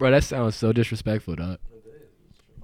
Bro, 0.00 0.12
that 0.12 0.24
sounds 0.24 0.56
so 0.56 0.72
disrespectful, 0.72 1.36
dog. 1.36 1.58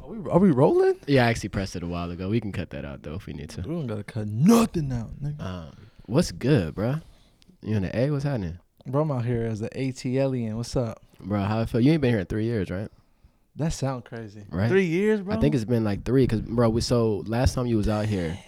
Are 0.02 0.08
we, 0.08 0.30
are 0.30 0.38
we 0.38 0.50
rolling? 0.52 0.94
Yeah, 1.06 1.26
I 1.26 1.28
actually 1.28 1.50
pressed 1.50 1.76
it 1.76 1.82
a 1.82 1.86
while 1.86 2.10
ago. 2.10 2.30
We 2.30 2.40
can 2.40 2.50
cut 2.50 2.70
that 2.70 2.86
out 2.86 3.02
though 3.02 3.12
if 3.12 3.26
we 3.26 3.34
need 3.34 3.50
to. 3.50 3.60
We 3.60 3.74
don't 3.74 3.86
gotta 3.86 4.04
cut 4.04 4.26
nothing 4.26 4.90
out, 4.90 5.22
nigga. 5.22 5.38
Um, 5.38 5.76
what's 6.06 6.32
good, 6.32 6.74
bro? 6.74 6.94
You 7.60 7.76
in 7.76 7.82
the 7.82 7.94
A? 7.94 8.10
What's 8.10 8.24
happening, 8.24 8.58
Bro, 8.86 9.02
I'm 9.02 9.10
out 9.10 9.26
here 9.26 9.44
as 9.44 9.60
an 9.60 9.68
ATLian. 9.76 10.54
What's 10.54 10.74
up? 10.76 11.02
bro? 11.20 11.42
How 11.42 11.60
I 11.60 11.66
feel? 11.66 11.82
You 11.82 11.92
ain't 11.92 12.00
been 12.00 12.10
here 12.12 12.20
in 12.20 12.26
three 12.26 12.46
years, 12.46 12.70
right? 12.70 12.88
That 13.56 13.74
sound 13.74 14.06
crazy. 14.06 14.44
Right. 14.50 14.70
Three 14.70 14.86
years, 14.86 15.20
bro. 15.20 15.36
I 15.36 15.38
think 15.38 15.54
it's 15.54 15.66
been 15.66 15.84
like 15.84 16.04
three, 16.06 16.26
cause 16.26 16.40
bro, 16.40 16.70
we 16.70 16.80
so 16.80 17.22
last 17.26 17.52
time 17.52 17.66
you 17.66 17.76
was 17.76 17.88
out 17.90 18.06
here, 18.06 18.38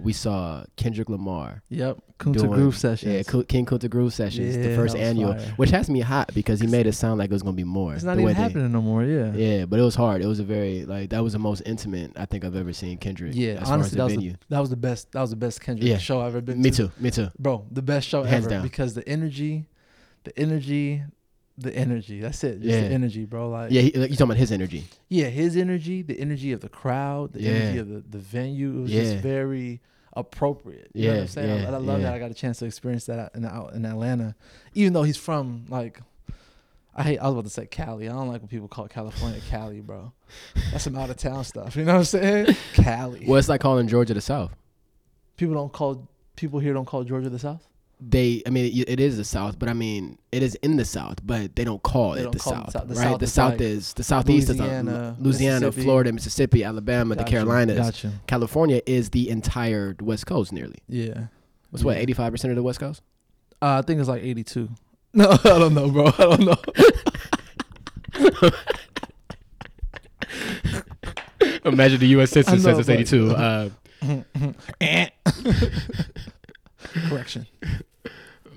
we 0.00 0.12
saw 0.12 0.64
Kendrick 0.76 1.08
Lamar. 1.08 1.62
Yep. 1.70 1.98
Kunta 2.18 2.50
Groove 2.50 2.76
sessions. 2.76 3.12
Yeah, 3.34 3.42
King 3.46 3.66
Kunta 3.66 3.90
Groove 3.90 4.14
Sessions, 4.14 4.56
the 4.56 4.74
first 4.74 4.96
annual, 4.96 5.34
fire. 5.34 5.52
which 5.56 5.68
has 5.70 5.90
me 5.90 6.00
hot 6.00 6.32
because 6.34 6.60
he 6.60 6.66
made 6.66 6.86
it 6.86 6.94
sound 6.94 7.18
like 7.18 7.28
it 7.30 7.32
was 7.32 7.42
gonna 7.42 7.56
be 7.56 7.64
more. 7.64 7.94
It's 7.94 8.04
not 8.04 8.14
even 8.14 8.24
way 8.24 8.32
they- 8.32 8.40
happening 8.40 8.72
no 8.72 8.80
more. 8.80 9.04
Yeah. 9.04 9.32
Yeah, 9.34 9.64
but 9.66 9.78
it 9.78 9.82
was 9.82 9.94
hard. 9.94 10.22
It 10.22 10.26
was 10.26 10.40
a 10.40 10.44
very 10.44 10.86
like 10.86 11.10
that 11.10 11.22
was 11.22 11.34
the 11.34 11.38
most 11.38 11.60
intimate 11.66 12.12
I 12.16 12.24
think 12.24 12.44
I've 12.44 12.56
ever 12.56 12.72
seen 12.72 12.96
Kendrick. 12.98 13.32
Yeah, 13.34 13.52
as 13.52 13.54
far 13.56 13.62
as 13.64 13.70
honestly, 13.70 13.90
the 13.90 13.96
that 13.96 14.04
was 14.04 14.14
venue. 14.14 14.32
the, 14.32 14.38
that 14.48 14.60
was 14.60 14.70
the 14.70 14.76
best. 14.76 15.12
That 15.12 15.20
was 15.20 15.30
the 15.30 15.36
best 15.36 15.60
Kendrick 15.60 15.88
Yeah. 15.90 15.98
show 15.98 16.20
I've 16.20 16.28
ever 16.28 16.40
been 16.40 16.62
me 16.62 16.70
to. 16.70 16.76
too. 16.88 16.92
Me 16.98 17.10
too. 17.10 17.28
bro. 17.38 17.66
The 17.70 17.82
best 17.82 18.08
show 18.08 18.22
Hands 18.22 18.46
ever 18.46 18.54
down. 18.54 18.62
because 18.62 18.94
the 18.94 19.06
energy, 19.08 19.66
the 20.24 20.38
energy, 20.38 21.02
the 21.58 21.74
energy. 21.74 22.20
That's 22.20 22.42
it. 22.44 22.60
Just 22.60 22.64
Yeah. 22.64 22.80
the 22.88 22.94
energy, 22.94 23.24
bro. 23.24 23.48
Like 23.50 23.70
Yeah, 23.70 23.82
he, 23.82 23.92
like, 23.92 24.10
you 24.10 24.16
talking 24.16 24.30
about 24.30 24.36
his 24.36 24.52
energy? 24.52 24.84
yeah, 25.08 25.26
his 25.28 25.56
energy, 25.56 26.02
the 26.02 26.18
energy 26.20 26.52
of 26.52 26.60
the 26.60 26.68
crowd, 26.68 27.32
the 27.32 27.42
Yeah. 27.42 27.50
energy 27.52 27.78
of 27.78 27.88
the, 27.88 28.00
the 28.08 28.18
venue. 28.18 28.78
It 28.78 28.82
was 28.82 28.90
Yeah. 28.92 29.00
just 29.02 29.16
very 29.22 29.80
appropriate. 30.14 30.90
You 30.94 31.04
know 31.04 31.08
what 31.10 31.14
Yeah, 31.16 31.22
I'm 31.22 31.28
saying? 31.28 31.50
I- 31.50 31.62
yeah, 31.62 31.66
I, 31.68 31.78
love 31.78 32.00
yeah. 32.00 32.06
that 32.06 32.14
I 32.14 32.18
got 32.18 32.30
a 32.30 32.34
chance 32.34 32.58
to 32.60 32.66
experience 32.66 33.06
that 33.06 33.32
in 33.34 33.44
out 33.44 33.72
in 33.74 33.84
Atlanta, 33.86 34.34
even 34.74 34.92
though 34.92 35.02
he's 35.02 35.16
from 35.16 35.64
like. 35.68 36.00
I 36.98 37.02
hate. 37.02 37.18
I 37.18 37.24
was 37.24 37.32
about 37.34 37.44
to 37.44 37.50
say 37.50 37.66
Cali. 37.66 38.08
I 38.08 38.12
don't 38.12 38.28
like 38.28 38.40
when 38.40 38.48
people 38.48 38.68
call 38.68 38.88
California 38.88 39.38
Cali, 39.50 39.82
bro. 39.82 40.12
That's 40.72 40.84
some 40.84 40.96
out 40.96 41.10
of 41.10 41.18
town 41.18 41.44
stuff. 41.44 41.76
You 41.76 41.84
know 41.84 41.92
what 41.92 41.98
I'm 41.98 42.04
saying? 42.04 42.56
Cali. 42.72 43.26
Well, 43.28 43.38
it's 43.38 43.50
like 43.50 43.60
calling 43.60 43.86
Georgia 43.86 44.14
the 44.14 44.22
South. 44.22 44.56
People 45.36 45.54
don't 45.56 45.70
call. 45.70 46.08
People 46.36 46.58
here 46.58 46.72
don't 46.72 46.86
call 46.86 47.04
Georgia 47.04 47.28
the 47.28 47.38
South. 47.38 47.68
They, 47.98 48.42
I 48.46 48.50
mean, 48.50 48.66
it, 48.66 48.90
it 48.90 49.00
is 49.00 49.16
the 49.16 49.24
South, 49.24 49.58
but 49.58 49.70
I 49.70 49.72
mean, 49.72 50.18
it 50.30 50.42
is 50.42 50.54
in 50.56 50.76
the 50.76 50.84
South, 50.84 51.16
but 51.24 51.56
they 51.56 51.64
don't 51.64 51.82
call 51.82 52.12
They 52.12 52.20
it 52.20 52.24
don't 52.24 52.32
the 52.32 52.38
call 52.38 52.52
South, 52.52 52.66
the 52.66 52.72
South. 52.72 52.88
The 52.88 52.94
right? 52.94 53.02
South 53.02 53.18
the 53.18 53.24
is 53.24 53.32
South 53.32 53.52
like 53.52 53.60
is 53.62 53.94
the 53.94 54.02
Southeast 54.02 54.48
Louisiana, 54.48 54.90
is 54.90 54.96
uh, 54.96 55.14
Louisiana, 55.18 55.60
Mississippi. 55.66 55.84
Florida, 55.84 56.12
Mississippi, 56.12 56.64
Alabama, 56.64 57.14
the 57.14 57.24
Carolinas. 57.24 57.78
Gotcha. 57.78 58.12
California 58.26 58.82
is 58.84 59.08
the 59.10 59.30
entire 59.30 59.96
West 60.00 60.26
Coast, 60.26 60.52
nearly. 60.52 60.76
Yeah. 60.88 61.28
What's 61.70 61.84
what, 61.84 61.96
eighty 61.96 62.12
five 62.12 62.32
percent 62.32 62.50
of 62.52 62.56
the 62.56 62.62
West 62.62 62.80
Coast? 62.80 63.00
Uh, 63.62 63.78
I 63.78 63.82
think 63.82 64.00
it's 64.00 64.08
like 64.08 64.22
82. 64.22 64.68
No, 65.14 65.30
I 65.30 65.36
don't 65.42 65.72
know, 65.72 65.88
bro. 65.88 66.08
I 66.08 66.10
don't 66.10 66.44
know. 66.44 66.56
Imagine 71.64 72.00
the 72.00 72.08
U.S. 72.08 72.30
Census 72.30 72.62
know, 72.62 72.74
says 72.74 72.80
it's 72.80 72.88
eighty 72.90 73.04
two. 73.04 73.30
Uh, 73.30 73.70
Correction. 77.08 77.46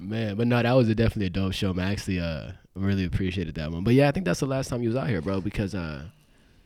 Man, 0.10 0.36
but 0.36 0.48
no, 0.48 0.62
that 0.62 0.72
was 0.74 0.90
a 0.90 0.96
definitely 0.96 1.28
a 1.28 1.30
dope 1.30 1.54
show, 1.54 1.72
man. 1.74 1.88
I 1.88 1.92
actually 1.92 2.20
uh 2.20 2.52
really 2.76 3.06
appreciated 3.06 3.56
that 3.56 3.72
one. 3.72 3.84
But 3.84 3.94
yeah, 3.94 4.08
I 4.08 4.12
think 4.12 4.26
that's 4.26 4.40
the 4.40 4.46
last 4.48 4.70
time 4.70 4.82
you 4.82 4.90
was 4.90 4.96
out 4.96 5.08
here, 5.08 5.22
bro, 5.22 5.40
because 5.42 5.76
uh 5.76 6.06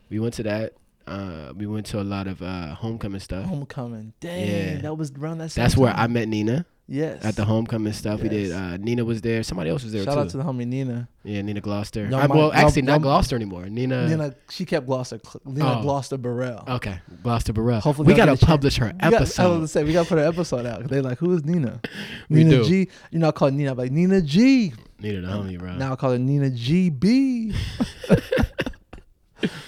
we 0.09 0.19
went 0.19 0.33
to 0.35 0.44
that. 0.44 0.73
Uh 1.05 1.52
we 1.55 1.66
went 1.67 1.85
to 1.88 2.00
a 2.00 2.03
lot 2.03 2.27
of 2.27 2.41
uh 2.41 2.73
homecoming 2.75 3.19
stuff. 3.19 3.45
Homecoming. 3.45 4.13
Dang, 4.22 4.47
Yeah. 4.47 4.77
that 4.81 4.95
was 4.97 5.11
around 5.11 5.39
that 5.39 5.50
same 5.52 5.61
That's 5.63 5.75
where 5.75 5.94
I 5.94 6.08
met 6.08 6.27
Nina 6.30 6.66
Yes. 6.85 7.23
at 7.23 7.37
the 7.37 7.45
homecoming 7.45 7.93
stuff. 7.93 8.21
We 8.21 8.27
did 8.27 8.51
uh 8.51 8.75
Nina 8.77 9.05
was 9.05 9.21
there. 9.21 9.41
Somebody 9.43 9.69
else 9.69 9.83
was 9.83 9.93
there 9.93 10.01
too. 10.01 10.05
Shout 10.05 10.15
too. 10.15 10.19
out 10.19 10.29
to 10.31 10.37
the 10.37 10.43
homie 10.43 10.67
Nina. 10.67 11.07
yeah, 11.23 11.41
Nina 11.41 11.61
Gloucester. 11.61 12.05
Y'all 12.07 12.15
I- 12.15 12.25
well, 12.27 12.37
y'all- 12.39 12.53
actually 12.53 12.81
not 12.81 12.91
y'all- 12.93 12.99
Gloucester 12.99 13.37
anymore. 13.37 13.67
Nina, 13.69 14.09
Nina, 14.09 14.35
she 14.49 14.65
kept 14.65 14.85
Gloucester. 14.85 15.19
Nina 15.45 15.79
Oh. 15.79 15.81
Gloucester 15.81 16.17
Burrell. 16.17 16.65
Okay, 16.67 16.99
Gloucester 17.23 17.53
Burrell. 17.53 17.79
Hopefully 17.79 18.07
we 18.07 18.13
gotta 18.13 18.31
get 18.31 18.37
a 18.37 18.41
chance- 18.41 18.49
publish 18.49 18.77
her 18.77 18.87
We 18.87 18.91
got- 18.99 19.13
I 19.13 19.19
was 19.21 19.37
gonna 19.37 19.67
say 19.69 19.83
we 19.85 19.93
gotta 19.93 20.09
put 20.09 20.17
an 20.19 20.27
episode 20.27 20.65
out. 20.65 20.85
They 20.89 20.99
like, 20.99 21.19
who 21.19 21.31
is 21.33 21.45
Nina? 21.45 21.79
Nina 22.29 22.49
do. 22.49 22.66
G. 22.66 22.89
You're 23.11 23.22
not 23.22 23.35
calling 23.35 23.55
Nina, 23.55 23.72
I'm 23.72 23.77
like 23.77 23.91
Nina 23.91 24.22
G. 24.22 24.73
Nina 24.99 25.22
the 25.22 25.27
homie, 25.27 25.57
bro. 25.57 25.75
Now 25.75 25.93
I 25.93 25.95
call 25.95 26.11
her 26.11 26.19
Nina 26.19 26.49
GB. 26.49 27.55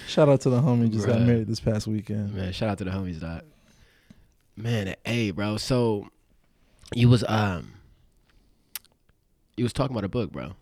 Shout 0.06 0.28
out 0.28 0.40
to 0.42 0.50
the 0.50 0.60
homie 0.60 0.90
just 0.90 1.06
got 1.06 1.20
married 1.20 1.46
this 1.48 1.60
past 1.60 1.86
weekend. 1.86 2.32
Man, 2.34 2.52
shout 2.52 2.70
out 2.70 2.78
to 2.78 2.84
the 2.84 2.90
homies, 2.90 3.20
dog. 3.20 3.42
Man, 4.56 4.94
hey, 5.04 5.30
bro. 5.32 5.58
So 5.58 6.08
you 6.94 7.08
was 7.08 7.24
um 7.26 7.72
you 9.56 9.64
was 9.64 9.72
talking 9.72 9.94
about 9.94 10.04
a 10.04 10.08
book, 10.08 10.32
bro. 10.32 10.52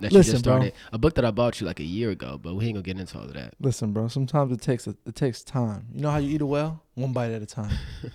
That 0.00 0.12
you 0.12 0.18
Listen, 0.18 0.32
just 0.32 0.44
bro. 0.44 0.54
started. 0.54 0.72
A 0.92 0.98
book 0.98 1.14
that 1.14 1.24
I 1.24 1.30
bought 1.30 1.60
you 1.60 1.66
like 1.66 1.80
a 1.80 1.84
year 1.84 2.10
ago, 2.10 2.38
but 2.42 2.54
we 2.54 2.66
ain't 2.66 2.74
gonna 2.74 2.82
get 2.82 2.98
into 2.98 3.18
all 3.18 3.24
of 3.24 3.34
that. 3.34 3.54
Listen, 3.60 3.92
bro. 3.92 4.08
Sometimes 4.08 4.52
it 4.52 4.60
takes 4.60 4.86
a, 4.86 4.96
it 5.06 5.14
takes 5.14 5.42
time. 5.42 5.86
You 5.92 6.00
know 6.02 6.10
how 6.10 6.18
you 6.18 6.34
eat 6.34 6.40
a 6.40 6.46
well? 6.46 6.82
One 6.94 7.12
bite 7.12 7.30
at 7.30 7.42
a 7.42 7.46
time. 7.46 7.76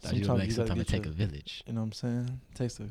Sometimes 0.00 0.28
like 0.28 0.48
you 0.48 0.54
sometimes 0.54 0.80
it 0.82 0.86
get 0.86 0.88
take 0.88 1.06
a 1.06 1.10
village. 1.10 1.64
You 1.66 1.72
know 1.72 1.80
what 1.80 1.86
I'm 1.86 1.92
saying? 1.92 2.40
takes 2.54 2.78
a 2.78 2.88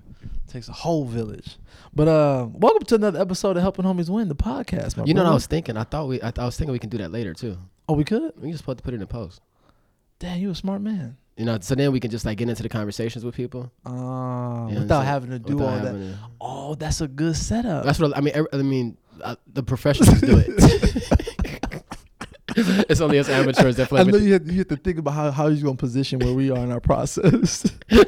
takes 0.47 0.67
a 0.67 0.73
whole 0.73 1.05
village. 1.05 1.57
But 1.93 2.07
uh, 2.07 2.47
welcome 2.51 2.83
to 2.85 2.95
another 2.95 3.21
episode 3.21 3.55
of 3.55 3.61
Helping 3.61 3.85
Homies 3.85 4.09
Win, 4.09 4.27
the 4.27 4.35
podcast. 4.35 4.97
My 4.97 5.05
You 5.05 5.13
know 5.13 5.23
what 5.23 5.29
I 5.29 5.33
was 5.33 5.45
thinking? 5.45 5.77
I 5.77 5.83
thought 5.83 6.07
we 6.07 6.17
I, 6.17 6.31
th- 6.31 6.39
I 6.39 6.45
was 6.45 6.57
thinking 6.57 6.73
we 6.73 6.79
can 6.79 6.89
do 6.89 6.97
that 6.97 7.11
later 7.11 7.33
too. 7.33 7.57
Oh, 7.87 7.93
we 7.93 8.03
could. 8.03 8.33
We 8.41 8.49
just 8.49 8.63
supposed 8.63 8.79
to 8.79 8.83
put 8.83 8.93
it 8.93 8.97
in 8.97 9.03
a 9.03 9.07
post. 9.07 9.41
Damn, 10.19 10.39
you 10.39 10.49
a 10.49 10.55
smart 10.55 10.81
man. 10.81 11.17
You 11.37 11.43
know, 11.43 11.57
so 11.59 11.75
then 11.75 11.91
we 11.91 11.99
can 11.99 12.11
just 12.11 12.25
like 12.25 12.37
get 12.37 12.47
into 12.47 12.63
the 12.63 12.69
conversations 12.69 13.25
with 13.25 13.35
people 13.35 13.69
Uh, 13.85 13.91
You 14.69 14.75
know 14.75 14.79
without 14.81 15.03
having 15.03 15.31
to 15.31 15.39
do 15.39 15.61
all 15.61 15.79
that. 15.79 15.91
to- 15.91 16.17
Oh, 16.39 16.75
that's 16.75 17.01
a 17.01 17.07
good 17.09 17.35
setup. 17.35 17.83
That's 17.83 17.99
what 17.99 18.13
I, 18.15 18.17
I 18.19 18.21
mean. 18.21 18.33
I 18.53 18.57
mean, 18.57 18.97
uh, 19.21 19.35
the 19.51 19.61
professionals 19.63 20.21
do 20.21 20.37
it. 20.37 21.83
it's 22.89 23.01
only 23.01 23.19
us 23.19 23.27
amateurs 23.27 23.75
that 23.75 23.83
I 23.83 23.87
play. 23.87 24.03
know 24.05 24.17
you 24.17 24.33
have, 24.33 24.47
you 24.49 24.59
have 24.59 24.67
to 24.69 24.77
think 24.77 24.97
about 24.97 25.13
how, 25.13 25.31
how 25.31 25.47
you're 25.47 25.63
gonna 25.65 25.75
position 25.75 26.19
where 26.19 26.33
we 26.33 26.51
are 26.51 26.57
in 26.59 26.71
our 26.71 26.79
process. 26.79 27.65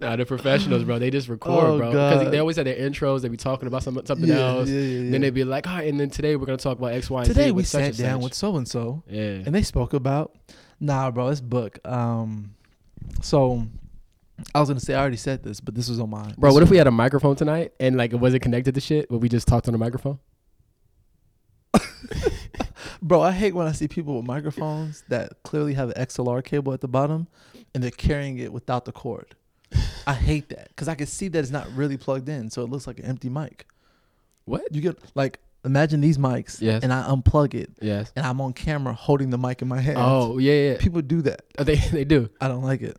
Nah, 0.00 0.14
the 0.14 0.24
professionals, 0.24 0.84
bro. 0.84 1.00
They 1.00 1.10
just 1.10 1.28
record, 1.28 1.64
Oh, 1.64 1.76
bro. 1.76 1.90
Because 1.90 2.30
they 2.30 2.38
always 2.38 2.54
have 2.54 2.66
their 2.66 2.76
intros. 2.76 3.22
They 3.22 3.28
be 3.28 3.36
talking 3.36 3.66
about 3.66 3.82
some, 3.82 4.00
something 4.04 4.28
Yeah, 4.28 4.36
else. 4.38 4.68
yeah, 4.68 4.78
yeah, 4.78 5.00
yeah. 5.00 5.10
Then 5.10 5.20
they'd 5.22 5.30
be 5.34 5.42
like, 5.42 5.66
all 5.66 5.74
right, 5.74 5.88
and 5.88 5.98
then 5.98 6.08
today 6.08 6.36
we're 6.36 6.46
gonna 6.46 6.56
talk 6.56 6.78
about 6.78 6.92
X, 6.92 7.10
Y, 7.10 7.18
and 7.18 7.26
Z. 7.26 7.32
Today 7.34 7.50
we 7.50 7.64
sat 7.64 7.96
down 7.96 8.18
such." 8.20 8.22
with 8.24 8.34
so 8.34 8.56
and 8.58 8.68
so, 8.68 9.02
Yeah. 9.08 9.22
and 9.44 9.52
they 9.52 9.62
spoke 9.62 9.94
about. 9.94 10.36
Nah, 10.80 11.10
bro, 11.10 11.28
it's 11.28 11.40
book. 11.40 11.78
Um, 11.86 12.54
so 13.20 13.66
I 14.54 14.60
was 14.60 14.68
gonna 14.68 14.80
say 14.80 14.94
I 14.94 15.00
already 15.00 15.16
said 15.16 15.42
this, 15.42 15.60
but 15.60 15.74
this 15.74 15.88
was 15.88 15.98
on 16.00 16.10
my. 16.10 16.32
Bro, 16.38 16.52
what 16.52 16.62
if 16.62 16.70
we 16.70 16.76
had 16.76 16.86
a 16.86 16.92
microphone 16.92 17.36
tonight 17.36 17.72
and 17.80 17.96
like 17.96 18.12
it 18.12 18.16
wasn't 18.16 18.42
connected 18.42 18.74
to 18.74 18.80
shit, 18.80 19.08
but 19.08 19.18
we 19.18 19.28
just 19.28 19.48
talked 19.48 19.66
on 19.68 19.72
the 19.72 19.78
microphone? 19.78 20.18
Bro, 23.02 23.22
I 23.22 23.32
hate 23.32 23.54
when 23.54 23.66
I 23.66 23.72
see 23.72 23.88
people 23.88 24.16
with 24.16 24.26
microphones 24.26 25.04
that 25.08 25.42
clearly 25.42 25.74
have 25.74 25.90
an 25.90 26.04
XLR 26.04 26.44
cable 26.44 26.72
at 26.72 26.80
the 26.80 26.88
bottom 26.88 27.28
and 27.74 27.82
they're 27.82 27.90
carrying 27.90 28.38
it 28.38 28.52
without 28.52 28.84
the 28.84 28.92
cord. 28.92 29.34
I 30.06 30.14
hate 30.14 30.48
that 30.48 30.68
because 30.68 30.88
I 30.88 30.94
can 30.94 31.06
see 31.06 31.28
that 31.28 31.38
it's 31.38 31.50
not 31.50 31.70
really 31.74 31.96
plugged 31.96 32.28
in, 32.28 32.50
so 32.50 32.62
it 32.62 32.70
looks 32.70 32.86
like 32.86 32.98
an 32.98 33.04
empty 33.04 33.28
mic. 33.28 33.66
What? 34.46 34.74
You 34.74 34.80
get 34.80 34.98
like 35.14 35.40
imagine 35.68 36.00
these 36.00 36.18
mics, 36.18 36.60
Yes. 36.60 36.82
and 36.82 36.92
I 36.92 37.02
unplug 37.08 37.54
it, 37.54 37.70
Yes. 37.80 38.12
and 38.16 38.26
I'm 38.26 38.40
on 38.40 38.52
camera 38.52 38.92
holding 38.94 39.30
the 39.30 39.38
mic 39.38 39.62
in 39.62 39.68
my 39.68 39.80
hand. 39.80 39.98
Oh 40.00 40.38
yeah, 40.38 40.72
yeah. 40.72 40.76
people 40.78 41.00
do 41.02 41.22
that. 41.22 41.42
Oh, 41.58 41.64
they 41.64 41.76
they 41.92 42.04
do. 42.04 42.28
I 42.40 42.48
don't 42.48 42.62
like 42.64 42.82
it. 42.82 42.96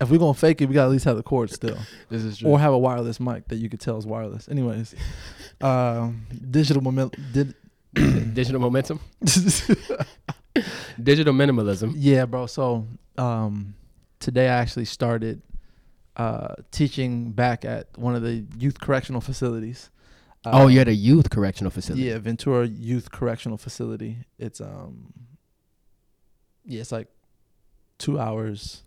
if 0.00 0.10
we're 0.10 0.18
gonna 0.18 0.34
fake 0.34 0.60
it, 0.62 0.66
we 0.68 0.74
gotta 0.74 0.86
at 0.88 0.92
least 0.92 1.04
have 1.04 1.16
the 1.16 1.22
cord 1.22 1.50
still, 1.50 1.76
This 2.08 2.22
is 2.24 2.38
true. 2.38 2.48
or 2.50 2.58
have 2.60 2.72
a 2.72 2.78
wireless 2.78 3.18
mic 3.20 3.48
that 3.48 3.56
you 3.56 3.68
could 3.68 3.80
tell 3.80 3.98
is 3.98 4.06
wireless. 4.06 4.48
Anyways, 4.48 4.94
um, 5.60 6.26
digital 6.50 6.82
moment. 6.82 7.14
Did 7.32 7.54
Digital 8.34 8.60
momentum. 8.60 9.00
Digital 11.02 11.32
minimalism. 11.32 11.92
Yeah, 11.96 12.26
bro. 12.26 12.46
So 12.46 12.86
um, 13.16 13.74
today 14.20 14.46
I 14.48 14.56
actually 14.58 14.84
started 14.86 15.40
uh, 16.16 16.54
teaching 16.72 17.30
back 17.32 17.64
at 17.64 17.86
one 17.96 18.14
of 18.16 18.22
the 18.22 18.44
youth 18.58 18.80
correctional 18.80 19.20
facilities. 19.20 19.90
Uh, 20.52 20.62
oh, 20.64 20.66
you're 20.68 20.82
at 20.82 20.88
a 20.88 20.94
youth 20.94 21.30
correctional 21.30 21.70
facility. 21.70 22.04
Yeah, 22.04 22.18
Ventura 22.18 22.66
Youth 22.66 23.10
Correctional 23.10 23.58
Facility. 23.58 24.18
It's 24.38 24.60
um, 24.60 25.12
yeah, 26.64 26.80
it's 26.80 26.92
like 26.92 27.08
two 27.98 28.18
hours 28.18 28.82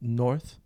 north. 0.00 0.58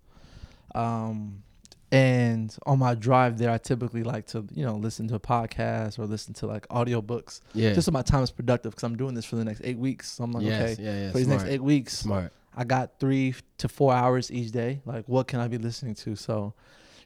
Um, 0.75 1.43
and 1.91 2.55
on 2.67 2.79
my 2.79 2.95
drive 2.95 3.39
there, 3.39 3.51
I 3.51 3.57
typically 3.59 4.03
like 4.03 4.27
to 4.29 4.47
you 4.53 4.65
know 4.65 4.77
listen 4.77 5.09
to 5.09 5.15
a 5.15 5.21
podcast 5.21 5.99
or 5.99 6.05
listen 6.05 6.35
to 6.35 6.47
like 6.47 6.69
audiobooks 6.69 7.41
Yeah. 7.55 7.73
just 7.73 7.87
so 7.87 7.93
my 7.93 8.03
time 8.03 8.23
is 8.23 8.31
productive 8.31 8.73
because 8.73 8.83
I'm 8.85 8.97
doing 8.97 9.15
this 9.15 9.25
for 9.25 9.37
the 9.37 9.45
next 9.45 9.63
eight 9.65 9.79
weeks. 9.79 10.11
So 10.13 10.25
I'm 10.25 10.33
like, 10.33 10.45
yes. 10.45 10.73
okay, 10.75 10.83
Yeah. 10.83 11.01
Yeah. 11.05 11.11
for 11.13 11.19
these 11.19 11.29
next 11.29 11.45
eight 11.45 11.63
weeks, 11.63 11.97
Smart. 11.97 12.33
I 12.55 12.65
got 12.65 12.99
three 13.01 13.35
to 13.59 13.69
four 13.69 13.95
hours 13.95 14.31
each 14.31 14.51
day. 14.53 14.81
Like, 14.85 15.09
what 15.09 15.29
can 15.29 15.41
I 15.41 15.49
be 15.49 15.59
listening 15.59 15.95
to? 15.97 16.17
So, 16.17 16.53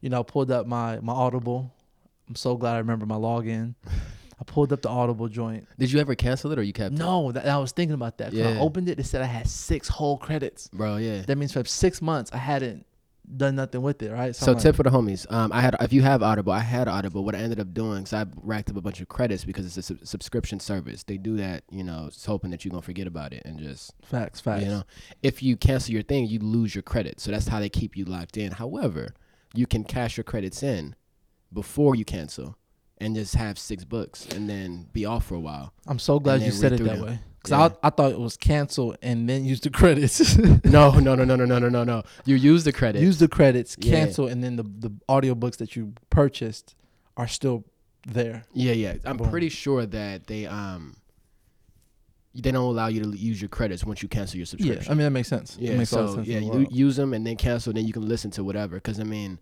you 0.00 0.08
know, 0.10 0.20
I 0.20 0.22
pulled 0.25 0.50
up 0.50 0.66
my 0.66 0.98
my 1.00 1.12
Audible. 1.12 1.72
I'm 2.28 2.34
so 2.34 2.56
glad 2.56 2.74
I 2.74 2.78
remember 2.78 3.06
my 3.06 3.16
login. 3.16 3.74
I 3.86 4.44
pulled 4.44 4.72
up 4.72 4.82
the 4.82 4.88
Audible 4.88 5.28
joint. 5.28 5.69
Did 5.78 5.92
you 5.92 6.00
ever 6.00 6.14
cancel 6.14 6.50
it 6.52 6.58
or 6.58 6.62
you 6.62 6.72
kept 6.72 6.94
it? 6.94 6.98
No, 6.98 7.30
that, 7.32 7.46
I 7.46 7.58
was 7.58 7.72
thinking 7.72 7.94
about 7.94 8.19
that. 8.19 8.32
When 8.32 8.44
I 8.46 8.52
Yeah. 8.54 8.60
opened 8.60 8.88
it, 8.88 8.98
it 8.98 9.04
said 9.06 9.22
I 9.22 9.26
had 9.26 9.46
six 9.46 9.86
whole 9.88 10.19
credits. 10.19 10.69
Bro, 10.72 10.96
yeah. 10.96 11.22
That 11.22 11.36
means 11.38 11.52
for 11.52 11.64
six 11.64 12.02
months 12.02 12.30
I 12.32 12.38
hadn't 12.38 12.84
done 13.36 13.54
nothing 13.54 13.82
with 13.82 14.02
it, 14.02 14.10
right? 14.10 14.34
So 14.34 14.48
I'm 14.48 14.54
like, 14.54 14.62
tip 14.64 14.74
for 14.74 14.82
the 14.82 14.90
homies. 14.90 15.30
Um, 15.32 15.52
I 15.52 15.60
had 15.60 15.76
if 15.80 15.92
you 15.92 16.02
have 16.02 16.24
Audible, 16.24 16.52
I 16.52 16.58
had 16.58 16.88
Audible. 16.88 17.24
What 17.24 17.36
I 17.36 17.38
ended 17.38 17.60
up 17.60 17.72
doing, 17.72 18.04
so 18.04 18.16
I 18.19 18.26
racked 18.42 18.68
up 18.68 18.76
a 18.76 18.80
bunch 18.80 19.00
of 19.00 19.08
credits 19.08 19.44
because 19.44 19.64
it's 19.64 19.76
a 19.76 19.82
sub- 19.82 20.04
subscription 20.06 20.58
service. 20.58 21.04
They 21.04 21.18
do 21.18 21.36
that, 21.36 21.62
you 21.70 21.84
know, 21.84 22.10
hoping 22.26 22.50
that 22.50 22.64
you're 22.64 22.70
gonna 22.70 22.82
forget 22.82 23.06
about 23.06 23.32
it 23.32 23.42
and 23.44 23.60
just 23.60 23.92
facts, 24.02 24.40
facts. 24.40 24.64
you 24.64 24.68
know, 24.70 24.82
if 25.22 25.40
you 25.40 25.56
cancel 25.56 25.92
your 25.94 26.02
thing, 26.02 26.26
you 26.26 26.40
lose 26.40 26.75
your 26.75 26.82
credits. 26.82 27.22
So 27.22 27.30
that's 27.30 27.46
how 27.46 27.60
they 27.60 27.68
keep 27.68 27.96
you 27.96 28.04
locked 28.06 28.36
in. 28.36 28.50
However, 28.52 29.14
you 29.54 29.66
can 29.68 29.84
cash 29.84 30.16
your 30.16 30.25
credits 30.25 30.62
in 30.64 30.96
before 31.52 31.94
you 31.94 32.04
cancel 32.04 32.56
and 32.99 33.14
just 33.16 33.34
have 33.34 33.58
six 33.58 33.84
books 33.84 34.26
and 34.34 34.49
then 34.49 34.87
be 34.93 35.04
off 35.04 35.26
for 35.26 35.34
a 35.34 35.40
while. 35.40 35.72
I'm 35.87 35.99
so 35.99 36.19
glad 36.20 36.43
you 36.43 36.50
said 36.52 36.72
it 36.72 36.78
that 36.84 36.96
them. 36.96 37.04
way. 37.06 37.19
Cause 37.44 37.50
Yeah. 37.50 37.76
I, 37.82 37.88
I 37.88 37.90
thought 37.90 38.12
it 38.12 38.20
was 38.20 38.37
cancel 38.37 38.94
and 39.02 39.28
then 39.28 39.44
use 39.44 39.60
the 39.60 39.70
credits. 39.70 40.37
No, 40.64 40.90
no, 40.99 41.14
no, 41.16 41.25
no, 41.25 41.34
no, 41.34 41.44
no, 41.44 41.58
no, 41.58 41.69
no, 41.69 41.82
no. 41.84 42.02
You 42.25 42.37
use 42.37 42.62
the 42.62 42.72
credits. 42.72 43.02
use 43.02 43.19
the 43.19 43.26
credits, 43.28 43.76
Yeah. 43.81 43.93
cancel, 43.96 44.28
and 44.28 44.43
then 44.44 44.56
the 44.56 44.62
the 44.62 44.90
audiobooks 45.08 45.56
that 45.56 45.75
you 45.75 45.94
purchased 46.10 46.76
are 47.16 47.26
still 47.26 47.64
there. 48.06 48.44
Yeah, 48.52 48.72
yeah. 48.75 48.94
I'm 49.04 49.16
Boom. 49.16 49.31
pretty 49.31 49.49
sure 49.49 49.84
that 49.87 50.28
they 50.28 50.46
um 50.46 50.96
they 52.34 52.50
don't 52.50 52.64
allow 52.64 52.87
you 52.87 53.02
to 53.02 53.10
use 53.10 53.43
your 53.43 53.49
credits 53.50 53.84
once 53.84 54.02
you 54.02 54.08
cancel 54.08 54.37
your 54.38 54.46
subscription. 54.46 54.84
Yeah. 54.84 54.90
I 54.90 54.94
mean 54.94 55.04
that 55.04 55.10
makes 55.10 55.28
sense. 55.28 55.56
Yeah, 55.60 55.72
it 55.72 55.78
makes 55.78 55.90
so 55.90 56.14
sense 56.14 56.26
yeah, 56.26 56.38
you 56.38 56.66
use 56.70 56.96
them 56.96 57.12
and 57.12 57.26
then 57.26 57.37
cancel, 57.37 57.70
and 57.70 57.76
then 57.78 57.87
you 57.87 57.93
can 57.93 58.08
listen 58.08 58.31
to 58.32 58.44
whatever. 58.44 58.76
Because 58.76 59.00
I 59.00 59.04
mean, 59.04 59.38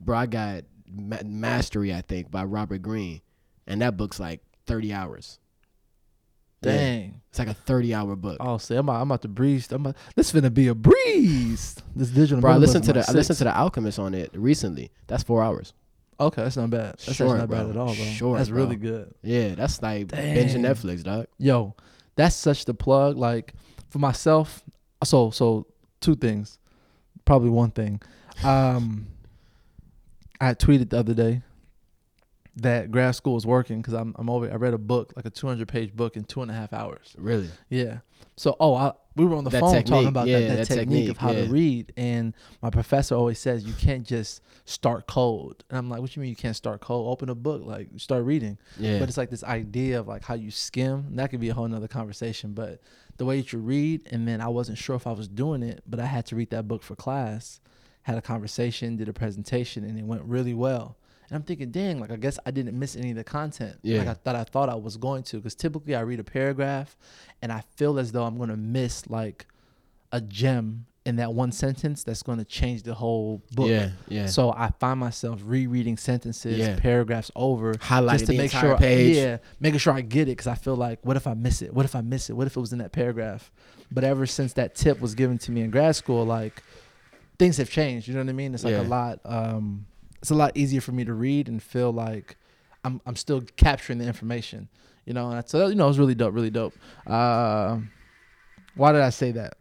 bro, 0.00 0.18
I 0.18 0.26
got 0.26 0.64
Ma- 0.92 1.22
Mastery, 1.24 1.92
I 1.94 2.00
think, 2.02 2.30
by 2.30 2.44
Robert 2.44 2.82
Greene, 2.82 3.20
and 3.66 3.80
that 3.82 3.96
book's 3.96 4.18
like 4.20 4.40
thirty 4.66 4.92
hours. 4.92 5.38
Yeah, 6.62 6.72
Dang. 6.72 7.20
it's 7.30 7.38
like 7.38 7.46
a 7.48 7.54
thirty-hour 7.54 8.16
book. 8.16 8.38
Oh, 8.40 8.58
say 8.58 8.74
I'm, 8.76 8.88
about- 8.88 9.00
I'm 9.00 9.08
about 9.08 9.22
to 9.22 9.28
breeze. 9.28 9.70
I'm 9.70 9.82
about, 9.86 9.96
this 10.16 10.32
finna 10.32 10.52
be 10.52 10.66
a 10.66 10.74
breeze. 10.74 11.76
This 11.94 12.08
digital. 12.10 12.40
bro, 12.40 12.50
I 12.52 12.56
listened 12.56 12.84
to 12.84 12.92
the 12.92 13.04
I 13.08 13.12
listened 13.12 13.38
to 13.38 13.44
the 13.44 13.56
Alchemist 13.56 13.98
on 14.00 14.12
it 14.14 14.30
recently. 14.34 14.90
That's 15.06 15.22
four 15.22 15.42
hours. 15.42 15.72
Okay, 16.20 16.42
that's 16.42 16.56
not 16.56 16.70
bad. 16.70 16.94
That's 16.98 17.14
Short, 17.14 17.38
not 17.38 17.48
bad 17.48 17.70
at 17.70 17.76
all, 17.76 17.94
bro. 17.94 18.04
Short, 18.06 18.38
that's 18.38 18.50
bro. 18.50 18.64
really 18.64 18.74
good. 18.74 19.14
Yeah, 19.22 19.54
that's 19.54 19.80
like 19.80 20.08
Dang. 20.08 20.36
binging 20.36 20.62
Netflix, 20.62 21.04
dog. 21.04 21.28
Yo, 21.38 21.76
that's 22.16 22.34
such 22.34 22.64
the 22.64 22.74
plug. 22.74 23.16
Like 23.16 23.54
for 23.90 24.00
myself, 24.00 24.64
so 25.04 25.30
so 25.30 25.68
two 26.00 26.16
things, 26.16 26.58
probably 27.24 27.50
one 27.50 27.70
thing. 27.70 28.02
Um, 28.42 29.06
I 30.40 30.54
tweeted 30.54 30.90
the 30.90 30.98
other 30.98 31.14
day 31.14 31.42
that 32.56 32.90
grad 32.90 33.14
school 33.14 33.36
is 33.36 33.46
working 33.46 33.80
because 33.80 33.94
I'm 33.94 34.14
I'm 34.18 34.28
over. 34.28 34.50
I 34.50 34.56
read 34.56 34.74
a 34.74 34.78
book 34.78 35.12
like 35.16 35.24
a 35.24 35.30
200 35.30 35.68
page 35.68 35.94
book 35.94 36.16
in 36.16 36.24
two 36.24 36.42
and 36.42 36.50
a 36.50 36.54
half 36.54 36.72
hours. 36.72 37.14
Really? 37.16 37.48
Yeah. 37.68 37.98
So 38.36 38.56
oh, 38.58 38.74
I, 38.74 38.92
we 39.16 39.24
were 39.24 39.36
on 39.36 39.44
the 39.44 39.50
That 39.50 39.60
phone 39.60 39.72
technique, 39.72 39.92
talking 39.92 40.08
about 40.08 40.28
yeah, 40.28 40.40
that, 40.40 40.48
that, 40.48 40.68
that 40.68 40.74
technique, 40.74 41.10
of 41.10 41.18
how 41.18 41.32
yeah. 41.32 41.44
to 41.44 41.50
read, 41.50 41.92
and 41.96 42.34
my 42.62 42.70
professor 42.70 43.14
always 43.14 43.38
says 43.38 43.64
you 43.64 43.74
can't 43.74 44.06
just 44.06 44.42
start 44.64 45.06
cold. 45.06 45.64
And 45.70 45.78
I'm 45.78 45.88
like, 45.88 46.00
what 46.00 46.10
do 46.10 46.20
you 46.20 46.22
mean 46.22 46.30
you 46.30 46.36
can't 46.36 46.54
start 46.54 46.80
cold? 46.80 47.12
Open 47.12 47.28
a 47.28 47.34
book, 47.34 47.62
like 47.64 47.88
start 47.96 48.24
reading. 48.24 48.58
Yeah. 48.78 48.98
But 48.98 49.08
it's 49.08 49.18
like 49.18 49.30
this 49.30 49.44
idea 49.44 50.00
of 50.00 50.08
like 50.08 50.22
how 50.22 50.34
you 50.34 50.50
skim. 50.50 51.06
and 51.08 51.18
that 51.18 51.30
could 51.30 51.40
be 51.40 51.48
a 51.48 51.54
whole 51.54 51.66
nother 51.66 51.88
conversation. 51.88 52.52
But 52.52 52.80
the 53.16 53.24
way 53.24 53.40
that 53.40 53.52
you 53.52 53.58
read, 53.58 54.06
and 54.10 54.26
then 54.26 54.40
I 54.40 54.48
wasn't 54.48 54.78
sure 54.78 54.96
if 54.96 55.06
I 55.06 55.12
was 55.12 55.28
doing 55.28 55.62
it, 55.62 55.82
but 55.86 56.00
I 56.00 56.06
had 56.06 56.26
to 56.26 56.36
read 56.36 56.50
that 56.50 56.68
book 56.68 56.82
for 56.82 56.94
class. 56.96 57.60
Had 58.08 58.16
a 58.16 58.22
conversation, 58.22 58.96
did 58.96 59.10
a 59.10 59.12
presentation, 59.12 59.84
and 59.84 59.98
it 59.98 60.04
went 60.04 60.22
really 60.22 60.54
well. 60.54 60.96
And 61.28 61.36
I'm 61.36 61.42
thinking, 61.42 61.70
dang, 61.70 62.00
like 62.00 62.10
I 62.10 62.16
guess 62.16 62.38
I 62.46 62.50
didn't 62.50 62.78
miss 62.78 62.96
any 62.96 63.10
of 63.10 63.16
the 63.16 63.22
content. 63.24 63.76
Yeah. 63.82 63.98
Like 63.98 64.08
I 64.08 64.14
thought 64.14 64.34
I 64.34 64.44
thought 64.44 64.70
I 64.70 64.76
was 64.76 64.96
going 64.96 65.22
to. 65.24 65.36
Because 65.36 65.54
typically 65.54 65.94
I 65.94 66.00
read 66.00 66.18
a 66.18 66.24
paragraph 66.24 66.96
and 67.42 67.52
I 67.52 67.62
feel 67.76 67.98
as 67.98 68.12
though 68.12 68.24
I'm 68.24 68.38
gonna 68.38 68.56
miss 68.56 69.06
like 69.10 69.46
a 70.10 70.22
gem 70.22 70.86
in 71.04 71.16
that 71.16 71.34
one 71.34 71.52
sentence 71.52 72.02
that's 72.02 72.22
gonna 72.22 72.46
change 72.46 72.82
the 72.82 72.94
whole 72.94 73.42
book. 73.52 73.68
Yeah, 73.68 73.90
yeah. 74.08 74.24
So 74.26 74.52
I 74.52 74.70
find 74.80 74.98
myself 74.98 75.40
rereading 75.44 75.98
sentences, 75.98 76.56
Yeah. 76.56 76.76
paragraphs 76.80 77.30
over, 77.36 77.74
Highlighting 77.74 78.10
just 78.12 78.26
to 78.26 78.32
the 78.32 78.38
make 78.38 78.54
entire 78.54 78.70
sure, 78.70 78.78
page. 78.78 79.16
yeah, 79.16 79.36
making 79.60 79.80
sure 79.80 79.92
I 79.92 80.00
get 80.00 80.22
it 80.22 80.32
because 80.38 80.46
I 80.46 80.54
feel 80.54 80.76
like, 80.76 80.98
what 81.04 81.18
if 81.18 81.26
I 81.26 81.34
miss 81.34 81.60
it? 81.60 81.74
What 81.74 81.84
if 81.84 81.94
I 81.94 82.00
miss 82.00 82.30
it? 82.30 82.32
What 82.38 82.46
if 82.46 82.56
it 82.56 82.60
was 82.60 82.72
in 82.72 82.78
that 82.78 82.92
paragraph? 82.92 83.52
But 83.92 84.02
ever 84.04 84.24
since 84.24 84.54
that 84.54 84.74
tip 84.74 84.98
was 84.98 85.14
given 85.14 85.36
to 85.40 85.50
me 85.50 85.60
in 85.60 85.70
grad 85.70 85.94
school, 85.94 86.24
like 86.24 86.62
things 87.38 87.56
have 87.58 87.70
changed. 87.70 88.08
You 88.08 88.14
know 88.14 88.20
what 88.20 88.28
I 88.28 88.32
mean? 88.32 88.54
It's 88.54 88.64
like 88.64 88.72
Yeah. 88.72 88.82
a 88.82 88.88
lot. 88.88 89.20
Um, 89.24 89.86
it's 90.20 90.30
a 90.30 90.34
lot 90.34 90.56
easier 90.56 90.80
for 90.80 90.92
me 90.92 91.04
to 91.04 91.14
read 91.14 91.48
and 91.48 91.62
feel 91.62 91.92
like 91.92 92.36
I'm 92.84 93.00
I'm 93.06 93.16
still 93.16 93.42
capturing 93.56 93.98
the 93.98 94.06
information. 94.06 94.68
You 95.04 95.14
know, 95.14 95.30
and 95.30 95.48
so 95.48 95.68
you 95.68 95.74
know, 95.74 95.84
it 95.84 95.88
was 95.88 95.98
really 95.98 96.14
dope, 96.14 96.34
really 96.34 96.50
dope. 96.50 96.74
Uh, 97.06 97.78
why 98.74 98.92
did 98.92 99.00
I 99.00 99.10
say 99.10 99.32
that? 99.32 99.54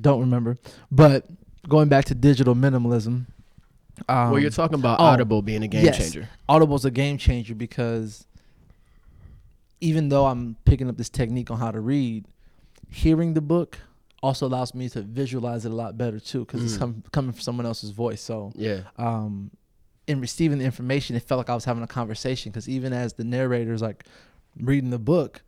Don't 0.00 0.20
remember. 0.20 0.58
But 0.90 1.26
going 1.68 1.88
back 1.88 2.06
to 2.06 2.14
digital 2.14 2.54
minimalism. 2.54 3.26
Um, 4.08 4.30
well, 4.30 4.38
you're 4.38 4.50
talking 4.50 4.78
about 4.78 5.00
oh, 5.00 5.04
Audible 5.04 5.40
being 5.42 5.62
a 5.62 5.68
game 5.68 5.84
yes. 5.84 5.98
changer. 5.98 6.28
Audible's 6.48 6.84
a 6.84 6.90
game 6.90 7.16
changer 7.16 7.54
because 7.54 8.26
even 9.80 10.08
though 10.10 10.26
I'm 10.26 10.56
picking 10.64 10.88
up 10.88 10.96
this 10.96 11.08
technique 11.08 11.50
on 11.50 11.58
how 11.58 11.70
to 11.70 11.80
read, 11.80 12.26
hearing 12.90 13.34
the 13.34 13.40
book 13.40 13.78
also 14.26 14.46
allows 14.46 14.74
me 14.74 14.88
to 14.90 15.02
visualize 15.02 15.64
it 15.64 15.72
a 15.72 15.74
lot 15.74 15.96
better 15.96 16.20
too 16.20 16.40
because 16.44 16.62
it's 16.64 16.74
Mm. 16.76 16.78
com- 16.80 17.02
coming 17.12 17.32
from 17.32 17.40
someone 17.40 17.66
else's 17.66 17.90
voice. 17.90 18.20
So, 18.20 18.52
Yeah. 18.54 18.80
um, 18.98 19.50
in 20.06 20.20
receiving 20.20 20.58
the 20.58 20.64
information, 20.64 21.16
it 21.16 21.22
felt 21.22 21.38
like 21.38 21.50
I 21.50 21.54
was 21.54 21.64
having 21.64 21.82
a 21.82 21.86
conversation 22.00 22.52
because 22.52 22.68
even 22.68 22.92
as 22.92 23.14
the 23.14 23.24
narrator's 23.24 23.82
like 23.82 24.04
reading 24.60 24.90
the 24.90 24.98
book, 24.98 25.42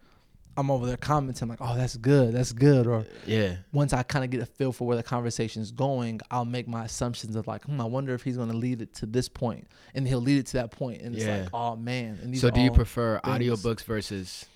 I'm 0.57 0.73
over 0.73 0.87
there 0.87 0.97
commenting 0.97 1.47
like, 1.49 1.61
"Oh, 1.61 1.77
that's 1.77 1.97
good, 1.97 2.35
that's 2.35 2.51
good," 2.53 2.89
or 2.89 3.07
Yeah. 3.25 3.59
once 3.73 3.93
I 3.93 4.03
kind 4.03 4.25
of 4.25 4.31
get 4.33 4.41
a 4.41 4.47
feel 4.47 4.73
for 4.73 4.89
where 4.89 4.97
the 4.97 5.05
conversation 5.05 5.63
is 5.63 5.71
going, 5.71 6.21
I'll 6.33 6.45
make 6.45 6.67
my 6.67 6.85
assumptions 6.85 7.37
of 7.37 7.47
like, 7.47 7.63
hmm, 7.67 7.81
I 7.81 7.85
wonder 7.85 8.13
if 8.13 8.25
he's 8.25 8.37
going 8.37 8.51
to 8.51 8.57
lead 8.57 8.83
it 8.83 8.93
to 8.95 9.07
this 9.07 9.29
point, 9.29 9.69
and 9.95 10.09
he'll 10.09 10.21
lead 10.21 10.39
it 10.39 10.47
to 10.47 10.55
that 10.55 10.73
point, 10.73 11.03
and 11.03 11.15
it's 11.15 11.25
like, 11.25 11.49
oh 11.55 11.77
man. 11.77 12.19
And 12.21 12.35
these 12.35 12.41
So 12.41 12.51
do 12.51 12.61
you 12.61 12.73
prefer 12.73 13.21
things. 13.25 13.39
audiobooks 13.39 13.85
versus 13.85 14.47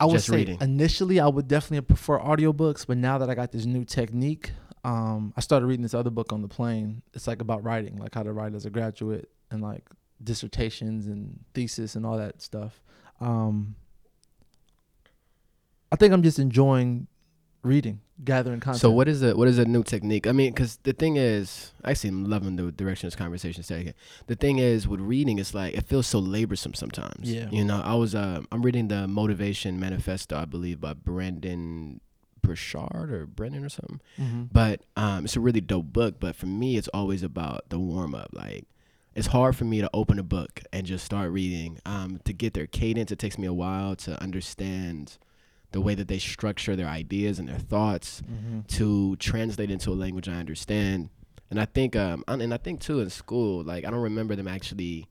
I 0.00 0.06
would 0.06 0.22
say 0.22 0.36
reading? 0.36 0.58
initially 0.60 1.20
I 1.20 1.28
would 1.28 1.46
definitely 1.46 1.82
prefer 1.86 2.18
audiobooks, 2.18 2.86
but 2.86 2.96
now 2.96 3.18
that 3.18 3.28
I 3.28 3.34
got 3.34 3.52
this 3.52 3.66
new 3.66 3.84
technique, 3.84 4.52
um, 4.82 5.34
I 5.36 5.40
started 5.40 5.66
reading 5.66 5.82
this 5.82 5.94
other 5.94 6.10
book 6.10 6.32
on 6.32 6.42
the 6.42 6.48
plane. 6.48 7.02
It's 7.12 7.26
like 7.26 7.42
about 7.42 7.62
writing, 7.62 7.96
like 7.98 8.14
how 8.14 8.22
to 8.22 8.32
write 8.32 8.54
as 8.54 8.64
a 8.64 8.70
graduate, 8.70 9.28
and 9.50 9.62
like 9.62 9.84
dissertations 10.22 11.06
and 11.06 11.40
thesis 11.54 11.94
and 11.94 12.06
all 12.06 12.16
that 12.16 12.40
stuff. 12.40 12.80
Um, 13.20 13.74
I 15.92 15.96
think 15.96 16.12
I'm 16.12 16.22
just 16.22 16.38
enjoying 16.38 17.06
reading, 17.62 18.00
gathering 18.24 18.60
content. 18.60 18.80
So 18.80 18.90
what 18.90 19.08
is 19.08 19.20
the 19.20 19.36
what 19.36 19.48
is 19.48 19.58
a 19.58 19.64
new 19.64 19.82
technique? 19.82 20.26
I 20.26 20.32
mean, 20.32 20.52
because 20.52 20.78
the 20.82 20.92
thing 20.92 21.16
is, 21.16 21.72
I 21.84 21.92
see 21.94 22.08
I'm 22.08 22.24
loving 22.24 22.56
the 22.56 22.70
direction 22.72 23.06
this 23.06 23.16
conversation 23.16 23.60
is 23.60 23.66
taking. 23.68 23.94
The 24.26 24.36
thing 24.36 24.58
is, 24.58 24.86
with 24.88 25.00
reading, 25.00 25.38
it's 25.38 25.54
like 25.54 25.74
it 25.74 25.86
feels 25.86 26.06
so 26.06 26.20
laborsome 26.20 26.76
sometimes. 26.76 27.30
Yeah. 27.32 27.48
You 27.50 27.64
know, 27.64 27.80
I 27.82 27.94
was 27.94 28.14
uh, 28.14 28.42
I'm 28.50 28.62
reading 28.62 28.88
the 28.88 29.06
Motivation 29.06 29.78
Manifesto, 29.80 30.36
I 30.36 30.44
believe, 30.44 30.80
by 30.80 30.94
Brendon 30.94 32.00
Burchard 32.42 33.10
or 33.10 33.26
Brennan 33.26 33.64
or 33.64 33.68
something. 33.68 34.00
Mhm. 34.18 34.48
But 34.52 34.82
um, 34.96 35.24
it's 35.24 35.36
a 35.36 35.40
really 35.40 35.60
dope 35.60 35.92
book. 35.92 36.16
But 36.18 36.36
for 36.36 36.46
me, 36.46 36.76
it's 36.76 36.88
always 36.88 37.22
about 37.22 37.68
the 37.68 37.78
warm 37.78 38.14
up. 38.14 38.30
Like, 38.32 38.64
it's 39.14 39.28
hard 39.28 39.56
for 39.56 39.64
me 39.64 39.80
to 39.80 39.90
open 39.92 40.18
a 40.18 40.22
book 40.22 40.62
and 40.72 40.86
just 40.86 41.04
start 41.04 41.30
reading. 41.30 41.78
Um, 41.84 42.20
to 42.24 42.32
get 42.32 42.54
their 42.54 42.66
cadence, 42.66 43.12
it 43.12 43.18
takes 43.18 43.36
me 43.38 43.46
a 43.46 43.52
while 43.52 43.94
to 43.96 44.20
understand 44.22 45.18
the 45.72 45.80
way 45.80 45.94
that 45.94 46.08
they 46.08 46.18
structure 46.18 46.74
their 46.76 46.88
ideas 46.88 47.38
and 47.38 47.48
their 47.48 47.58
thoughts 47.58 48.22
Mhm. 48.22 48.66
to 48.66 49.16
translate 49.16 49.70
into 49.70 49.90
a 49.90 49.94
language 49.94 50.28
I 50.28 50.34
understand. 50.34 51.10
And 51.50 51.60
I 51.60 51.64
think, 51.64 51.94
um, 51.96 52.24
and 52.28 52.52
I 52.54 52.56
think 52.56 52.80
too 52.80 53.00
in 53.00 53.10
school, 53.10 53.62
like 53.64 53.84
I 53.84 53.90
don't 53.90 54.00
remember 54.02 54.34
them 54.36 54.48
actually 54.48 55.06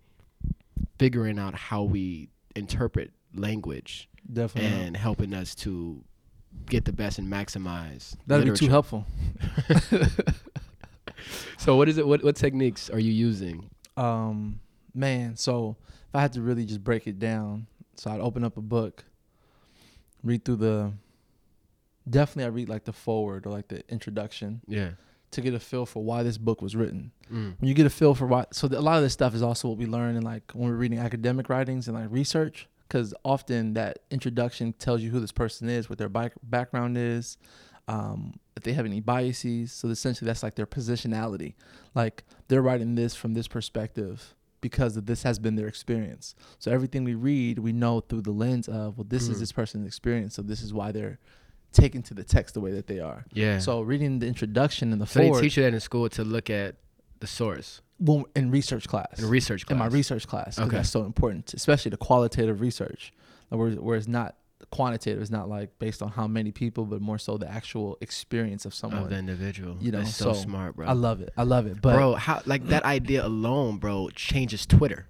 figuring 0.98 1.40
out 1.40 1.56
how 1.56 1.84
we 1.84 2.30
interpret 2.56 3.12
language 3.34 4.10
Definitely. 4.32 4.70
not. 4.72 4.80
and 4.88 4.98
helping 4.98 5.34
us 5.34 5.56
to 5.56 6.04
get 6.66 6.86
the 6.86 6.92
best 6.94 7.20
and 7.20 7.28
maximize. 7.32 8.16
That'd 8.28 8.46
be 8.46 8.58
too 8.58 8.70
helpful. 8.70 9.06
So 11.58 11.76
what 11.76 11.90
is 11.90 11.98
it? 11.98 12.08
What 12.08 12.24
what 12.24 12.36
techniques 12.38 12.90
are 12.90 13.00
you 13.00 13.12
using? 13.12 13.70
Um, 13.98 14.62
man, 14.96 15.36
so 15.36 15.76
if 16.08 16.16
I 16.16 16.22
had 16.22 16.32
to 16.34 16.42
really 16.42 16.66
just 16.66 16.82
break 16.84 17.06
it 17.08 17.20
down, 17.20 17.68
so 17.96 18.10
I'd 18.10 18.22
open 18.22 18.46
up 18.46 18.56
a 18.56 18.62
book, 18.62 19.04
read 20.24 20.44
through 20.46 20.58
the. 20.58 20.94
Definitely, 22.10 22.46
I 22.46 22.48
read 22.48 22.70
like 22.70 22.86
the 22.86 22.94
forward 22.94 23.46
or 23.46 23.52
like 23.52 23.68
the 23.68 23.84
introduction 23.90 24.62
Yeah. 24.68 24.92
to 25.32 25.42
get 25.42 25.54
a 25.54 25.60
feel 25.60 25.86
for 25.86 26.04
why 26.04 26.24
this 26.24 26.38
book 26.40 26.62
was 26.62 26.76
written. 26.76 27.12
Mm. 27.32 27.56
When 27.60 27.68
you 27.68 27.76
get 27.76 27.86
a 27.86 27.90
feel 27.92 28.16
for 28.16 28.26
why, 28.26 28.46
so 28.52 28.68
the, 28.68 28.80
a 28.80 28.82
lot 28.82 28.98
of 28.98 29.04
this 29.04 29.14
stuff 29.14 29.36
is 29.36 29.44
also 29.44 29.68
what 29.70 29.78
we 29.78 29.86
learn 29.86 30.16
in 30.16 30.24
like 30.24 30.52
when 30.54 30.70
we're 30.70 30.76
reading 30.76 30.98
academic 30.98 31.50
writings 31.50 31.88
and 31.88 31.96
like 31.96 32.08
research, 32.10 32.68
because 32.88 33.14
often 33.24 33.74
that 33.76 34.00
introduction 34.10 34.74
tells 34.74 35.02
you 35.02 35.12
who 35.12 35.20
this 35.20 35.32
person 35.32 35.70
is, 35.70 35.88
what 35.88 36.00
their 36.00 36.10
back, 36.10 36.34
background 36.42 36.98
is, 36.98 37.38
um, 37.88 38.40
if 38.58 38.64
they 38.64 38.74
have 38.74 38.86
any 38.88 39.02
biases. 39.02 39.72
So 39.72 39.88
essentially, 39.90 40.26
that's 40.26 40.42
like 40.42 40.56
their 40.56 40.66
positionality. 40.66 41.54
Like 41.94 42.24
they're 42.48 42.64
writing 42.64 42.96
this 42.96 43.14
from 43.14 43.36
this 43.36 43.48
perspective 43.48 44.34
because 44.62 44.98
of 44.98 45.06
this 45.06 45.24
has 45.24 45.40
been 45.40 45.56
their 45.56 45.68
experience. 45.68 46.36
So 46.60 46.72
everything 46.72 47.04
we 47.04 47.16
read, 47.16 47.60
we 47.60 47.72
know 47.74 48.02
through 48.02 48.22
the 48.22 48.32
lens 48.32 48.68
of, 48.68 48.98
well, 48.98 49.06
this 49.08 49.28
is 49.30 49.38
Mm. 49.38 49.40
this 49.40 49.52
person's 49.52 49.88
experience. 49.88 50.36
So 50.36 50.42
this 50.42 50.62
is 50.62 50.74
why 50.74 50.92
they're 50.92 51.20
taken 51.72 52.02
to 52.04 52.14
the 52.14 52.24
text 52.24 52.56
the 52.56 52.62
way 52.62 52.72
that 52.72 52.88
they 52.88 53.00
are. 53.00 53.26
Yeah. 53.32 53.60
So 53.60 53.82
reading 53.82 54.20
the 54.20 54.28
introduction 54.28 54.92
and 54.92 55.02
the 55.02 55.06
So 55.06 55.20
they 55.20 55.32
teach 55.42 55.58
you 55.58 55.64
that 55.64 55.74
in 55.74 55.80
school 55.80 56.10
to 56.10 56.24
look 56.24 56.50
at 56.50 56.76
the 57.20 57.28
source 57.28 57.82
well, 58.00 58.26
in 58.36 58.50
research 58.50 58.88
class. 58.88 59.20
in 59.20 59.30
research 59.30 59.66
class. 59.66 59.72
in 59.74 59.78
my 59.78 59.88
research 59.88 60.26
class. 60.28 60.58
Okay. 60.58 60.78
That's 60.78 60.90
so 60.90 61.04
important, 61.04 61.54
especially 61.54 61.90
the 61.92 61.98
qualitative 61.98 62.60
research, 62.62 63.14
where, 63.50 63.72
where 63.72 63.98
it's 63.98 64.08
not 64.08 64.36
quantitative. 64.72 65.22
It's 65.22 65.32
not 65.32 65.50
like 65.50 65.78
based 65.80 66.02
on 66.02 66.10
how 66.10 66.28
many 66.28 66.52
people, 66.52 66.86
but 66.86 67.02
more 67.02 67.18
so 67.18 67.38
the 67.38 67.50
actual 67.50 67.98
experience 68.02 68.66
of 68.66 68.74
someone. 68.74 69.04
of 69.04 69.10
the 69.10 69.18
individual. 69.18 69.78
You 69.80 69.92
know, 69.92 70.00
That's 70.00 70.16
so, 70.16 70.34
so 70.34 70.40
smart, 70.42 70.76
bro. 70.76 70.88
I 70.88 70.94
love 70.94 71.22
it. 71.22 71.32
I 71.38 71.44
love 71.44 71.66
it. 71.68 71.82
But 71.82 71.96
bro, 71.96 72.16
how 72.16 72.42
like 72.46 72.66
that 72.68 72.84
idea 72.86 73.26
alone, 73.26 73.78
bro, 73.78 74.10
changes 74.16 74.66
Twitter, 74.66 75.08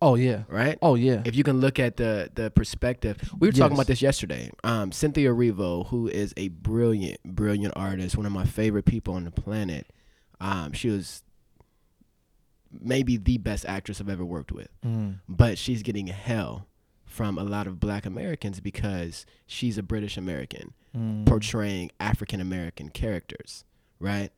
oh 0.00 0.14
yeah, 0.14 0.42
right? 0.48 0.78
oh 0.82 0.94
yeah, 0.94 1.22
If 1.24 1.34
you 1.36 1.44
can 1.44 1.60
look 1.60 1.78
at 1.78 1.96
the 1.96 2.30
the 2.34 2.50
perspective, 2.50 3.16
we 3.38 3.48
were 3.48 3.52
talking 3.52 3.76
about 3.76 3.86
this 3.86 4.02
yesterday. 4.02 4.50
Um, 4.64 4.92
Cynthia 4.92 5.30
Erivo, 5.30 5.86
who 5.88 6.08
is 6.08 6.32
a 6.36 6.48
brilliant, 6.48 7.22
brilliant 7.24 7.74
artist, 7.76 8.16
one 8.16 8.26
of 8.26 8.32
my 8.32 8.44
favorite 8.44 8.84
people 8.84 9.14
on 9.14 9.24
the 9.24 9.30
planet. 9.30 9.86
Um, 10.40 10.72
she 10.72 10.88
was 10.90 11.22
maybe 12.78 13.16
the 13.16 13.38
best 13.38 13.64
actress 13.66 14.00
I've 14.00 14.08
ever 14.08 14.24
worked 14.24 14.52
with, 14.52 14.68
Mm. 14.84 15.20
but 15.28 15.56
she's 15.58 15.82
getting 15.82 16.08
hell 16.08 16.66
from 17.16 17.38
a 17.38 17.44
lot 17.44 17.66
of 17.66 17.80
Black 17.80 18.04
Americans 18.04 18.60
because 18.60 19.24
she's 19.46 19.78
a 19.78 19.82
British 19.82 20.16
American 20.18 20.74
Mm. 20.94 21.26
portraying 21.26 21.90
African 22.00 22.40
American 22.40 22.88
characters, 22.88 23.64
right? 24.00 24.32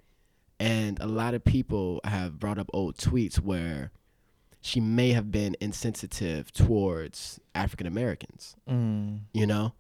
And 0.59 0.99
a 1.01 1.07
lot 1.07 1.35
of 1.35 1.45
people 1.45 2.01
have 2.05 2.39
brought 2.41 2.59
up 2.59 2.69
old 2.73 2.97
tweets 2.97 3.37
where 3.39 3.93
she 4.61 4.81
may 4.81 5.11
have 5.13 5.31
been 5.31 5.55
insensitive 5.61 6.53
towards 6.53 7.39
African 7.55 7.87
Americans, 7.87 8.57
Mm. 8.69 9.21
you 9.33 9.47
know? 9.47 9.73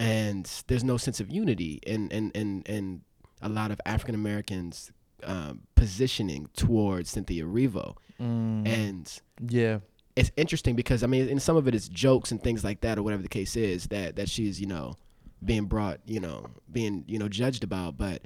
And 0.00 0.44
there's 0.68 0.84
no 0.84 0.96
sense 0.96 1.20
of 1.20 1.30
unity 1.30 1.80
in 1.86 2.10
in, 2.10 2.30
in, 2.32 2.62
in 2.62 3.02
a 3.42 3.48
lot 3.50 3.70
of 3.70 3.78
African 3.84 4.14
Americans 4.14 4.90
um, 5.24 5.62
positioning 5.74 6.48
towards 6.54 7.10
Cynthia 7.10 7.44
Erivo. 7.44 7.96
Mm. 8.20 8.66
And 8.66 9.20
yeah, 9.50 9.78
it's 10.16 10.30
interesting 10.36 10.74
because 10.74 11.02
I 11.02 11.06
mean, 11.06 11.28
in 11.28 11.38
some 11.38 11.56
of 11.56 11.68
it, 11.68 11.74
it 11.74 11.76
is 11.76 11.88
jokes 11.88 12.32
and 12.32 12.42
things 12.42 12.64
like 12.64 12.80
that, 12.80 12.98
or 12.98 13.02
whatever 13.02 13.22
the 13.22 13.28
case 13.28 13.54
is 13.56 13.86
that 13.88 14.16
that 14.16 14.28
she's 14.28 14.60
you 14.60 14.66
know 14.66 14.94
being 15.44 15.66
brought, 15.66 16.00
you 16.06 16.18
know, 16.20 16.46
being 16.72 17.04
you 17.06 17.18
know 17.18 17.28
judged 17.28 17.62
about. 17.62 17.96
But 17.96 18.22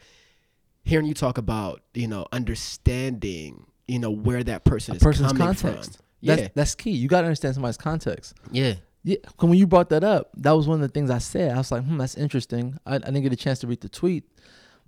hearing 0.84 1.06
you 1.06 1.14
talk 1.14 1.36
about 1.38 1.82
you 1.92 2.06
know 2.08 2.26
understanding, 2.32 3.66
you 3.88 3.98
know, 3.98 4.10
where 4.10 4.42
that 4.44 4.64
person 4.64 4.92
A 4.94 4.96
is 4.96 5.02
person's 5.02 5.32
coming 5.32 5.46
context. 5.46 5.96
from. 5.96 6.04
that's 6.22 6.42
Yeah, 6.42 6.48
that's 6.54 6.74
key. 6.74 6.92
You 6.92 7.08
got 7.08 7.22
to 7.22 7.26
understand 7.26 7.54
somebody's 7.54 7.76
context. 7.76 8.34
yeah, 8.52 8.74
Yeah, 9.02 9.16
when 9.38 9.54
you 9.54 9.66
brought 9.66 9.88
that 9.90 10.04
up, 10.04 10.30
that 10.36 10.52
was 10.52 10.68
one 10.68 10.76
of 10.76 10.82
the 10.82 10.92
things 10.92 11.10
I 11.10 11.18
said. 11.18 11.52
I 11.52 11.58
was 11.58 11.72
like, 11.72 11.84
hmm, 11.84 11.98
that's 11.98 12.14
interesting. 12.16 12.78
I, 12.86 12.96
I 12.96 12.98
didn't 12.98 13.22
get 13.22 13.32
a 13.32 13.36
chance 13.36 13.58
to 13.60 13.66
read 13.66 13.80
the 13.80 13.88
tweet, 13.88 14.24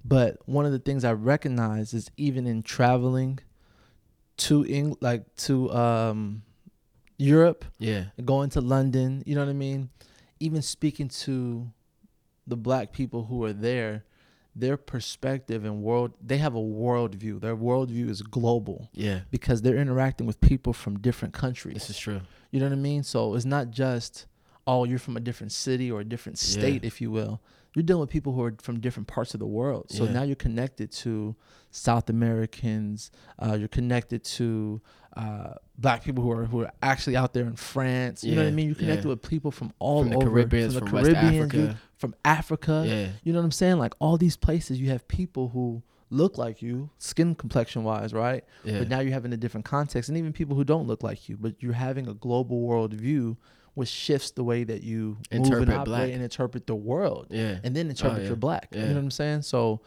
but 0.05 0.37
one 0.47 0.67
of 0.67 0.73
the 0.73 0.79
things 0.79 1.05
I 1.05 1.13
recognize 1.13 1.95
is 1.95 2.11
even 2.17 2.47
in 2.47 2.63
traveling 2.63 3.39
to 4.39 4.65
Eng- 4.65 4.97
like 5.01 5.35
to 5.37 5.73
um, 5.73 6.43
Europe, 7.19 7.65
yeah, 7.79 8.07
going 8.25 8.51
to 8.51 8.61
London, 8.61 9.23
you 9.27 9.35
know 9.35 9.43
what 9.43 9.51
I 9.51 9.55
mean? 9.55 9.91
Even 10.41 10.63
speaking 10.63 11.09
to 11.09 11.71
the 12.47 12.57
black 12.57 12.93
people 12.93 13.25
who 13.25 13.45
are 13.45 13.53
there, 13.53 14.05
their 14.55 14.77
perspective 14.77 15.65
and 15.65 15.83
world, 15.83 16.13
they 16.21 16.39
have 16.39 16.55
a 16.55 16.61
worldview. 16.61 17.41
Their 17.41 17.57
worldview 17.57 18.11
is 18.11 18.23
global 18.23 18.91
yeah. 18.93 19.21
because 19.31 19.63
they're 19.63 19.77
interacting 19.77 20.27
with 20.27 20.41
people 20.41 20.73
from 20.73 20.99
different 20.99 21.33
countries. 21.33 21.75
This 21.75 21.91
is 21.91 21.99
true. 21.99 22.21
You 22.51 22.61
know 22.61 22.67
what 22.67 22.73
I 22.73 22.77
mean? 22.77 23.03
So 23.03 23.35
it's 23.35 23.45
not 23.45 23.71
just, 23.71 24.27
oh, 24.67 24.85
you're 24.85 24.99
from 24.99 25.17
a 25.17 25.21
different 25.21 25.53
city 25.53 25.91
or 25.91 26.01
a 26.01 26.05
different 26.05 26.39
state, 26.39 26.83
Yeah. 26.83 26.87
if 26.87 27.01
you 27.01 27.11
will. 27.11 27.41
You're 27.75 27.83
dealing 27.85 28.03
with 28.03 28.11
people 28.11 28.35
who 28.35 28.43
are 28.43 28.55
from 28.61 28.81
different 28.81 29.07
parts 29.09 29.33
of 29.33 29.41
the 29.41 29.47
world. 29.47 29.87
So 29.91 30.05
Yeah. 30.05 30.13
now 30.13 30.23
you're 30.25 30.37
connected 30.37 30.91
to 30.93 31.35
South 31.71 32.11
Americans. 32.11 33.11
Uh, 33.39 33.55
you're 33.59 33.69
connected 33.69 34.23
to 34.25 34.83
uh, 35.17 35.55
black 35.79 36.05
people 36.05 36.23
who 36.25 36.31
are 36.31 36.45
who 36.45 36.63
are 36.63 36.73
actually 36.83 37.17
out 37.17 37.33
there 37.35 37.45
in 37.45 37.57
France. 37.57 38.25
You 38.25 38.35
know 38.35 38.43
what 38.43 38.49
I 38.49 38.53
mean? 38.53 38.67
You're 38.69 38.75
connected 38.77 39.05
yeah. 39.05 39.11
with 39.11 39.23
people 39.23 39.51
from 39.51 39.73
all 39.79 40.03
From 40.03 40.11
the 40.11 40.17
over, 40.17 40.27
Caribbeans, 40.31 40.75
from 40.75 40.85
the 40.85 40.91
from 40.91 40.99
West 41.03 41.13
Caribbeans, 41.13 41.55
you- 41.55 41.75
from 41.99 42.15
Africa. 42.25 42.85
Yeah, 42.87 43.09
You 43.23 43.33
know 43.33 43.39
what 43.39 43.45
I'm 43.45 43.51
saying? 43.53 43.79
Like 43.79 43.95
all 44.01 44.17
these 44.17 44.37
places, 44.37 44.81
you 44.81 44.89
have 44.91 45.07
people 45.07 45.49
who 45.51 45.83
look 46.11 46.37
like 46.37 46.61
you, 46.63 46.91
skin 46.99 47.35
complexion 47.35 47.85
wise, 47.85 48.13
right? 48.13 48.45
yeah, 48.65 48.79
But 48.81 48.89
now 48.89 49.01
you're 49.01 49.13
having 49.13 49.33
a 49.33 49.37
different 49.37 49.65
context, 49.65 50.09
and 50.09 50.19
even 50.19 50.33
people 50.33 50.57
who 50.57 50.65
don't 50.65 50.87
look 50.87 51.03
like 51.03 51.29
you, 51.29 51.37
but 51.39 51.55
you're 51.63 51.73
having 51.73 52.09
a 52.09 52.15
global 52.15 52.61
world 52.61 52.93
view, 52.93 53.37
which 53.75 53.89
shifts 53.89 54.31
the 54.33 54.45
way 54.45 54.65
that 54.65 54.83
you 54.83 54.97
move 54.99 55.19
and 55.31 55.45
Interpret 55.47 55.69
operate 55.71 55.85
black. 55.87 56.11
and 56.11 56.23
interpret 56.23 56.67
the 56.67 56.75
world, 56.75 57.29
yeah, 57.31 57.59
and 57.65 57.75
then 57.77 57.89
interpret 57.89 58.23
yeah. 58.23 58.29
your 58.29 58.37
black. 58.37 58.69
Yeah. 58.73 58.81
You 58.83 58.89
know 58.89 58.95
what 58.95 59.05
I'm 59.05 59.11
saying? 59.11 59.43
So, 59.43 59.81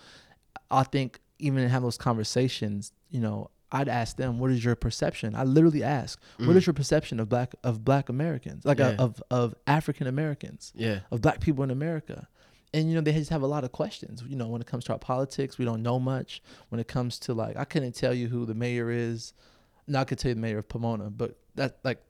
I 0.72 0.84
think 0.84 1.20
even 1.38 1.60
in 1.64 1.70
having 1.70 1.86
those 1.86 1.98
conversations, 1.98 2.92
you 3.12 3.20
know, 3.20 3.50
I'd 3.76 3.90
ask 3.90 4.16
them, 4.18 4.40
"What 4.40 4.52
is 4.52 4.64
your 4.64 4.76
perception?" 4.76 5.36
I 5.36 5.44
literally 5.44 5.84
ask, 5.84 6.20
"What 6.38 6.50
Mm. 6.50 6.58
is 6.58 6.66
your 6.68 6.74
perception 6.74 7.20
of 7.20 7.28
black 7.30 7.54
of 7.64 7.84
black 7.84 8.10
Americans, 8.10 8.66
like 8.66 8.80
uh, 8.80 8.96
Yeah. 8.98 9.04
of 9.06 9.24
of 9.30 9.54
African 9.68 10.08
Americans?" 10.08 10.72
yeah, 10.76 11.00
of 11.12 11.22
black 11.22 11.40
people 11.42 11.64
in 11.64 11.72
America. 11.72 12.28
And 12.74 12.90
you 12.90 12.96
know, 12.96 13.02
they 13.02 13.14
just 13.14 13.30
have 13.30 13.42
a 13.42 13.48
lot 13.48 13.64
of 13.64 13.72
questions. 13.72 14.24
You 14.28 14.36
know, 14.36 14.48
when 14.50 14.60
it 14.62 14.68
comes 14.68 14.84
to 14.86 14.94
our 14.94 15.00
politics, 15.00 15.58
we 15.58 15.66
don't 15.66 15.82
know 15.82 16.00
much. 16.00 16.42
When 16.70 16.80
it 16.80 16.88
comes 16.88 17.20
to 17.20 17.34
like 17.34 17.56
I 17.58 17.66
couldn't 17.66 17.94
tell 17.96 18.14
you 18.14 18.28
who 18.30 18.46
the 18.46 18.56
mayor 18.56 18.90
is. 18.92 19.34
No, 19.88 20.00
I 20.00 20.04
could 20.04 20.18
tell 20.20 20.30
you 20.30 20.36
the 20.36 20.42
mayor 20.42 20.58
of 20.58 20.68
Pomona, 20.68 21.10
but 21.10 21.38
that 21.56 21.78
like 21.84 22.02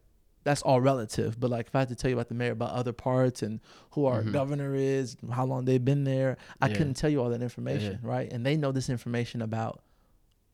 that's 0.43 0.61
all 0.61 0.79
relative. 0.79 1.39
But 1.39 1.49
like 1.51 1.67
if 1.67 1.75
I 1.75 1.79
had 1.79 1.89
to 1.89 1.95
tell 1.95 2.09
you 2.09 2.15
about 2.15 2.29
the 2.29 2.35
mayor 2.35 2.51
about 2.51 2.71
other 2.71 2.93
parts 2.93 3.41
and 3.43 3.59
who 3.91 4.05
our 4.05 4.21
Mhm. 4.23 4.31
governor 4.31 4.75
is, 4.75 5.17
how 5.31 5.45
long 5.45 5.65
they've 5.65 5.83
been 5.83 6.03
there, 6.03 6.37
I 6.61 6.67
Yeah. 6.69 6.75
couldn't 6.77 6.93
tell 6.93 7.09
you 7.09 7.19
all 7.21 7.29
that 7.31 7.41
information, 7.41 7.99
right? 8.03 8.31
And 8.31 8.45
they 8.45 8.55
know 8.55 8.71
this 8.71 8.87
information 8.89 9.41
about 9.41 9.81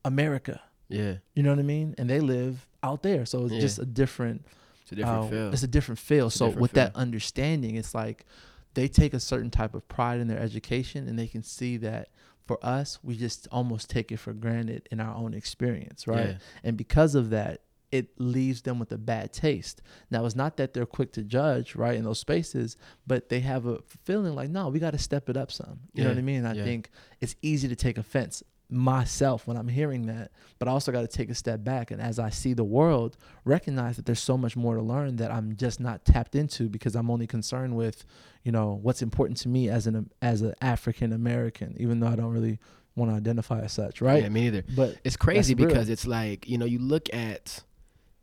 America. 0.04 0.62
Yeah. 0.92 1.16
You 1.36 1.44
know 1.44 1.50
what 1.50 1.60
I 1.60 1.64
mean? 1.64 1.96
And 1.98 2.10
they 2.10 2.20
live 2.20 2.68
out 2.84 3.04
there. 3.04 3.26
So 3.26 3.46
it's 3.46 3.54
Yeah. 3.54 3.60
just 3.60 3.80
a 3.80 3.86
different 3.86 4.46
It's 4.84 4.92
a 4.92 4.96
different 4.96 5.24
uh, 5.26 5.28
feel. 5.28 5.54
It's 5.54 5.64
a 5.64 5.68
different 5.68 6.00
feel. 6.00 6.28
A 6.28 6.32
so 6.32 6.46
different 6.46 6.62
with 6.62 6.72
that 6.74 6.96
understanding, 6.96 7.76
it's 7.76 7.94
like 7.96 8.26
they 8.74 8.88
take 8.88 9.14
a 9.14 9.20
certain 9.20 9.50
type 9.50 9.74
of 9.76 9.88
pride 9.88 10.20
in 10.20 10.28
their 10.28 10.40
education, 10.40 11.08
and 11.08 11.18
they 11.18 11.28
can 11.28 11.44
see 11.44 11.78
that 11.78 12.10
for 12.46 12.58
us, 12.66 13.00
we 13.04 13.16
just 13.16 13.48
almost 13.52 13.90
take 13.90 14.12
it 14.12 14.18
for 14.18 14.34
granted 14.34 14.88
in 14.92 15.00
our 15.00 15.16
own 15.16 15.34
experience, 15.34 16.08
right? 16.08 16.30
Yeah. 16.30 16.38
And 16.64 16.78
because 16.78 17.16
of 17.16 17.30
that, 17.30 17.62
it 17.92 18.20
leaves 18.20 18.62
them 18.62 18.80
with 18.80 18.92
a 18.94 18.98
bad 18.98 19.34
taste. 19.34 19.82
Now, 20.10 20.26
it's 20.26 20.36
not 20.36 20.56
that 20.58 20.74
they're 20.74 20.86
quick 20.86 21.12
to 21.14 21.24
judge, 21.24 21.76
right, 21.76 21.96
in 21.96 22.06
those 22.06 22.20
spaces, 22.20 22.78
but 23.06 23.28
they 23.28 23.42
have 23.42 23.66
a 23.66 23.80
feeling 24.06 24.34
like, 24.34 24.50
no, 24.50 24.70
we 24.70 24.80
got 24.80 24.92
to 24.92 24.98
step 24.98 25.28
it 25.30 25.36
up 25.36 25.52
some. 25.52 25.82
You 25.94 26.04
know 26.04 26.10
what 26.10 26.18
I 26.18 26.22
mean? 26.22 26.38
And 26.38 26.48
I 26.48 26.54
yeah. 26.54 26.64
think 26.64 26.90
it's 27.20 27.36
easy 27.42 27.68
to 27.68 27.76
take 27.76 27.98
offense 27.98 28.44
myself 28.72 29.46
when 29.48 29.58
I'm 29.58 29.68
hearing 29.68 30.08
that, 30.08 30.32
but 30.58 30.68
I 30.68 30.72
also 30.72 30.92
got 30.92 31.02
to 31.02 31.08
take 31.08 31.30
a 31.30 31.36
step 31.36 31.64
back 31.64 31.92
and 31.92 32.02
as 32.02 32.18
I 32.20 32.30
see 32.30 32.54
the 32.54 32.64
world, 32.64 33.18
recognize 33.46 33.98
that 33.98 34.06
there's 34.06 34.22
so 34.22 34.38
much 34.38 34.56
more 34.56 34.76
to 34.76 34.82
learn 34.82 35.18
that 35.18 35.32
I'm 35.32 35.56
just 35.56 35.80
not 35.80 36.06
tapped 36.06 36.36
into 36.36 36.70
because 36.70 36.96
I'm 36.96 37.12
only 37.12 37.28
concerned 37.28 37.76
with, 37.76 38.06
you 38.44 38.52
know, 38.52 38.80
what's 38.82 39.02
important 39.02 39.38
to 39.40 39.50
me 39.50 39.70
as 39.70 39.88
an 39.88 40.10
as 40.22 40.42
an 40.42 40.56
African 40.62 41.12
American, 41.12 41.76
even 41.80 42.00
though 42.00 42.08
I 42.08 42.16
don't 42.16 42.32
really 42.32 42.60
want 42.96 43.12
to 43.12 43.16
identify 43.16 43.60
as 43.62 43.74
such, 43.74 44.02
right? 44.02 44.24
Yeah, 44.24 44.30
me 44.30 44.42
neither. 44.42 44.64
But 44.76 44.98
it's 45.04 45.18
crazy 45.18 45.54
because 45.54 45.90
it's 45.90 46.08
like 46.08 46.48
you 46.48 46.58
know 46.58 46.66
you 46.66 46.80
look 46.80 47.14
at 47.14 47.64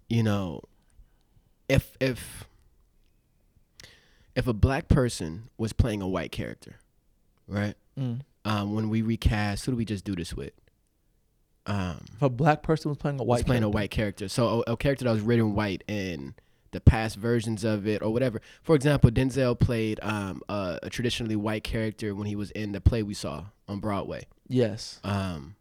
you 0.08 0.22
know 0.22 0.62
if 1.68 1.96
if 2.00 2.44
if 4.34 4.46
a 4.46 4.52
black 4.52 4.88
person 4.88 5.50
was 5.58 5.72
playing 5.72 6.00
a 6.00 6.08
white 6.08 6.32
character 6.32 6.76
right 7.48 7.74
mm, 7.98 8.20
um 8.68 8.74
when 8.74 8.88
we 8.88 9.02
recast 9.02 9.64
who 9.66 9.72
do 9.72 9.76
we 9.76 9.84
just 9.84 10.04
do 10.04 10.14
this 10.14 10.34
with? 10.34 10.52
Um 11.66 12.04
if 12.14 12.22
a 12.22 12.28
black 12.30 12.62
person 12.62 12.90
was 12.90 12.98
playing 12.98 13.20
a 13.20 13.24
was 13.24 13.38
white 13.40 13.46
playing 13.46 13.62
a 13.62 13.66
character- 13.66 13.74
white 13.76 13.90
character. 13.90 14.28
So 14.28 14.62
a, 14.66 14.72
a 14.72 14.76
character 14.76 15.04
that 15.04 15.12
was 15.12 15.22
written 15.22 15.54
white 15.54 15.84
in 15.88 16.34
the 16.70 16.80
past 16.80 17.16
versions 17.16 17.64
of 17.64 17.86
it 17.86 18.02
or 18.02 18.12
whatever. 18.12 18.40
For 18.62 18.74
example 18.76 19.10
denzel 19.10 19.58
played 19.58 19.98
um 20.02 20.42
a, 20.48 20.78
a 20.84 20.90
traditionally 20.90 21.36
white 21.36 21.64
character 21.64 22.14
when 22.14 22.26
he 22.26 22.36
was 22.36 22.50
in 22.52 22.72
the 22.72 22.80
play 22.80 23.02
we 23.02 23.14
saw 23.14 23.46
on 23.66 23.80
broadway. 23.80 24.26
Yes, 24.46 25.00
um 25.04 25.56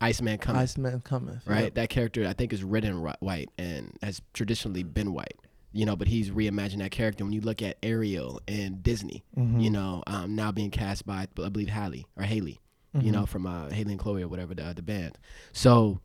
iceman 0.00 0.36
coming 0.38 0.60
Iceman 0.62 1.00
cometh, 1.00 1.46
right? 1.46 1.64
Yep. 1.64 1.74
That 1.74 1.88
character 1.88 2.26
I 2.26 2.32
think 2.34 2.52
is 2.52 2.62
written 2.62 3.02
white 3.20 3.50
and 3.58 3.96
has 4.02 4.20
traditionally 4.34 4.82
been 4.82 5.12
white, 5.14 5.38
you 5.72 5.84
know. 5.86 5.96
But 5.96 6.08
he's 6.08 6.30
reimagined 6.30 6.78
that 6.78 6.90
character. 6.90 7.24
When 7.24 7.32
you 7.32 7.40
look 7.40 7.62
at 7.62 7.76
Ariel 7.82 8.40
and 8.48 8.82
Disney, 8.82 9.24
Mhm. 9.36 9.62
you 9.62 9.70
know, 9.70 10.02
um, 10.06 10.34
now 10.34 10.52
being 10.52 10.70
cast 10.70 11.06
by 11.06 11.26
I 11.42 11.48
believe 11.48 11.68
Haley 11.68 12.06
or 12.16 12.24
Haley, 12.24 12.60
you 12.94 13.10
Mhm. 13.10 13.12
know, 13.12 13.26
from 13.26 13.46
uh, 13.46 13.70
Haley 13.70 13.92
and 13.92 14.00
Chloe 14.00 14.22
or 14.22 14.28
whatever 14.28 14.54
the 14.54 14.72
the 14.74 14.82
band. 14.82 15.18
So 15.52 16.00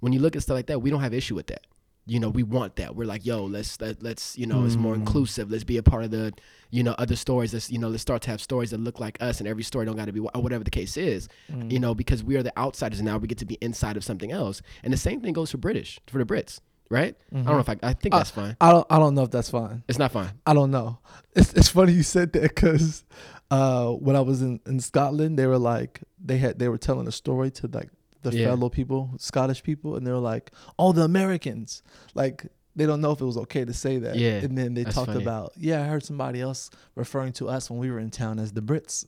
when 0.00 0.12
you 0.12 0.20
look 0.20 0.36
at 0.36 0.42
stuff 0.42 0.54
like 0.54 0.66
that, 0.66 0.80
we 0.82 0.90
don't 0.90 1.00
have 1.00 1.14
issue 1.14 1.34
with 1.34 1.46
that. 1.48 1.62
You 2.06 2.20
know, 2.20 2.28
we 2.28 2.42
want 2.42 2.76
that. 2.76 2.94
We're 2.94 3.06
like, 3.06 3.24
yo, 3.24 3.46
let's 3.46 3.80
let, 3.80 4.02
let's 4.02 4.36
you 4.36 4.44
know, 4.44 4.66
it's 4.66 4.76
more 4.76 4.94
Mm. 4.94 4.98
inclusive. 4.98 5.50
Let's 5.50 5.64
be 5.64 5.78
a 5.78 5.82
part 5.82 6.04
of 6.04 6.10
the, 6.10 6.34
you 6.70 6.82
know, 6.82 6.94
other 6.98 7.16
stories. 7.16 7.54
Let's 7.54 7.70
you 7.70 7.78
know, 7.78 7.88
let's 7.88 8.02
start 8.02 8.20
to 8.22 8.30
have 8.30 8.42
stories 8.42 8.72
that 8.72 8.80
look 8.80 9.00
like 9.00 9.16
us, 9.22 9.38
and 9.38 9.48
every 9.48 9.62
story 9.62 9.86
don't 9.86 9.96
got 9.96 10.04
to 10.04 10.12
be 10.12 10.20
wh- 10.20 10.34
whatever 10.36 10.64
the 10.64 10.70
case 10.70 10.98
is 10.98 11.28
Mm. 11.50 11.72
you 11.72 11.78
know, 11.78 11.94
because 11.94 12.22
we 12.22 12.36
are 12.36 12.42
the 12.42 12.52
outsiders 12.58 12.98
and 12.98 13.06
now 13.08 13.16
we 13.16 13.26
get 13.26 13.38
to 13.38 13.46
be 13.46 13.56
inside 13.62 13.96
of 13.96 14.04
something 14.04 14.32
else. 14.32 14.60
And 14.82 14.92
the 14.92 14.98
same 14.98 15.22
thing 15.22 15.32
goes 15.32 15.50
for 15.50 15.56
British, 15.56 15.98
for 16.06 16.18
the 16.18 16.26
Brits, 16.26 16.60
right? 16.94 17.14
I 17.32 17.36
don't 17.36 17.44
know 17.46 17.58
if 17.58 17.68
I. 17.68 17.76
I 17.82 17.92
think 17.92 18.14
that's 18.14 18.30
fine. 18.30 18.56
I 18.60 18.70
don't. 18.72 18.86
I 18.88 18.98
don't 18.98 19.14
know 19.14 19.24
if 19.24 19.30
that's 19.30 19.50
fine. 19.50 19.82
It's 19.88 19.98
not 19.98 20.12
fine. 20.12 20.30
I 20.46 20.54
don't 20.54 20.70
know. 20.70 20.98
It's 21.34 21.52
it's 21.54 21.68
funny 21.68 21.92
you 21.92 22.02
said 22.04 22.32
that 22.34 22.42
because 22.42 23.04
uh, 23.50 23.90
when 23.90 24.16
I 24.16 24.20
was 24.20 24.40
in, 24.40 24.60
in 24.66 24.80
Scotland, 24.80 25.38
they 25.38 25.46
were 25.46 25.58
like 25.58 26.00
they 26.24 26.38
had 26.38 26.58
they 26.58 26.68
were 26.68 26.78
telling 26.78 27.06
a 27.08 27.12
story 27.12 27.50
to 27.58 27.66
like 27.66 27.90
the 28.22 28.30
Yeah. 28.32 28.46
fellow 28.48 28.68
people, 28.70 29.10
Scottish 29.18 29.62
people, 29.62 29.96
and 29.96 30.06
they 30.06 30.12
were 30.12 30.18
like, 30.32 30.50
"Oh, 30.78 30.92
the 30.92 31.02
Americans!" 31.02 31.82
Like 32.14 32.46
they 32.76 32.86
don't 32.86 33.00
know 33.00 33.12
if 33.12 33.20
it 33.20 33.24
was 33.24 33.36
okay 33.36 33.64
to 33.64 33.72
say 33.72 33.98
that. 33.98 34.16
Yeah, 34.16 34.38
And 34.44 34.56
then 34.58 34.74
they 34.74 34.82
talked 34.84 35.06
funny. 35.12 35.22
about, 35.22 35.52
yeah, 35.56 35.82
I 35.82 35.86
heard 35.86 36.02
somebody 36.04 36.40
else 36.40 36.70
referring 36.96 37.32
to 37.34 37.48
us 37.48 37.70
when 37.70 37.78
we 37.78 37.88
were 37.88 38.00
in 38.00 38.10
town 38.10 38.40
as 38.40 38.50
the 38.52 38.62
Brits. 38.62 39.06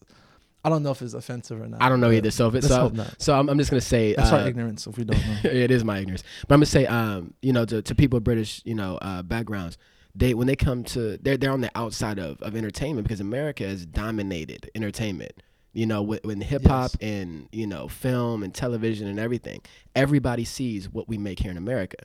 I 0.66 0.68
don't 0.68 0.82
know 0.82 0.90
if 0.90 1.00
it's 1.00 1.14
offensive 1.14 1.60
or 1.60 1.68
not. 1.68 1.80
I 1.80 1.88
don't 1.88 2.00
know 2.00 2.10
either. 2.10 2.32
So 2.32 2.48
if 2.48 2.56
it's 2.56 2.66
so, 2.66 2.88
not. 2.88 3.14
so 3.22 3.38
I'm, 3.38 3.48
I'm 3.48 3.56
just 3.56 3.70
gonna 3.70 3.80
say 3.80 4.14
That's 4.14 4.32
uh, 4.32 4.38
our 4.38 4.48
ignorance 4.48 4.86
if 4.88 4.98
we 4.98 5.04
don't 5.04 5.16
know. 5.44 5.50
it 5.50 5.70
is 5.70 5.84
my 5.84 5.98
ignorance. 6.00 6.24
But 6.48 6.54
I'm 6.54 6.58
gonna 6.58 6.66
say, 6.66 6.86
um, 6.86 7.34
you 7.40 7.52
know, 7.52 7.64
to, 7.64 7.82
to 7.82 7.94
people 7.94 8.16
with 8.16 8.24
British, 8.24 8.62
you 8.64 8.74
know, 8.74 8.96
uh, 9.00 9.22
backgrounds, 9.22 9.78
they 10.14 10.34
when 10.34 10.48
they 10.48 10.56
come 10.56 10.82
to 10.84 11.18
they're 11.18 11.36
they're 11.36 11.52
on 11.52 11.60
the 11.60 11.70
outside 11.76 12.18
of, 12.18 12.42
of 12.42 12.56
entertainment 12.56 13.06
because 13.06 13.20
America 13.20 13.64
has 13.64 13.86
dominated 13.86 14.68
entertainment. 14.74 15.32
You 15.72 15.86
know, 15.86 16.02
with, 16.02 16.24
with 16.24 16.42
hip 16.42 16.64
hop 16.64 16.92
Yes. 17.00 17.12
and 17.12 17.48
you 17.52 17.66
know 17.66 17.86
film 17.86 18.42
and 18.42 18.52
television 18.52 19.06
and 19.06 19.20
everything, 19.20 19.60
everybody 19.94 20.44
sees 20.44 20.88
what 20.90 21.06
we 21.06 21.16
make 21.16 21.38
here 21.38 21.50
in 21.52 21.56
America, 21.58 21.98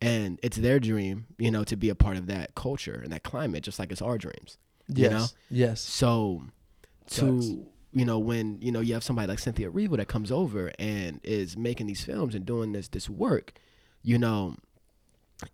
and 0.00 0.38
it's 0.42 0.58
their 0.58 0.78
dream, 0.78 1.26
you 1.38 1.50
know, 1.50 1.64
to 1.64 1.74
be 1.74 1.88
a 1.88 1.94
part 1.96 2.16
of 2.16 2.26
that 2.26 2.54
culture 2.54 3.00
and 3.02 3.12
that 3.12 3.24
climate, 3.24 3.64
just 3.64 3.78
like 3.80 3.90
it's 3.90 4.02
our 4.02 4.18
dreams. 4.18 4.58
Yes. 4.88 5.10
know? 5.10 5.26
Yes. 5.50 5.80
So 5.80 6.42
to. 7.10 7.66
You 7.94 8.04
know 8.04 8.18
when 8.18 8.58
you 8.60 8.72
know 8.72 8.80
you 8.80 8.94
have 8.94 9.04
somebody 9.04 9.28
like 9.28 9.38
Cynthia 9.38 9.70
Erivo 9.70 9.96
that 9.96 10.08
comes 10.08 10.30
over 10.32 10.72
and 10.78 11.20
is 11.22 11.56
making 11.56 11.86
these 11.86 12.02
films 12.04 12.34
and 12.34 12.44
doing 12.44 12.72
this 12.72 12.88
this 12.88 13.08
work, 13.08 13.52
you 14.02 14.18
know, 14.18 14.56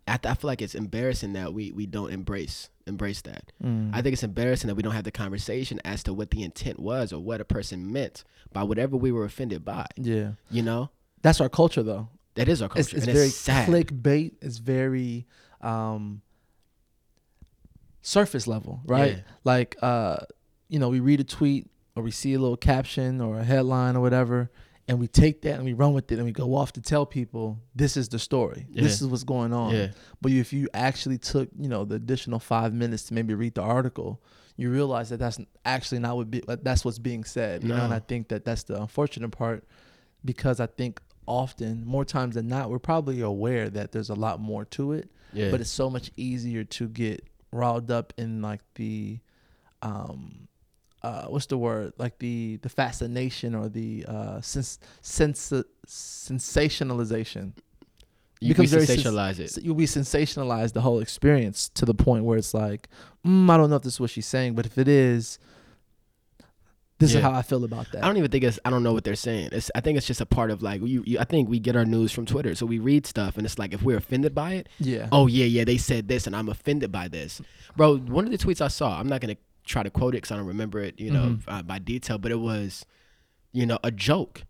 I, 0.09 0.18
I 0.25 0.35
feel 0.35 0.49
like 0.49 0.62
it's 0.62 0.75
embarrassing 0.75 1.35
that 1.35 1.52
we 1.54 1.70
we 1.70 1.87
don't 1.87 2.12
embrace 2.12 2.70
embrace 2.87 3.20
that. 3.23 3.52
Mm. 3.62 3.90
I 3.92 4.02
think 4.02 4.14
it's 4.14 4.23
embarrassing 4.23 4.68
that 4.68 4.75
we 4.75 4.82
don't 4.82 4.94
have 4.94 5.04
the 5.04 5.12
conversation 5.12 5.80
as 5.85 6.02
to 6.04 6.12
what 6.14 6.30
the 6.30 6.42
intent 6.42 6.80
was 6.80 7.12
or 7.12 7.20
what 7.20 7.40
a 7.40 7.44
person 7.44 7.92
meant 7.92 8.25
by 8.52 8.62
whatever 8.64 8.97
we 8.97 9.12
were 9.12 9.25
offended 9.25 9.64
by. 9.64 9.87
yeah. 9.97 10.32
You 10.50 10.62
know, 10.62 10.90
That's 11.23 11.40
our 11.40 11.49
culture, 11.49 11.82
though. 11.85 12.09
that 12.35 12.49
is 12.49 12.62
our 12.62 12.68
culture. 12.68 12.80
it's, 12.80 12.92
it's 12.92 13.06
very 13.06 13.26
it's 13.26 13.37
sad. 13.37 13.68
clickbait. 13.68 14.32
It's 14.42 14.59
very 14.59 15.26
um, 15.61 16.23
surface 18.02 18.47
level, 18.47 18.80
right? 18.87 19.16
Yeah. 19.18 19.23
Like, 19.44 19.76
uh, 19.82 20.16
you 20.68 20.78
know, 20.78 20.88
we 20.88 21.00
read 21.00 21.20
a 21.20 21.25
tweet 21.25 21.68
or 22.00 22.02
we 22.02 22.11
see 22.11 22.35
a 22.35 22.38
little 22.38 22.57
caption 22.57 23.21
or 23.21 23.38
a 23.38 23.45
headline 23.45 23.95
or 23.97 24.00
whatever, 24.00 24.50
and 24.88 24.99
we 24.99 25.07
take 25.07 25.42
that 25.42 25.54
and 25.57 25.64
we 25.64 25.73
run 25.73 25.92
with 25.92 26.11
it 26.11 26.16
and 26.16 26.25
we 26.25 26.33
go 26.33 26.54
off 26.57 26.73
to 26.73 26.80
tell 26.80 27.07
people 27.07 27.59
this 27.75 27.97
is 27.97 28.09
the 28.09 28.19
story. 28.19 28.66
This 28.71 29.00
is 29.00 29.07
what's 29.07 29.23
going 29.25 29.52
on. 29.52 29.75
Yeah. 29.75 29.88
But 30.21 30.33
if 30.33 30.52
you 30.52 30.69
actually 30.75 31.19
took, 31.19 31.49
you 31.59 31.69
know, 31.69 31.85
the 31.85 31.95
additional 31.97 32.40
five 32.40 32.73
minutes 32.73 33.04
to 33.04 33.14
maybe 33.14 33.35
read 33.35 33.54
the 33.54 33.62
article, 33.62 34.21
you 34.57 34.71
realize 34.71 35.11
that 35.11 35.19
that's 35.19 35.38
actually 35.64 36.00
not 36.00 36.16
what 36.16 36.30
be, 36.30 36.42
that's 36.62 36.85
what's 36.85 36.99
being 36.99 37.23
said. 37.25 37.62
You 37.62 37.69
know, 37.69 37.85
and 37.85 37.95
I 37.95 38.00
think 38.00 38.28
that 38.28 38.45
that's 38.45 38.64
the 38.64 38.80
unfortunate 38.80 39.30
part 39.30 39.64
because 40.25 40.59
I 40.59 40.66
think 40.66 41.00
often, 41.26 41.85
more 41.87 42.04
times 42.04 42.35
than 42.35 42.49
not, 42.49 42.71
we're 42.71 42.78
probably 42.80 43.21
aware 43.21 43.71
that 43.71 43.92
there's 43.92 44.11
a 44.11 44.14
lot 44.14 44.40
more 44.40 44.64
to 44.64 44.92
it, 44.92 45.09
Yeah. 45.33 45.50
but 45.52 45.61
it's 45.61 45.71
so 45.71 45.88
much 45.88 46.11
easier 46.16 46.64
to 46.64 46.88
get 46.88 47.25
riled 47.52 47.90
up 47.92 48.12
in 48.19 48.42
like 48.42 48.61
the, 48.75 49.21
um, 49.83 50.49
uh, 51.02 51.25
what's 51.26 51.47
the 51.47 51.57
word? 51.59 51.92
Like 51.99 52.19
the 52.19 52.59
the 52.62 52.69
fascination 52.69 53.54
or 53.54 53.69
the 53.69 54.04
uh, 54.07 54.40
sens- 54.40 54.78
sens- 55.00 55.52
sensationalization. 55.87 57.52
you 58.40 58.49
becomes 58.49 58.71
very 58.73 58.87
sens- 58.87 59.02
sensationalize 59.04 59.38
it. 59.59 59.64
We 59.75 59.87
sensationalize 59.87 60.73
the 60.73 60.80
whole 60.80 61.00
experience 61.00 61.69
to 61.71 61.85
the 61.85 61.95
point 61.95 62.25
where 62.25 62.38
it's 62.38 62.54
like, 62.54 62.88
mm, 63.26 63.50
I 63.50 63.57
don't 63.57 63.71
know 63.71 63.76
if 63.76 63.83
this 63.83 63.95
is 63.95 64.00
what 64.00 64.11
she's 64.11 64.26
saying, 64.26 64.54
but 64.54 64.66
if 64.66 64.78
it 64.78 64.88
is, 64.88 65.38
this 66.99 67.12
Yeah. 67.12 67.19
is 67.19 67.23
how 67.25 67.33
I 67.33 67.40
feel 67.40 67.64
about 67.64 67.90
that. 67.92 68.04
I 68.04 68.07
don't 68.07 68.19
even 68.19 68.30
think 68.30 68.45
it's. 68.45 68.59
I 68.62 68.69
don't 68.69 68.83
know 68.83 68.92
what 68.92 69.04
they're 69.04 69.14
saying. 69.14 69.49
It's. 69.52 69.71
I 69.75 69.80
think 69.80 69.97
it's 69.97 70.07
just 70.07 70.21
a 70.21 70.26
part 70.26 70.50
of 70.50 70.61
like 70.62 70.83
you, 70.83 71.02
you. 71.07 71.19
I 71.19 71.25
think 71.25 71.49
we 71.49 71.59
get 71.59 71.75
our 71.76 71.87
news 71.87 72.12
from 72.12 72.26
Twitter, 72.26 72.54
so 72.54 72.66
we 72.66 72.78
read 72.78 73.07
stuff, 73.07 73.38
and 73.38 73.47
it's 73.47 73.59
like 73.59 73.73
if 73.73 73.83
we're 73.83 73.97
offended 73.97 74.35
by 74.35 74.52
it, 74.54 74.69
yeah. 74.78 75.09
oh 75.11 75.26
yeah, 75.26 75.47
yeah, 75.47 75.64
they 75.64 75.78
said 75.78 76.09
this, 76.09 76.26
and 76.26 76.37
I'm 76.37 76.50
offended 76.50 76.92
by 76.92 77.09
this, 77.09 77.40
bro. 77.75 77.97
One 77.97 78.26
of 78.26 78.30
the 78.30 78.37
tweets 78.38 78.61
I 78.61 78.69
saw, 78.69 79.00
I'm 79.00 79.09
not 79.09 79.23
gonna 79.23 79.37
try 79.71 79.83
to 79.83 79.91
quote 79.91 80.15
it 80.15 80.19
because 80.19 80.33
I 80.33 80.37
don't 80.37 80.47
remember 80.47 80.81
it, 80.81 80.99
you 81.00 81.11
know, 81.11 81.26
Mhm. 81.39 81.43
uh, 81.49 81.63
by 81.63 81.78
detail, 81.78 82.19
but 82.19 82.30
it 82.33 82.41
was, 82.41 82.85
you 83.52 83.65
know, 83.67 83.78
a 83.85 83.91
joke. 83.91 84.45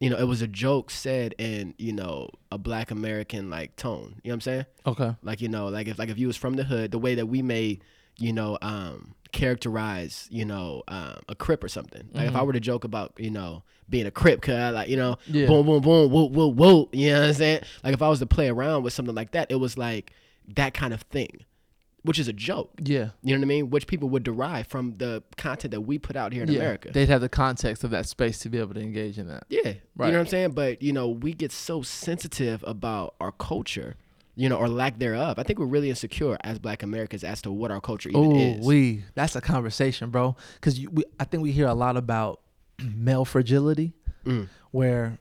You 0.00 0.10
know, 0.10 0.16
it 0.18 0.24
was 0.26 0.42
a 0.42 0.48
joke 0.48 0.90
said 0.90 1.32
in 1.38 1.74
you 1.78 1.92
know 1.92 2.28
a 2.50 2.58
Black 2.58 2.90
American 2.90 3.48
like 3.50 3.76
tone. 3.76 4.16
You 4.24 4.30
know 4.30 4.32
what 4.32 4.34
I'm 4.34 4.40
saying? 4.40 4.66
Okay. 4.86 5.14
Like 5.22 5.40
you 5.40 5.48
know, 5.48 5.68
like 5.68 5.86
if 5.86 5.98
like 5.98 6.08
if 6.08 6.18
you 6.18 6.26
was 6.26 6.36
from 6.36 6.54
the 6.54 6.64
hood, 6.64 6.90
the 6.90 6.98
way 6.98 7.14
that 7.14 7.26
we 7.26 7.40
may, 7.40 7.78
you 8.18 8.32
know, 8.32 8.58
um, 8.62 9.14
characterize, 9.30 10.26
you 10.30 10.44
know, 10.44 10.82
um, 10.88 11.18
a 11.28 11.34
crip 11.34 11.62
or 11.62 11.68
something. 11.68 12.08
Like 12.14 12.28
if 12.28 12.34
I 12.36 12.40
Mhm. 12.40 12.46
were 12.46 12.52
to 12.52 12.60
joke 12.60 12.84
about, 12.84 13.12
you 13.18 13.30
know, 13.30 13.62
being 13.88 14.06
a 14.06 14.10
crip, 14.10 14.40
cause 14.42 14.54
I 14.54 14.70
like, 14.70 14.88
you 14.88 14.96
know, 14.96 15.18
Yeah. 15.26 15.46
boom, 15.46 15.66
boom, 15.66 15.82
boom, 15.82 16.10
whoa, 16.10 16.24
whoa, 16.28 16.46
whoa. 16.50 16.88
You 16.92 17.10
know 17.12 17.20
what 17.20 17.28
I'm 17.28 17.34
saying? 17.34 17.60
Like 17.84 17.94
if 17.94 18.02
I 18.02 18.08
was 18.08 18.18
to 18.20 18.26
play 18.26 18.48
around 18.48 18.82
with 18.82 18.92
something 18.92 19.14
like 19.14 19.32
that, 19.32 19.50
it 19.50 19.56
was 19.56 19.76
like 19.78 20.12
that 20.54 20.74
kind 20.74 20.92
of 20.92 21.02
thing, 21.02 21.44
which 22.02 22.18
is 22.18 22.28
a 22.28 22.32
joke. 22.32 22.70
Yeah. 22.82 23.10
You 23.22 23.34
know 23.34 23.40
what 23.40 23.44
I 23.44 23.48
mean? 23.48 23.70
Which 23.70 23.86
people 23.86 24.08
would 24.10 24.22
derive 24.24 24.66
from 24.66 24.96
the 24.98 25.22
content 25.36 25.70
that 25.72 25.82
we 25.82 25.98
put 25.98 26.16
out 26.16 26.32
here 26.32 26.42
in 26.42 26.50
yeah. 26.50 26.58
America. 26.58 26.90
They'd 26.92 27.08
have 27.08 27.20
the 27.20 27.28
context 27.28 27.84
of 27.84 27.90
that 27.90 28.06
space 28.06 28.38
to 28.40 28.48
be 28.48 28.58
able 28.58 28.74
to 28.74 28.80
engage 28.80 29.18
in 29.18 29.28
that. 29.28 29.44
Yeah. 29.48 29.60
Right. 29.64 30.06
You 30.06 30.12
know 30.12 30.18
what 30.18 30.20
I'm 30.20 30.26
saying? 30.26 30.50
But, 30.52 30.82
you 30.82 30.92
know, 30.92 31.08
we 31.08 31.32
get 31.32 31.52
so 31.52 31.82
sensitive 31.82 32.64
about 32.66 33.14
our 33.20 33.30
culture, 33.32 33.96
you 34.34 34.48
know, 34.48 34.56
or 34.56 34.68
lack 34.68 34.98
thereof. 34.98 35.38
I 35.38 35.42
think 35.44 35.58
we're 35.58 35.66
really 35.66 35.90
insecure 35.90 36.36
as 36.42 36.58
black 36.58 36.82
Americans 36.82 37.22
as 37.22 37.40
to 37.42 37.52
what 37.52 37.70
our 37.70 37.80
culture 37.80 38.08
even 38.08 38.20
Oh, 38.20 38.36
is. 38.36 38.66
we 38.66 39.04
that's 39.14 39.36
a 39.36 39.40
conversation, 39.40 40.10
bro. 40.10 40.36
Because 40.54 40.80
we, 40.88 41.04
I 41.20 41.24
think 41.24 41.42
we 41.42 41.52
hear 41.52 41.66
a 41.68 41.74
lot 41.74 41.96
about 41.96 42.40
male 42.82 43.24
fragility, 43.24 43.92
Mm. 44.24 44.48
where 44.70 45.18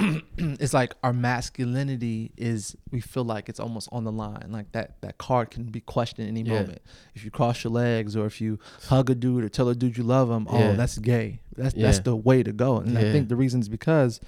it's 0.38 0.72
like 0.74 0.94
our 1.02 1.12
masculinity 1.12 2.32
is 2.36 2.76
we 2.90 3.00
feel 3.00 3.24
like 3.24 3.48
it's 3.48 3.60
almost 3.60 3.88
on 3.92 4.04
the 4.04 4.12
line, 4.12 4.46
like 4.50 4.72
that 4.72 5.00
that 5.02 5.18
card 5.18 5.50
can 5.50 5.64
be 5.64 5.80
questioned 5.80 6.26
any 6.28 6.42
Yeah. 6.42 6.60
moment. 6.60 6.82
If 7.14 7.24
you 7.24 7.30
cross 7.30 7.62
your 7.64 7.72
legs 7.72 8.16
or 8.16 8.26
if 8.26 8.40
you 8.40 8.58
hug 8.88 9.10
a 9.10 9.14
dude 9.14 9.44
or 9.44 9.48
tell 9.48 9.68
a 9.68 9.74
dude 9.74 9.96
you 9.96 10.04
love 10.04 10.30
him, 10.30 10.46
Yeah. 10.50 10.70
oh, 10.70 10.76
that's 10.76 10.98
gay. 10.98 11.40
That's 11.56 11.74
that's 11.74 12.00
the 12.00 12.16
way 12.16 12.42
to 12.42 12.52
go. 12.52 12.78
And 12.78 12.96
I 12.96 13.02
think 13.12 13.28
the 13.28 13.36
reason 13.36 13.60
is 13.60 13.68
because 13.68 14.20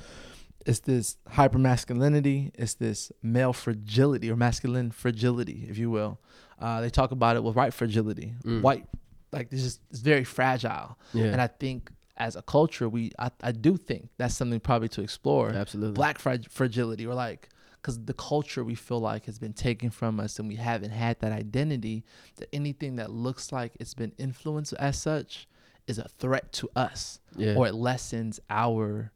it's 0.67 0.81
this 0.81 1.17
hyper 1.29 1.59
masculinity, 1.59 2.53
it's 2.55 2.75
this 2.75 3.11
male 3.23 3.53
fragility 3.53 4.31
or 4.31 4.37
masculine 4.37 4.91
fragility, 4.91 5.67
if 5.69 5.77
you 5.79 5.91
will. 5.91 6.21
Uh, 6.61 6.81
they 6.81 6.91
talk 6.91 7.11
about 7.11 7.35
it 7.37 7.43
with 7.43 7.57
white 7.57 7.75
fragility. 7.75 8.35
Mm. 8.45 8.63
White, 8.63 8.87
like 9.33 9.51
this 9.51 9.63
is 9.65 9.81
it's 9.91 9.99
very 10.01 10.23
fragile. 10.25 10.97
Yeah. 11.13 11.25
And 11.27 11.41
I 11.41 11.49
think 11.49 11.91
as 12.17 12.37
a 12.37 12.43
culture, 12.43 12.89
we 12.89 13.11
I, 13.19 13.31
I 13.43 13.53
do 13.53 13.77
think 13.77 14.11
that's 14.19 14.35
something 14.37 14.61
probably 14.61 14.89
to 14.91 15.03
explore. 15.03 15.51
Absolutely. 15.51 15.95
Black 15.95 16.19
frag- 16.19 16.49
fragility, 16.51 17.07
or 17.07 17.15
like 17.15 17.49
because 17.81 18.05
the 18.05 18.15
culture 18.15 18.63
we 18.63 18.75
feel 18.77 19.01
like 19.01 19.27
has 19.27 19.39
been 19.39 19.53
taken 19.55 19.91
from 19.91 20.21
us, 20.21 20.39
and 20.39 20.47
we 20.49 20.57
haven't 20.57 20.91
had 20.91 21.19
that 21.21 21.33
identity. 21.33 22.05
That 22.37 22.49
anything 22.55 22.97
that 22.97 23.11
looks 23.11 23.51
like 23.53 23.73
it's 23.81 23.95
been 23.95 24.13
influenced 24.19 24.73
as 24.75 24.99
such 25.01 25.49
is 25.87 25.99
a 25.99 26.07
threat 26.07 26.53
to 26.53 26.71
us, 26.77 27.19
yeah. 27.37 27.55
or 27.57 27.67
it 27.67 27.75
lessens 27.75 28.39
our 28.51 29.11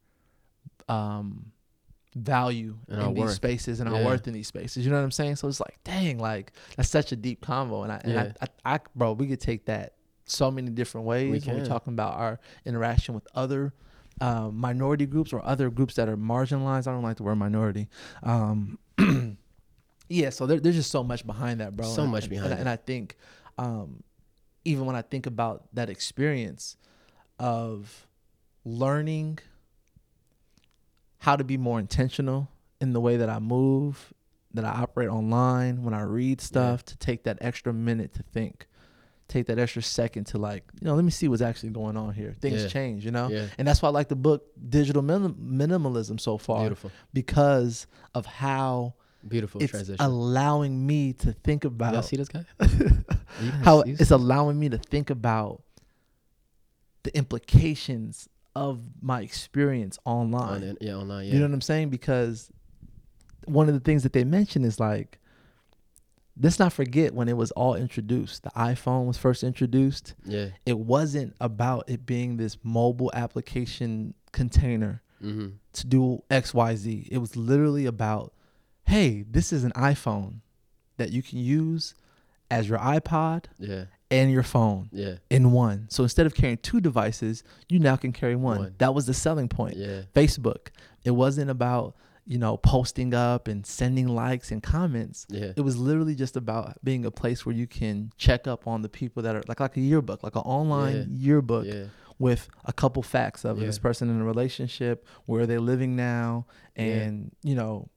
um 0.88 1.52
value 2.14 2.78
And 2.88 2.98
in 2.98 3.04
our 3.04 3.12
these 3.12 3.20
worth. 3.24 3.32
spaces 3.32 3.80
and 3.80 3.88
our 3.90 4.02
worth 4.02 4.26
in 4.26 4.32
these 4.32 4.46
spaces. 4.48 4.86
You 4.86 4.90
know 4.90 4.96
what 4.96 5.04
I'm 5.04 5.10
saying? 5.10 5.36
So 5.36 5.48
it's 5.48 5.60
like, 5.60 5.76
dang, 5.84 6.18
like 6.18 6.52
that's 6.76 6.88
such 6.88 7.12
a 7.12 7.16
deep 7.16 7.44
convo, 7.44 7.82
and 7.82 7.92
I, 7.92 8.00
and 8.02 8.12
Yeah. 8.12 8.32
I, 8.40 8.46
I, 8.64 8.74
I, 8.76 8.80
bro, 8.94 9.12
we 9.12 9.26
could 9.26 9.40
take 9.40 9.66
that 9.66 9.95
so 10.26 10.50
many 10.50 10.70
different 10.70 11.06
ways 11.06 11.46
when 11.46 11.56
we're 11.56 11.66
talking 11.66 11.92
about 11.92 12.14
our 12.14 12.40
interaction 12.64 13.14
with 13.14 13.26
other 13.34 13.72
um, 14.20 14.56
minority 14.56 15.06
groups 15.06 15.32
or 15.32 15.44
other 15.44 15.70
groups 15.70 15.94
that 15.94 16.08
are 16.08 16.16
marginalized. 16.16 16.86
I 16.86 16.92
don't 16.92 17.02
like 17.02 17.16
the 17.16 17.22
word 17.22 17.36
minority. 17.36 17.88
Um, 18.22 18.78
yeah, 20.08 20.30
so 20.30 20.46
there, 20.46 20.58
there's 20.60 20.76
just 20.76 20.90
so 20.90 21.02
much 21.04 21.26
behind 21.26 21.60
that, 21.60 21.76
bro. 21.76 21.86
So 21.86 22.02
And- 22.02 22.10
much 22.12 22.24
and- 22.24 22.30
behind 22.30 22.52
and, 22.52 22.60
and 22.60 22.68
I 22.68 22.76
think 22.76 23.16
um, 23.58 24.02
even 24.64 24.84
when 24.86 24.96
I 24.96 25.02
think 25.02 25.26
about 25.26 25.64
that 25.74 25.88
experience 25.90 26.76
of 27.38 28.06
learning 28.64 29.38
how 31.18 31.36
to 31.36 31.44
be 31.44 31.56
more 31.56 31.78
intentional 31.78 32.48
in 32.80 32.92
the 32.92 33.00
way 33.00 33.16
that 33.16 33.28
I 33.28 33.38
move, 33.38 34.12
that 34.54 34.64
I 34.64 34.70
operate 34.70 35.08
online, 35.08 35.82
when 35.82 35.94
I 35.94 36.02
read 36.02 36.40
stuff, 36.40 36.84
to 36.86 36.96
take 36.98 37.24
that 37.24 37.38
extra 37.40 37.72
minute 37.72 38.14
to 38.14 38.22
think, 38.22 38.66
take 39.28 39.46
that 39.46 39.58
extra 39.58 39.82
second 39.82 40.24
to 40.28 40.38
like, 40.38 40.62
you 40.80 40.86
know, 40.86 40.94
let 40.94 41.04
me 41.04 41.10
see 41.10 41.26
what's 41.28 41.42
actually 41.42 41.70
going 41.70 41.96
on 41.96 42.14
here. 42.14 42.34
Things 42.40 42.62
Yeah. 42.62 42.68
change, 42.68 43.04
you 43.04 43.10
know? 43.10 43.28
Yeah. 43.28 43.46
And 43.58 43.66
that's 43.66 43.82
why 43.82 43.88
I 43.88 43.92
like 43.92 44.08
the 44.08 44.14
book 44.16 44.44
Digital 44.68 45.02
Minim- 45.02 45.34
Minimalism 45.58 46.20
so 46.20 46.38
far 46.38 46.60
Beautiful. 46.60 46.90
because 47.12 47.86
of 48.14 48.24
how 48.26 48.94
Beautiful 49.26 49.60
it's 49.62 49.72
transition. 49.72 50.04
allowing 50.04 50.86
me 50.86 51.12
to 51.14 51.32
think 51.32 51.64
Y'all 51.64 51.72
about 51.72 52.04
see 52.04 52.16
this 52.16 52.28
guy? 52.28 52.44
How 53.64 53.80
it's 53.80 54.10
allowing 54.12 54.58
me 54.58 54.68
to 54.70 54.78
think 54.78 55.10
about 55.10 55.62
the 57.02 57.14
implications 57.16 58.28
of 58.54 58.80
my 59.02 59.20
experience 59.20 59.98
online. 60.04 60.62
on, 60.70 60.76
yeah, 60.80 60.94
online. 60.94 61.26
Yeah. 61.26 61.32
You 61.34 61.38
know 61.40 61.46
what 61.46 61.54
I'm 61.54 61.60
saying? 61.60 61.90
Because 61.90 62.50
one 63.44 63.68
of 63.68 63.74
the 63.74 63.80
things 63.80 64.02
that 64.04 64.12
they 64.12 64.24
mention 64.24 64.64
is 64.64 64.80
like 64.80 65.18
let's 66.40 66.58
not 66.58 66.72
forget 66.72 67.14
when 67.14 67.28
it 67.28 67.36
was 67.36 67.50
all 67.52 67.74
introduced. 67.74 68.42
The 68.42 68.50
iPhone 68.50 69.06
was 69.06 69.16
first 69.16 69.42
introduced. 69.42 70.14
Yeah. 70.24 70.48
It 70.66 70.78
wasn't 70.78 71.34
about 71.40 71.88
it 71.88 72.04
being 72.06 72.36
this 72.36 72.58
mobile 72.62 73.10
application 73.14 74.14
container 74.32 75.02
Mm-hmm. 75.24 75.46
to 75.72 75.86
do 75.86 76.22
XYZ. 76.30 77.08
It 77.10 77.16
was 77.18 77.36
literally 77.36 77.86
about, 77.86 78.34
hey, 78.84 79.22
this 79.28 79.50
is 79.50 79.64
an 79.64 79.72
iPhone 79.72 80.40
that 80.98 81.10
you 81.10 81.22
can 81.22 81.38
use 81.38 81.94
as 82.50 82.68
your 82.68 82.78
iPod 82.78 83.44
Yeah. 83.58 83.84
and 84.10 84.30
your 84.30 84.42
phone 84.42 84.90
Yeah. 84.92 85.14
in 85.30 85.52
one. 85.52 85.86
So 85.88 86.02
instead 86.02 86.26
of 86.26 86.34
carrying 86.34 86.58
two 86.58 86.82
devices, 86.82 87.42
you 87.66 87.78
now 87.78 87.96
can 87.96 88.12
carry 88.12 88.36
one. 88.36 88.58
One. 88.58 88.74
That 88.76 88.94
was 88.94 89.06
the 89.06 89.14
selling 89.14 89.48
point. 89.48 89.78
Yeah. 89.78 90.02
Facebook. 90.14 90.68
It 91.02 91.12
wasn't 91.12 91.48
about, 91.50 91.96
you 92.26 92.38
know, 92.38 92.56
posting 92.56 93.14
up 93.14 93.46
and 93.46 93.64
sending 93.64 94.08
likes 94.08 94.50
and 94.50 94.62
comments. 94.62 95.26
Yeah. 95.30 95.52
It 95.56 95.60
was 95.60 95.76
literally 95.78 96.14
just 96.16 96.36
about 96.36 96.76
being 96.82 97.04
a 97.06 97.10
place 97.10 97.46
where 97.46 97.54
you 97.54 97.66
can 97.68 98.10
check 98.18 98.46
up 98.48 98.66
on 98.66 98.82
the 98.82 98.88
people 98.88 99.22
that 99.22 99.36
are 99.36 99.42
like 99.46 99.60
like 99.60 99.76
a 99.76 99.80
yearbook, 99.80 100.22
like 100.24 100.34
an 100.34 100.42
online 100.42 101.08
yearbook 101.12 101.66
Yeah. 101.66 101.84
with 102.18 102.48
a 102.64 102.72
couple 102.72 103.02
facts 103.02 103.44
of 103.44 103.58
Yeah. 103.60 103.66
this 103.66 103.78
person 103.78 104.10
in 104.10 104.20
a 104.20 104.24
relationship, 104.24 105.06
where 105.26 105.42
are 105.42 105.46
they 105.46 105.58
living 105.58 105.94
now, 105.94 106.46
Yeah. 106.76 106.82
and 106.84 107.32
you 107.42 107.54
know, 107.54 107.88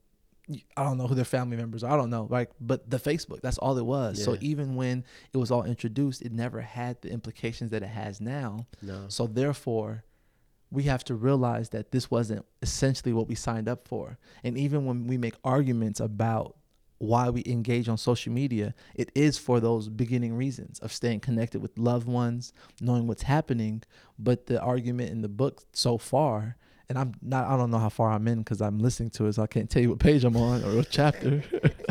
I 0.76 0.84
don't 0.84 0.98
know 0.98 1.06
who 1.08 1.14
their 1.16 1.26
family 1.26 1.58
members 1.58 1.84
are. 1.84 1.92
I 1.92 1.96
don't 1.96 2.10
know, 2.10 2.28
like, 2.30 2.50
but 2.60 2.90
the 2.90 2.98
Facebook, 2.98 3.42
that's 3.42 3.60
all 3.60 3.78
it 3.78 3.86
was. 3.86 4.24
So 4.24 4.36
even 4.42 4.76
when 4.76 5.06
it 5.32 5.38
was 5.38 5.52
all 5.52 5.64
introduced, 5.64 6.24
it 6.24 6.32
never 6.32 6.62
had 6.62 7.02
the 7.02 7.12
implications 7.12 7.70
that 7.72 7.84
it 7.84 7.90
has 7.90 8.20
now. 8.20 8.66
No. 8.82 9.06
So 9.10 9.28
therefore, 9.28 10.04
we 10.72 10.84
have 10.84 11.04
to 11.06 11.16
realize 11.16 11.70
that 11.70 11.92
this 11.92 12.12
wasn't 12.12 12.46
essentially 12.62 13.14
what 13.14 13.28
we 13.28 13.36
signed 13.36 13.68
up 13.68 13.88
for. 13.88 14.18
And 14.44 14.58
even 14.58 14.86
when 14.86 15.08
we 15.08 15.18
make 15.18 15.36
arguments 15.44 16.00
about 16.00 16.56
why 17.00 17.30
we 17.30 17.44
engage 17.46 17.90
on 17.90 17.98
social 17.98 18.32
media, 18.32 18.76
it 18.94 19.12
is 19.16 19.38
for 19.38 19.60
those 19.60 19.90
beginning 19.90 20.36
reasons 20.36 20.80
of 20.80 20.92
staying 20.92 21.22
connected 21.22 21.62
with 21.62 21.78
loved 21.78 22.08
ones, 22.08 22.54
knowing 22.82 23.08
what's 23.08 23.24
happening. 23.24 23.82
But 24.20 24.46
the 24.48 24.62
argument 24.62 25.10
in 25.10 25.22
the 25.22 25.30
book 25.30 25.64
so 25.74 25.98
far, 25.98 26.58
and 26.90 26.98
I'm 26.98 27.14
not, 27.22 27.48
I 27.48 27.58
don't 27.58 27.72
know 27.72 27.80
how 27.80 27.90
far 27.90 28.12
I'm 28.12 28.28
in 28.28 28.40
because 28.40 28.62
I'm 28.62 28.80
listening 28.80 29.12
to 29.12 29.28
it, 29.28 29.34
so 29.34 29.44
I 29.44 29.48
can't 29.48 29.70
tell 29.70 29.82
you 29.82 29.90
what 29.90 30.00
page 30.00 30.24
I'm 30.24 30.36
on 30.36 30.64
or 30.64 30.76
what 30.76 30.90
chapter. 30.90 31.44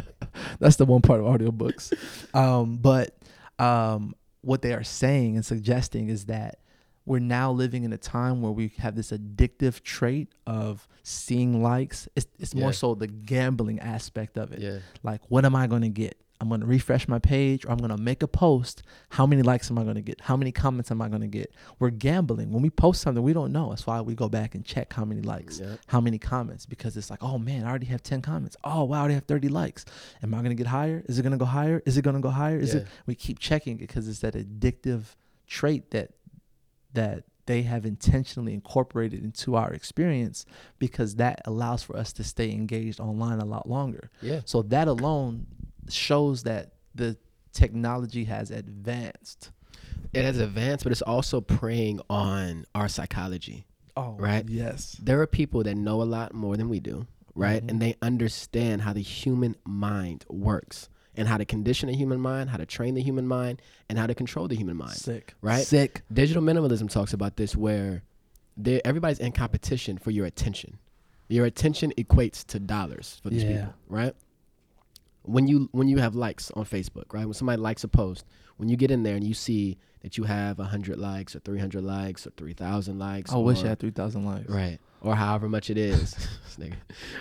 That's 0.61 0.77
the 0.77 0.85
one 0.85 1.03
part 1.03 1.21
of 1.21 1.27
audiobooks. 1.27 1.93
Um, 2.35 2.77
but 2.77 3.17
um, 3.59 4.15
what 4.43 4.63
they 4.63 4.73
are 4.73 4.85
saying 4.85 5.37
and 5.37 5.45
suggesting 5.45 6.09
is 6.09 6.27
that 6.27 6.61
we're 7.09 7.19
now 7.21 7.51
living 7.51 7.85
in 7.85 7.93
a 7.93 7.99
time 7.99 8.43
where 8.43 8.53
we 8.53 8.73
have 8.79 8.95
this 8.95 9.11
addictive 9.11 9.83
trait 9.83 10.29
of 10.47 10.87
seeing 11.03 11.63
likes. 11.63 12.09
It's, 12.15 12.27
it's 12.39 12.55
more 12.55 12.73
so 12.73 12.95
the 12.95 13.07
gambling 13.07 13.81
aspect 13.81 14.37
of 14.37 14.53
it. 14.53 14.61
Yeah. 14.61 14.79
Like, 15.03 15.23
what 15.29 15.45
am 15.45 15.57
I 15.57 15.67
going 15.67 15.83
to 15.83 15.89
get? 15.89 16.17
I'm 16.41 16.49
going 16.49 16.61
to 16.61 16.67
refresh 16.69 17.09
my 17.09 17.19
page 17.19 17.65
or 17.65 17.73
I'm 17.73 17.79
going 17.79 17.91
to 17.91 17.97
make 17.97 18.23
a 18.23 18.29
post. 18.29 18.85
How 19.09 19.27
many 19.27 19.43
likes 19.43 19.73
am 19.73 19.79
I 19.79 19.83
going 19.83 19.97
to 19.97 20.01
get? 20.03 20.21
How 20.21 20.37
many 20.37 20.53
comments 20.53 20.93
am 20.93 21.03
I 21.03 21.09
going 21.09 21.23
to 21.23 21.27
get? 21.27 21.53
We're 21.81 21.91
gambling. 21.91 22.53
When 22.53 22.63
we 22.63 22.71
post 22.71 23.01
something, 23.01 23.25
we 23.25 23.33
don't 23.33 23.51
know. 23.51 23.71
That's 23.71 23.89
why 23.89 24.01
we 24.03 24.15
go 24.15 24.29
back 24.29 24.55
and 24.55 24.65
check 24.65 24.93
how 24.93 25.05
many 25.05 25.21
likes, 25.21 25.59
Yeah. 25.59 25.75
how 25.89 26.01
many 26.01 26.17
comments, 26.17 26.65
because 26.65 26.97
it's 26.97 27.11
like, 27.11 27.25
oh 27.25 27.39
man, 27.39 27.65
I 27.65 27.69
already 27.71 27.87
have 27.87 28.05
10 28.05 28.23
comments. 28.23 28.57
Oh, 28.63 28.85
wow, 28.85 28.99
I 28.99 29.01
already 29.01 29.15
have 29.15 29.25
30 29.25 29.49
likes. 29.49 29.85
Am 30.23 30.33
I 30.33 30.37
going 30.39 30.51
to 30.51 30.55
get 30.55 30.69
higher? 30.69 31.03
Is 31.09 31.19
it 31.19 31.23
going 31.23 31.33
to 31.33 31.39
go 31.39 31.45
higher? 31.45 31.83
Is 31.87 31.97
it 31.99 32.03
going 32.03 32.15
to 32.15 32.23
go 32.23 32.31
higher? 32.31 32.59
Is 32.61 32.73
Yeah. 32.73 32.83
it? 32.83 32.87
We 33.07 33.17
keep 33.17 33.41
checking 33.41 33.75
it 33.75 33.79
because 33.81 34.07
it's 34.07 34.21
that 34.21 34.35
addictive 34.35 35.17
trait 35.49 35.91
that 35.91 36.11
that 36.95 37.25
they 37.47 37.63
have 37.63 37.87
intentionally 37.87 38.53
incorporated 38.53 39.25
into 39.25 39.57
our 39.57 39.73
experience 39.73 40.45
because 40.79 41.17
that 41.17 41.41
allows 41.47 41.83
for 41.83 41.97
us 41.97 42.13
to 42.13 42.23
stay 42.23 42.51
engaged 42.53 43.01
online 43.01 43.39
a 43.41 43.45
lot 43.45 43.69
longer. 43.69 44.11
Yeah. 44.21 44.41
So 44.45 44.63
that 44.63 44.87
alone 44.87 45.47
shows 45.89 46.43
that 46.43 46.73
the 46.95 47.17
technology 47.53 48.25
has 48.25 48.51
advanced. 48.51 49.51
It 50.13 50.25
has 50.25 50.39
advanced, 50.39 50.85
but 50.85 50.93
it's 50.93 51.03
also 51.03 51.41
preying 51.41 52.01
on 52.11 52.67
our 52.75 52.89
psychology. 52.89 53.67
Oh, 53.97 54.13
Right. 54.19 54.47
Yes. 54.49 54.97
There 55.03 55.21
are 55.23 55.27
people 55.27 55.63
that 55.65 55.75
know 55.75 56.03
a 56.03 56.05
lot 56.05 56.35
more 56.35 56.57
than 56.57 56.69
we 56.69 56.81
do, 56.81 57.07
right? 57.35 57.65
Mhm. 57.65 57.71
And 57.71 57.83
they 57.83 57.97
understand 58.03 58.83
how 58.83 58.93
the 58.93 59.01
human 59.03 59.57
mind 59.65 60.25
works 60.29 60.89
and 61.19 61.29
how 61.29 61.37
to 61.37 61.45
condition 61.45 61.89
the 61.89 61.95
human 61.97 62.21
mind, 62.21 62.49
how 62.49 62.57
to 62.57 62.65
train 62.65 62.95
the 62.95 63.03
human 63.03 63.27
mind, 63.27 63.61
and 63.91 63.99
how 63.99 64.07
to 64.07 64.15
control 64.15 64.49
the 64.49 64.57
human 64.57 64.77
mind. 64.77 64.97
Sick. 64.97 65.35
right? 65.43 65.65
Sick. 65.67 66.01
Digital 66.11 66.43
minimalism 66.43 66.89
talks 66.91 67.13
about 67.13 67.37
this 67.37 67.55
where 67.55 68.03
they 68.57 68.81
everybody's 68.85 69.19
in 69.19 69.33
competition 69.33 69.99
for 69.99 70.11
your 70.11 70.25
attention. 70.25 70.79
Your 71.29 71.45
attention 71.45 71.93
equates 71.99 72.47
to 72.47 72.59
dollars 72.59 73.21
for 73.23 73.29
these 73.31 73.45
Yeah. 73.45 73.53
people, 73.67 73.75
right? 73.89 74.15
When 75.23 75.47
you 75.47 75.69
when 75.73 75.89
you 75.89 75.99
have 75.99 76.15
likes 76.15 76.51
on 76.53 76.65
Facebook, 76.65 77.13
right? 77.13 77.25
When 77.27 77.35
somebody 77.35 77.61
likes 77.61 77.85
a 77.85 77.89
post, 77.89 78.25
when 78.57 78.69
you 78.71 78.77
get 78.77 78.91
in 78.91 79.03
there 79.03 79.15
and 79.17 79.25
you 79.25 79.35
see 79.35 79.77
that 80.01 80.17
you 80.17 80.25
have 80.25 80.59
100 80.59 80.97
likes 80.99 81.35
or 81.37 81.41
300 81.41 81.83
likes 81.85 82.27
or 82.27 82.31
3000 82.31 82.99
likes 82.99 83.33
I 83.33 83.37
wish 83.37 83.63
or- 83.63 83.67
I 83.67 83.69
had 83.71 83.79
3,000 83.81 84.25
likes. 84.25 84.49
Right. 84.49 84.79
Or 85.03 85.15
however 85.17 85.49
much 85.49 85.71
it 85.71 85.77
is. 85.77 86.15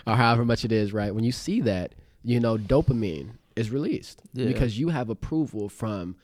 Or 0.08 0.16
however 0.16 0.44
much 0.46 0.66
it 0.66 0.72
is, 0.72 0.94
right? 0.94 1.14
When 1.14 1.24
you 1.24 1.32
see 1.32 1.62
that, 1.62 1.94
you 2.24 2.40
know, 2.40 2.58
dopamine 2.58 3.34
is 3.58 3.72
released 3.72 4.22
Yeah. 4.34 4.48
because 4.48 4.78
you 4.80 4.90
have 4.90 5.10
approval 5.10 5.70
from 5.70 6.16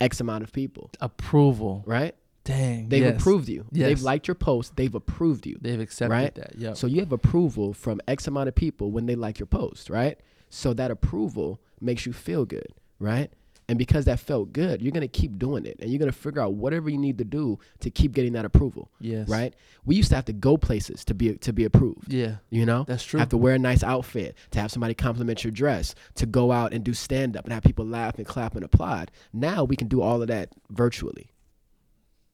X 0.00 0.20
amount 0.20 0.44
of 0.44 0.52
people, 0.52 0.90
Approval. 1.00 1.82
right? 1.86 2.14
Dang. 2.44 2.88
They've 2.88 3.02
yes. 3.02 3.20
approved 3.20 3.48
you. 3.48 3.66
Yes. 3.72 3.88
They've 3.88 4.02
liked 4.02 4.26
your 4.28 4.34
post. 4.36 4.76
They've 4.76 4.94
approved 4.94 5.46
you. 5.46 5.58
They've 5.60 5.80
accepted 5.80 6.12
Right? 6.12 6.34
that. 6.36 6.54
Yeah. 6.56 6.72
So 6.74 6.86
you 6.86 7.00
have 7.00 7.12
approval 7.12 7.74
from 7.74 8.00
X 8.08 8.26
amount 8.26 8.48
of 8.48 8.54
people 8.54 8.90
when 8.90 9.06
they 9.06 9.16
like 9.16 9.38
your 9.38 9.46
post, 9.46 9.90
right? 9.90 10.18
So 10.48 10.72
that 10.74 10.90
approval 10.90 11.60
makes 11.80 12.06
you 12.06 12.12
feel 12.14 12.44
good, 12.46 12.72
right? 12.98 13.30
And 13.70 13.78
because 13.78 14.06
that 14.06 14.18
felt 14.18 14.54
good, 14.54 14.80
you're 14.80 14.92
gonna 14.92 15.06
keep 15.06 15.38
doing 15.38 15.66
it, 15.66 15.76
and 15.80 15.90
you're 15.90 15.98
gonna 15.98 16.10
figure 16.10 16.40
out 16.40 16.54
whatever 16.54 16.88
you 16.88 16.96
need 16.96 17.18
to 17.18 17.24
do 17.24 17.58
to 17.80 17.90
keep 17.90 18.12
getting 18.12 18.32
that 18.32 18.46
approval, 18.46 18.90
yes. 18.98 19.28
right? 19.28 19.54
We 19.84 19.94
used 19.94 20.08
to 20.08 20.14
have 20.14 20.24
to 20.24 20.32
go 20.32 20.56
places 20.56 21.04
to 21.04 21.14
be 21.14 21.34
to 21.34 21.52
be 21.52 21.64
approved. 21.64 22.10
Yeah. 22.10 22.36
You 22.48 22.64
know, 22.64 22.84
That's 22.88 23.04
true. 23.04 23.20
have 23.20 23.28
to 23.28 23.36
wear 23.36 23.54
a 23.54 23.58
nice 23.58 23.82
outfit, 23.82 24.36
to 24.52 24.60
have 24.60 24.70
somebody 24.70 24.94
compliment 24.94 25.44
your 25.44 25.50
dress, 25.50 25.94
to 26.14 26.24
go 26.24 26.50
out 26.50 26.72
and 26.72 26.82
do 26.82 26.94
stand 26.94 27.36
up 27.36 27.44
and 27.44 27.52
have 27.52 27.62
people 27.62 27.84
laugh 27.84 28.16
and 28.16 28.26
clap 28.26 28.54
and 28.54 28.64
applaud. 28.64 29.10
Now 29.34 29.64
we 29.64 29.76
can 29.76 29.88
do 29.88 30.00
all 30.00 30.22
of 30.22 30.28
that 30.28 30.48
virtually. 30.70 31.30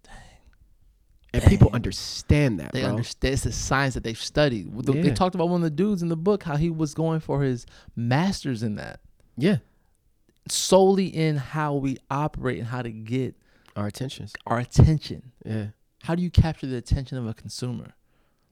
Dang. 0.05 0.15
And 1.33 1.43
people 1.43 1.71
understand 1.73 2.61
that, 2.61 2.73
They 2.73 2.83
bro. 2.83 2.91
understand 2.91 3.35
it's 3.35 3.43
the 3.43 3.51
science 3.51 3.95
that 3.95 4.05
they've 4.05 4.17
studied. 4.17 4.73
The- 4.85 4.93
They 4.93 5.11
talked 5.11 5.35
about 5.35 5.49
one 5.49 5.63
of 5.63 5.65
the 5.65 5.71
dudes 5.71 6.01
in 6.01 6.11
the 6.11 6.17
book 6.17 6.45
how 6.45 6.55
he 6.57 6.71
was 6.71 6.95
going 6.95 7.19
for 7.19 7.43
his 7.43 7.67
master's 7.97 8.63
in 8.63 8.77
that 8.77 9.01
yeah, 9.37 9.57
solely 10.49 11.07
in 11.07 11.37
how 11.37 11.75
we 11.75 11.97
operate 12.11 12.59
and 12.59 12.67
how 12.69 12.83
to 12.83 12.91
get 12.91 13.35
our 13.77 13.87
attention. 13.87 14.29
our 14.47 14.59
attention. 14.59 15.33
Yeah, 15.45 15.67
How 16.03 16.15
do 16.15 16.23
you 16.23 16.31
capture 16.31 16.67
the 16.67 16.77
attention 16.77 17.19
of 17.19 17.27
a 17.27 17.35
consumer? 17.35 17.95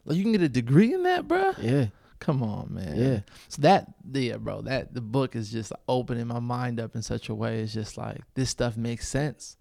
Like 0.04 0.16
you 0.16 0.22
can 0.24 0.32
get 0.32 0.42
a 0.42 0.48
degree 0.48 0.92
in 0.92 1.02
that, 1.04 1.28
bro. 1.28 1.52
yeah, 1.60 1.86
Come 2.18 2.42
on, 2.42 2.72
man. 2.74 2.96
yeah, 2.96 3.20
So 3.48 3.62
that, 3.62 3.92
yeah, 4.12 4.36
bro. 4.36 4.62
That 4.62 4.94
the 4.94 5.00
book 5.00 5.34
is 5.36 5.50
just 5.50 5.72
opening 5.88 6.26
my 6.26 6.38
mind 6.40 6.80
up 6.80 6.94
in 6.96 7.02
such 7.02 7.28
a 7.28 7.34
way. 7.34 7.60
It's 7.60 7.72
just 7.72 7.96
like 7.98 8.20
this 8.34 8.50
stuff 8.50 8.76
makes 8.76 9.06
sense. 9.08 9.56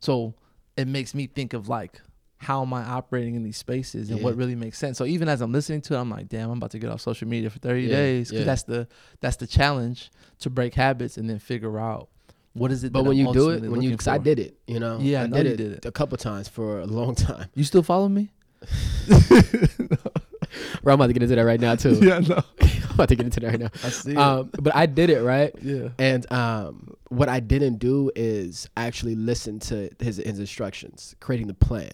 So 0.00 0.34
it 0.76 0.88
makes 0.88 1.14
me 1.14 1.26
think 1.26 1.52
of 1.54 1.68
like 1.68 2.00
how 2.38 2.62
am 2.62 2.72
I 2.72 2.82
operating 2.84 3.34
in 3.34 3.42
these 3.42 3.56
spaces 3.56 4.10
and 4.10 4.18
Yeah. 4.18 4.24
what 4.24 4.36
really 4.36 4.54
makes 4.54 4.78
sense. 4.78 4.96
So 4.96 5.04
even 5.04 5.28
as 5.28 5.40
I'm 5.40 5.52
listening 5.52 5.80
to 5.82 5.94
it, 5.94 5.98
I'm 5.98 6.08
like, 6.10 6.28
damn, 6.28 6.50
I'm 6.50 6.58
about 6.58 6.70
to 6.70 6.78
get 6.78 6.88
off 6.90 7.00
social 7.00 7.26
media 7.28 7.50
for 7.50 7.58
30 7.58 7.82
Yeah, 7.82 7.88
days 7.90 8.28
because 8.30 8.40
yeah. 8.40 8.46
that's 8.46 8.62
the 8.62 8.88
that's 9.20 9.36
the 9.36 9.46
challenge 9.46 10.10
to 10.40 10.50
break 10.50 10.74
habits 10.74 11.16
and 11.18 11.28
then 11.28 11.38
figure 11.40 11.78
out 11.80 12.08
what 12.54 12.70
is 12.72 12.84
it. 12.84 12.92
But 12.92 13.02
when 13.02 13.12
I'm 13.18 13.26
you 13.26 13.32
do 13.32 13.50
it, 13.50 13.62
when 13.68 13.82
you, 13.82 13.96
cause 13.96 14.08
I 14.08 14.18
did 14.18 14.38
it, 14.38 14.56
you 14.66 14.78
know, 14.80 14.98
Yeah, 15.00 15.20
I 15.22 15.24
I, 15.24 15.26
did, 15.28 15.46
it 15.46 15.56
did 15.56 15.72
it. 15.72 15.84
a 15.84 15.92
couple 15.92 16.16
times 16.18 16.48
for 16.48 16.80
a 16.80 16.86
long 16.86 17.14
time. 17.14 17.46
you 17.54 17.64
still 17.64 17.82
follow 17.82 18.08
me? 18.08 18.30
Bro, 20.82 20.94
I'm 20.94 21.00
about 21.00 21.08
to 21.08 21.12
get 21.12 21.22
into 21.22 21.34
that 21.36 21.42
right 21.44 21.60
now 21.60 21.74
too. 21.74 21.94
yeah, 22.02 22.20
no, 22.20 22.42
I'm 22.60 22.94
about 22.94 23.08
to 23.10 23.16
get 23.16 23.24
into 23.26 23.40
that 23.40 23.46
right 23.48 23.60
now. 23.60 23.70
I 23.84 23.88
see. 23.90 24.16
Um, 24.16 24.50
but 24.60 24.74
I 24.74 24.86
did 24.86 25.10
it 25.10 25.20
right. 25.22 25.52
yeah, 25.62 25.88
And 25.98 26.30
um, 26.32 26.94
what 27.08 27.28
I 27.28 27.40
didn't 27.40 27.76
do 27.78 28.10
is 28.16 28.68
actually 28.76 29.14
listen 29.14 29.58
to 29.60 29.90
his, 30.00 30.16
his 30.16 30.38
instructions, 30.38 31.14
creating 31.20 31.48
the 31.48 31.54
plan. 31.54 31.92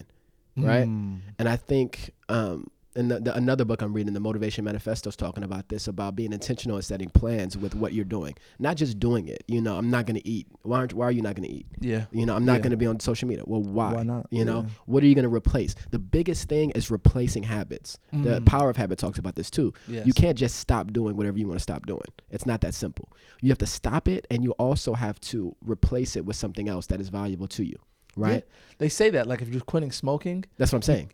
Right? 0.57 0.87
Mm. 0.87 1.21
And 1.39 1.49
I 1.49 1.55
think, 1.55 2.11
um, 2.29 2.67
and 2.97 3.11
the, 3.11 3.19
the, 3.19 3.35
another 3.35 3.65
book 3.65 3.81
I'm 3.81 3.91
reading, 3.91 4.13
the 4.13 4.21
Motivation 4.21 4.63
Manifesto, 4.63 5.09
is 5.09 5.17
talking 5.17 5.43
about 5.43 5.67
this 5.67 5.89
about 5.89 6.15
being 6.15 6.31
intentional 6.31 6.77
and 6.77 6.85
setting 6.85 7.09
plans 7.09 7.57
with 7.57 7.75
what 7.75 7.91
you're 7.91 8.05
doing, 8.05 8.35
not 8.57 8.77
just 8.77 9.01
doing 9.01 9.27
it. 9.27 9.43
You 9.49 9.59
know, 9.59 9.75
I'm 9.77 9.89
not 9.91 10.05
going 10.05 10.15
to 10.15 10.25
eat. 10.25 10.47
Why 10.61 10.77
aren't? 10.77 10.93
Why 10.93 11.05
are 11.07 11.11
you 11.11 11.21
not 11.21 11.35
going 11.35 11.45
to 11.49 11.53
eat? 11.53 11.65
Yeah. 11.81 12.05
You 12.13 12.25
know, 12.25 12.37
I'm 12.37 12.45
not 12.45 12.53
Yeah. 12.53 12.59
going 12.59 12.71
to 12.71 12.77
be 12.77 12.85
on 12.85 13.01
social 13.01 13.27
media. 13.27 13.43
Well, 13.45 13.61
why? 13.61 13.91
Why 13.95 14.03
not? 14.03 14.27
You 14.31 14.45
know, 14.45 14.61
Yeah. 14.61 14.69
what 14.85 15.03
are 15.03 15.07
you 15.07 15.13
going 15.15 15.27
to 15.29 15.33
replace? 15.35 15.75
The 15.91 15.99
biggest 15.99 16.47
thing 16.47 16.69
is 16.71 16.89
replacing 16.89 17.43
habits. 17.43 17.97
The 18.13 18.39
Mm. 18.39 18.45
power 18.45 18.69
of 18.69 18.77
habit 18.77 18.97
talks 18.97 19.19
about 19.19 19.35
this 19.35 19.51
too. 19.51 19.73
Yes. 19.89 20.07
You 20.07 20.13
can't 20.13 20.37
just 20.37 20.55
stop 20.55 20.93
doing 20.93 21.17
whatever 21.17 21.37
you 21.37 21.47
want 21.47 21.59
to 21.59 21.63
stop 21.63 21.85
doing. 21.85 21.99
It's 22.29 22.45
not 22.45 22.61
that 22.61 22.73
simple. 22.73 23.11
You 23.41 23.49
have 23.49 23.57
to 23.57 23.65
stop 23.67 24.07
it, 24.07 24.25
and 24.31 24.41
you 24.41 24.51
also 24.51 24.93
have 24.93 25.19
to 25.19 25.53
replace 25.65 26.15
it 26.15 26.25
with 26.25 26.37
something 26.37 26.69
else 26.69 26.85
that 26.87 27.01
is 27.01 27.09
valuable 27.09 27.47
to 27.49 27.65
you. 27.65 27.75
Right? 28.15 28.45
They 28.77 28.89
say 28.89 29.09
that 29.11 29.27
like 29.27 29.41
if 29.41 29.49
you're 29.49 29.61
quitting 29.61 29.91
smoking, 29.91 30.45
That's 30.57 30.71
what 30.71 30.77
I'm 30.77 30.81
saying. 30.83 31.11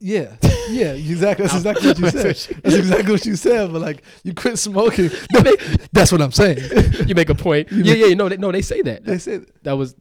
Yeah, 0.00 0.36
yeah, 0.68 0.92
exactly. 0.92 1.46
That's 1.46 1.56
exactly 1.64 1.88
what 1.88 1.98
you 1.98 2.10
said. 2.10 2.62
That's 2.62 2.74
exactly 2.74 3.12
what 3.12 3.26
you 3.26 3.36
said. 3.36 3.72
But 3.72 3.80
like, 3.80 4.02
you 4.22 4.34
quit 4.34 4.58
smoking. 4.58 5.10
That's 5.92 6.12
what 6.12 6.20
I'm 6.20 6.32
saying. 6.32 6.58
you 7.06 7.14
make 7.14 7.30
a 7.30 7.34
point. 7.34 7.70
Yeah, 7.72 7.94
yeah. 7.94 8.14
No, 8.14 8.28
they, 8.28 8.36
no, 8.36 8.52
they 8.52 8.60
say 8.60 8.82
that. 8.82 9.04
They 9.04 9.18
said 9.18 9.46
That 9.62 9.78
was 9.78 9.94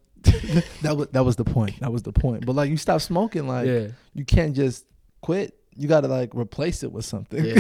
that 0.82 0.98
was 0.98 1.08
that 1.10 1.24
was 1.24 1.36
the 1.36 1.46
point. 1.46 1.80
That 1.80 1.92
was 1.92 2.04
the 2.04 2.12
point. 2.12 2.46
But 2.46 2.56
like, 2.56 2.70
you 2.70 2.78
stop 2.78 3.02
smoking. 3.02 3.48
Like, 3.48 3.68
yeah. 3.68 3.88
you 4.14 4.26
can't 4.26 4.56
just 4.56 4.86
quit. 5.22 5.58
You 5.76 5.88
got 5.88 6.02
to 6.02 6.08
like 6.08 6.36
replace 6.36 6.84
it 6.84 6.92
with 6.92 7.06
something. 7.06 7.44
Yeah. 7.44 7.60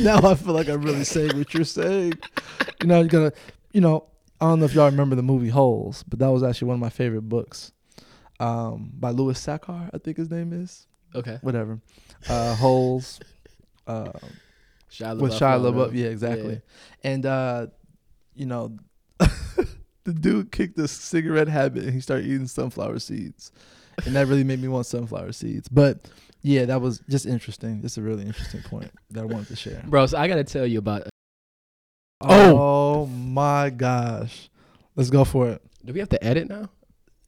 now 0.00 0.18
I 0.18 0.34
feel 0.34 0.54
like 0.54 0.68
I'm 0.68 0.82
really 0.82 1.04
saying 1.04 1.36
what 1.38 1.54
you're 1.54 1.64
saying. 1.64 2.14
You 2.82 2.88
know, 2.88 3.00
you're 3.00 3.08
gonna, 3.08 3.32
you 3.72 3.80
know, 3.80 4.04
I 4.40 4.46
don't 4.46 4.60
know 4.60 4.66
if 4.66 4.74
y'all 4.74 4.90
remember 4.90 5.16
the 5.16 5.22
movie 5.22 5.48
Holes, 5.48 6.04
but 6.04 6.18
that 6.20 6.28
was 6.28 6.42
actually 6.42 6.68
one 6.68 6.74
of 6.74 6.80
my 6.80 6.90
favorite 6.90 7.22
books, 7.22 7.72
um, 8.40 8.92
by 8.94 9.10
Louis 9.10 9.38
Sachar, 9.38 9.90
I 9.92 9.98
think 9.98 10.16
his 10.16 10.30
name 10.30 10.52
is. 10.52 10.86
Okay. 11.14 11.38
Whatever, 11.40 11.80
uh, 12.28 12.54
Holes, 12.54 13.18
uh, 13.86 14.12
Shia 14.90 15.18
with 15.18 15.32
Shia 15.32 15.60
LaBeouf. 15.60 15.94
Yeah, 15.94 16.08
exactly. 16.08 16.60
And 17.02 17.24
uh, 17.24 17.68
you 18.34 18.46
know, 18.46 18.76
the 19.18 20.12
dude 20.12 20.52
kicked 20.52 20.76
the 20.76 20.86
cigarette 20.86 21.48
habit 21.48 21.84
and 21.84 21.94
he 21.94 22.00
started 22.00 22.26
eating 22.26 22.46
sunflower 22.46 22.98
seeds, 22.98 23.52
and 24.04 24.14
that 24.14 24.26
really 24.26 24.44
made 24.44 24.60
me 24.60 24.68
want 24.68 24.86
sunflower 24.86 25.32
seeds. 25.32 25.68
But 25.68 26.10
yeah, 26.42 26.66
that 26.66 26.80
was 26.80 27.00
just 27.08 27.26
interesting. 27.26 27.82
Just 27.82 27.96
a 27.96 28.02
really 28.02 28.24
interesting 28.24 28.62
point 28.62 28.90
that 29.10 29.22
I 29.22 29.24
wanted 29.24 29.48
to 29.48 29.56
share. 29.56 29.82
Bro, 29.86 30.06
so 30.06 30.18
I 30.18 30.28
gotta 30.28 30.44
tell 30.44 30.66
you 30.66 30.78
about. 30.78 31.08
Oh, 32.20 33.06
my 33.06 33.70
gosh, 33.70 34.50
let's 34.96 35.10
go 35.10 35.24
for 35.24 35.50
it. 35.50 35.62
Do 35.84 35.92
we 35.92 36.00
have 36.00 36.08
to 36.08 36.24
edit 36.24 36.48
now? 36.48 36.68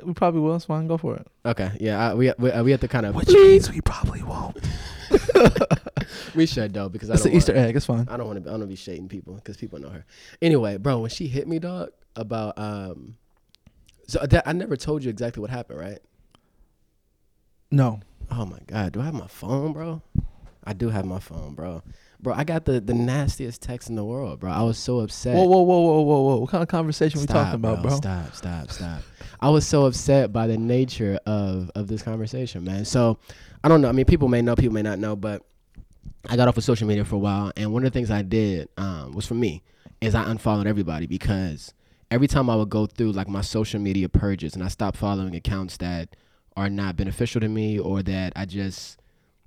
We 0.04 0.14
probably 0.14 0.40
will. 0.40 0.56
It's 0.56 0.64
fine. 0.64 0.86
Go 0.86 0.96
for 0.96 1.16
it. 1.16 1.26
Okay. 1.44 1.70
Yeah. 1.80 2.10
I, 2.10 2.14
we 2.14 2.32
we, 2.38 2.50
uh, 2.50 2.62
we 2.62 2.70
have 2.70 2.80
to 2.80 2.88
kind 2.88 3.06
of. 3.06 3.14
Which 3.14 3.28
means 3.28 3.70
we 3.70 3.80
probably 3.80 4.22
won't. 4.22 4.58
we 6.34 6.46
should 6.46 6.72
though 6.72 6.88
because 6.88 7.10
I 7.10 7.14
It's 7.14 7.22
don't 7.24 7.32
the 7.32 7.36
Easter 7.38 7.54
wanna, 7.54 7.66
egg. 7.68 7.76
It's 7.76 7.86
fine. 7.86 8.06
I 8.10 8.16
don't 8.16 8.26
want 8.26 8.42
to. 8.42 8.48
I 8.48 8.52
don't 8.52 8.60
want 8.60 8.62
to 8.62 8.66
be 8.68 8.76
shading 8.76 9.08
people 9.08 9.34
because 9.34 9.56
people 9.56 9.78
know 9.78 9.90
her. 9.90 10.04
Anyway, 10.40 10.76
bro, 10.76 10.98
when 11.00 11.10
she 11.10 11.26
hit 11.26 11.48
me, 11.48 11.58
dog, 11.58 11.90
about 12.16 12.58
um, 12.58 13.16
so 14.06 14.18
that 14.26 14.46
I 14.46 14.52
never 14.52 14.76
told 14.76 15.04
you 15.04 15.10
exactly 15.10 15.40
what 15.40 15.50
happened, 15.50 15.78
right? 15.78 15.98
No. 17.70 18.00
Oh 18.30 18.44
my 18.46 18.58
god, 18.66 18.92
do 18.92 19.00
I 19.00 19.04
have 19.04 19.14
my 19.14 19.26
phone, 19.26 19.72
bro? 19.72 20.02
I 20.64 20.72
do 20.72 20.88
have 20.90 21.04
my 21.04 21.18
phone, 21.18 21.54
bro. 21.54 21.82
Bro, 22.20 22.34
I 22.34 22.44
got 22.44 22.64
the 22.64 22.80
the 22.80 22.94
nastiest 22.94 23.62
text 23.62 23.88
in 23.88 23.96
the 23.96 24.04
world, 24.04 24.40
bro. 24.40 24.50
I 24.50 24.62
was 24.62 24.78
so 24.78 25.00
upset. 25.00 25.34
Whoa, 25.34 25.44
whoa, 25.44 25.62
whoa, 25.62 25.80
whoa, 25.80 26.00
whoa, 26.02 26.20
whoa! 26.20 26.36
What 26.38 26.50
kind 26.50 26.62
of 26.62 26.68
conversation 26.68 27.20
we 27.20 27.24
Stop, 27.24 27.46
talking 27.46 27.54
about, 27.54 27.82
bro? 27.82 27.96
Stop, 27.96 28.34
stop, 28.34 28.70
stop. 28.70 29.02
I 29.40 29.48
was 29.48 29.66
so 29.66 29.86
upset 29.86 30.32
by 30.32 30.46
the 30.46 30.58
nature 30.58 31.18
of 31.26 31.70
of 31.74 31.88
this 31.88 32.02
conversation, 32.02 32.64
man. 32.64 32.84
So 32.84 33.18
I 33.64 33.68
don't 33.68 33.80
know. 33.80 33.88
I 33.88 33.92
mean, 33.92 34.04
people 34.04 34.28
may 34.28 34.42
know, 34.42 34.54
people 34.54 34.74
may 34.74 34.82
not 34.82 34.98
know, 34.98 35.16
but 35.16 35.42
I 36.28 36.36
got 36.36 36.48
off 36.48 36.56
of 36.58 36.64
social 36.64 36.86
media 36.86 37.04
for 37.04 37.16
a 37.16 37.18
while, 37.18 37.50
and 37.56 37.72
one 37.72 37.84
of 37.84 37.92
the 37.92 37.98
things 37.98 38.10
I 38.10 38.22
did 38.22 38.68
um, 38.76 39.12
was 39.12 39.26
for 39.26 39.34
me 39.34 39.62
is 40.00 40.14
I 40.14 40.30
unfollowed 40.30 40.66
everybody 40.66 41.06
because 41.06 41.72
every 42.10 42.26
time 42.26 42.50
I 42.50 42.56
would 42.56 42.68
go 42.68 42.86
through 42.86 43.12
like 43.12 43.28
my 43.28 43.40
social 43.40 43.80
media 43.80 44.08
purges, 44.08 44.54
and 44.54 44.62
I 44.62 44.68
stopped 44.68 44.98
following 44.98 45.34
accounts 45.34 45.78
that 45.78 46.16
are 46.56 46.68
not 46.68 46.96
beneficial 46.96 47.40
to 47.40 47.48
me 47.48 47.78
or 47.78 48.02
that 48.02 48.34
I 48.36 48.44
just, 48.44 49.00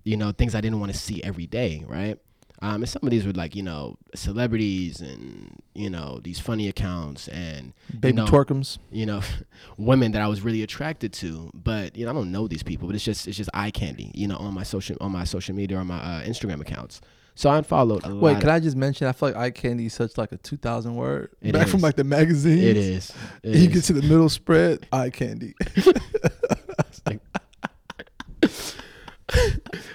you 0.04 0.18
know, 0.18 0.32
things 0.32 0.56
I 0.56 0.62
didn't 0.62 0.80
want 0.80 0.92
to 0.92 0.98
see 0.98 1.22
every 1.24 1.46
day, 1.46 1.84
right? 1.88 2.18
Um, 2.64 2.76
and 2.76 2.88
some 2.88 3.02
of 3.04 3.10
these 3.12 3.26
were 3.26 3.34
like, 3.34 3.58
you 3.58 3.62
know, 3.62 3.98
celebrities 4.16 5.02
and, 5.02 5.62
you 5.76 5.90
know, 5.90 6.22
these 6.24 6.40
funny 6.40 6.70
accounts 6.70 7.28
and, 7.28 7.74
Baby 8.00 8.16
know, 8.16 8.26
twerkums. 8.26 8.78
you 8.90 9.06
know, 9.06 9.22
women 9.78 10.14
that 10.14 10.22
I 10.22 10.28
was 10.28 10.40
really 10.42 10.64
attracted 10.64 11.12
to. 11.14 11.52
But, 11.54 11.98
you 11.98 12.06
know, 12.06 12.12
I 12.12 12.14
don't 12.14 12.32
know 12.32 12.48
these 12.48 12.64
people, 12.64 12.88
but 12.88 12.96
it's 12.96 13.04
just, 13.04 13.28
it's 13.28 13.36
just 13.36 13.50
eye 13.54 13.70
candy, 13.72 14.12
you 14.14 14.30
know, 14.30 14.38
on 14.38 14.54
my 14.54 14.64
social, 14.64 14.96
on 15.02 15.12
my 15.12 15.26
social 15.26 15.54
media 15.54 15.78
or 15.78 15.84
my 15.84 15.98
uh, 15.98 16.24
Instagram 16.24 16.62
accounts. 16.62 17.02
So 17.36 17.50
I 17.50 17.58
unfollowed 17.58 18.06
a 18.06 18.16
Wait, 18.16 18.40
can 18.40 18.50
I 18.50 18.62
just 18.62 18.78
mention? 18.78 19.08
I 19.08 19.12
feel 19.12 19.30
like 19.30 19.36
eye 19.36 19.52
candy 19.52 19.88
is 19.88 19.94
such 19.94 20.18
like 20.18 20.32
a 20.32 20.38
two 20.38 20.56
thousand 20.56 20.96
word 20.96 21.32
It 21.42 21.52
back 21.52 21.68
from 21.74 21.82
like 21.82 21.96
the 21.96 22.04
magazines. 22.04 22.62
It 22.64 22.78
is. 22.78 23.12
It 23.42 23.56
you 23.56 23.68
is. 23.70 23.74
get 23.74 23.84
to 23.86 23.94
the 23.94 24.04
middle 24.04 24.30
spread, 24.30 24.86
eye 24.92 25.10
candy. 25.10 25.56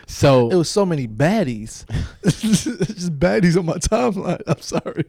so 0.08 0.50
It 0.50 0.56
was 0.56 0.68
so 0.70 0.84
many 0.84 1.06
baddies. 1.06 1.84
just 2.24 3.18
baddies 3.18 3.56
on 3.56 3.66
my 3.66 3.74
timeline. 3.74 4.42
I'm 4.46 4.60
sorry. 4.60 5.04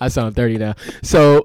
I 0.00 0.08
sound 0.08 0.36
30 0.36 0.58
now. 0.58 0.74
So 1.02 1.42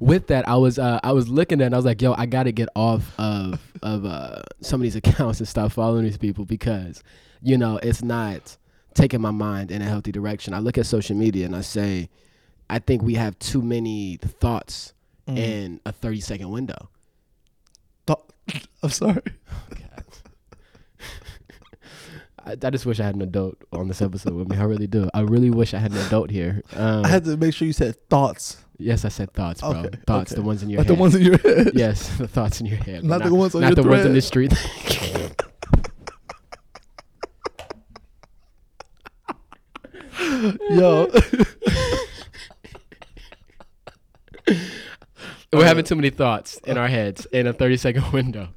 with 0.00 0.26
that, 0.26 0.46
I 0.48 0.56
was 0.56 0.78
uh, 0.78 1.00
I 1.02 1.12
was 1.12 1.28
looking 1.28 1.60
at 1.60 1.64
it 1.64 1.66
and 1.66 1.74
I 1.74 1.78
was 1.78 1.84
like, 1.86 2.02
yo, 2.02 2.12
I 2.12 2.26
gotta 2.26 2.52
get 2.52 2.68
off 2.76 3.14
of 3.18 3.60
of 3.82 4.04
uh, 4.04 4.42
some 4.60 4.80
of 4.80 4.82
these 4.82 4.96
accounts 4.96 5.38
and 5.38 5.48
stop 5.48 5.72
following 5.72 6.04
these 6.04 6.18
people 6.18 6.44
because, 6.44 7.02
you 7.40 7.56
know, 7.56 7.78
it's 7.82 8.02
not 8.02 8.56
taking 8.94 9.20
my 9.20 9.30
mind 9.30 9.70
in 9.70 9.80
a 9.80 9.84
healthy 9.86 10.12
direction. 10.12 10.52
I 10.54 10.58
look 10.58 10.76
at 10.76 10.86
social 10.86 11.16
media 11.16 11.46
and 11.46 11.54
I 11.56 11.60
say, 11.62 12.10
I 12.68 12.80
think 12.80 13.02
we 13.02 13.14
have 13.14 13.38
too 13.38 13.62
many 13.62 14.16
thoughts 14.16 14.92
Mm. 15.28 15.36
in 15.36 15.80
a 15.84 15.92
30 15.92 16.20
second 16.20 16.50
window. 16.50 16.88
I'm 18.82 18.88
sorry. 18.90 19.20
God. 19.70 20.04
I, 22.48 22.56
I 22.62 22.70
just 22.70 22.86
wish 22.86 22.98
I 22.98 23.04
had 23.04 23.14
an 23.14 23.20
adult 23.20 23.58
on 23.72 23.88
this 23.88 24.00
episode 24.00 24.32
with 24.32 24.48
me. 24.48 24.56
I 24.56 24.62
really 24.62 24.86
do. 24.86 25.10
I 25.12 25.20
really 25.20 25.50
wish 25.50 25.74
I 25.74 25.78
had 25.78 25.92
an 25.92 25.98
adult 25.98 26.30
here. 26.30 26.62
Um, 26.74 27.04
I 27.04 27.08
had 27.08 27.24
to 27.24 27.36
make 27.36 27.52
sure 27.52 27.66
you 27.66 27.74
said 27.74 27.96
thoughts, 28.08 28.64
yes, 28.78 29.04
I 29.04 29.08
said 29.08 29.34
thoughts, 29.34 29.60
bro. 29.60 29.70
Okay, 29.70 29.98
thoughts, 30.06 30.32
okay. 30.32 30.40
the 30.40 30.46
ones 30.46 30.62
in 30.62 30.70
your 30.70 30.78
like 30.78 30.86
head. 30.86 30.96
the 30.96 31.00
ones 31.00 31.14
in 31.14 31.22
your 31.22 31.36
head. 31.38 31.72
Yes, 31.74 32.08
the 32.18 32.26
thoughts 32.26 32.60
in 32.60 32.66
your 32.66 32.78
head. 32.78 33.02
but 33.02 33.18
Not 33.18 33.24
the 33.24 33.34
ones 33.34 33.54
on 33.54 33.60
not 33.60 33.76
your 33.76 33.84
the 33.84 33.90
ones 33.90 34.06
in 34.06 34.14
the 34.14 34.22
street. 34.22 34.52
Yo, 40.70 41.10
We're 45.52 45.64
having 45.64 45.84
too 45.84 45.96
many 45.96 46.10
thoughts 46.10 46.58
in 46.64 46.76
our 46.78 46.88
heads 46.88 47.26
in 47.26 47.46
a 47.46 47.52
30 47.52 47.76
second 47.78 48.12
window. 48.12 48.48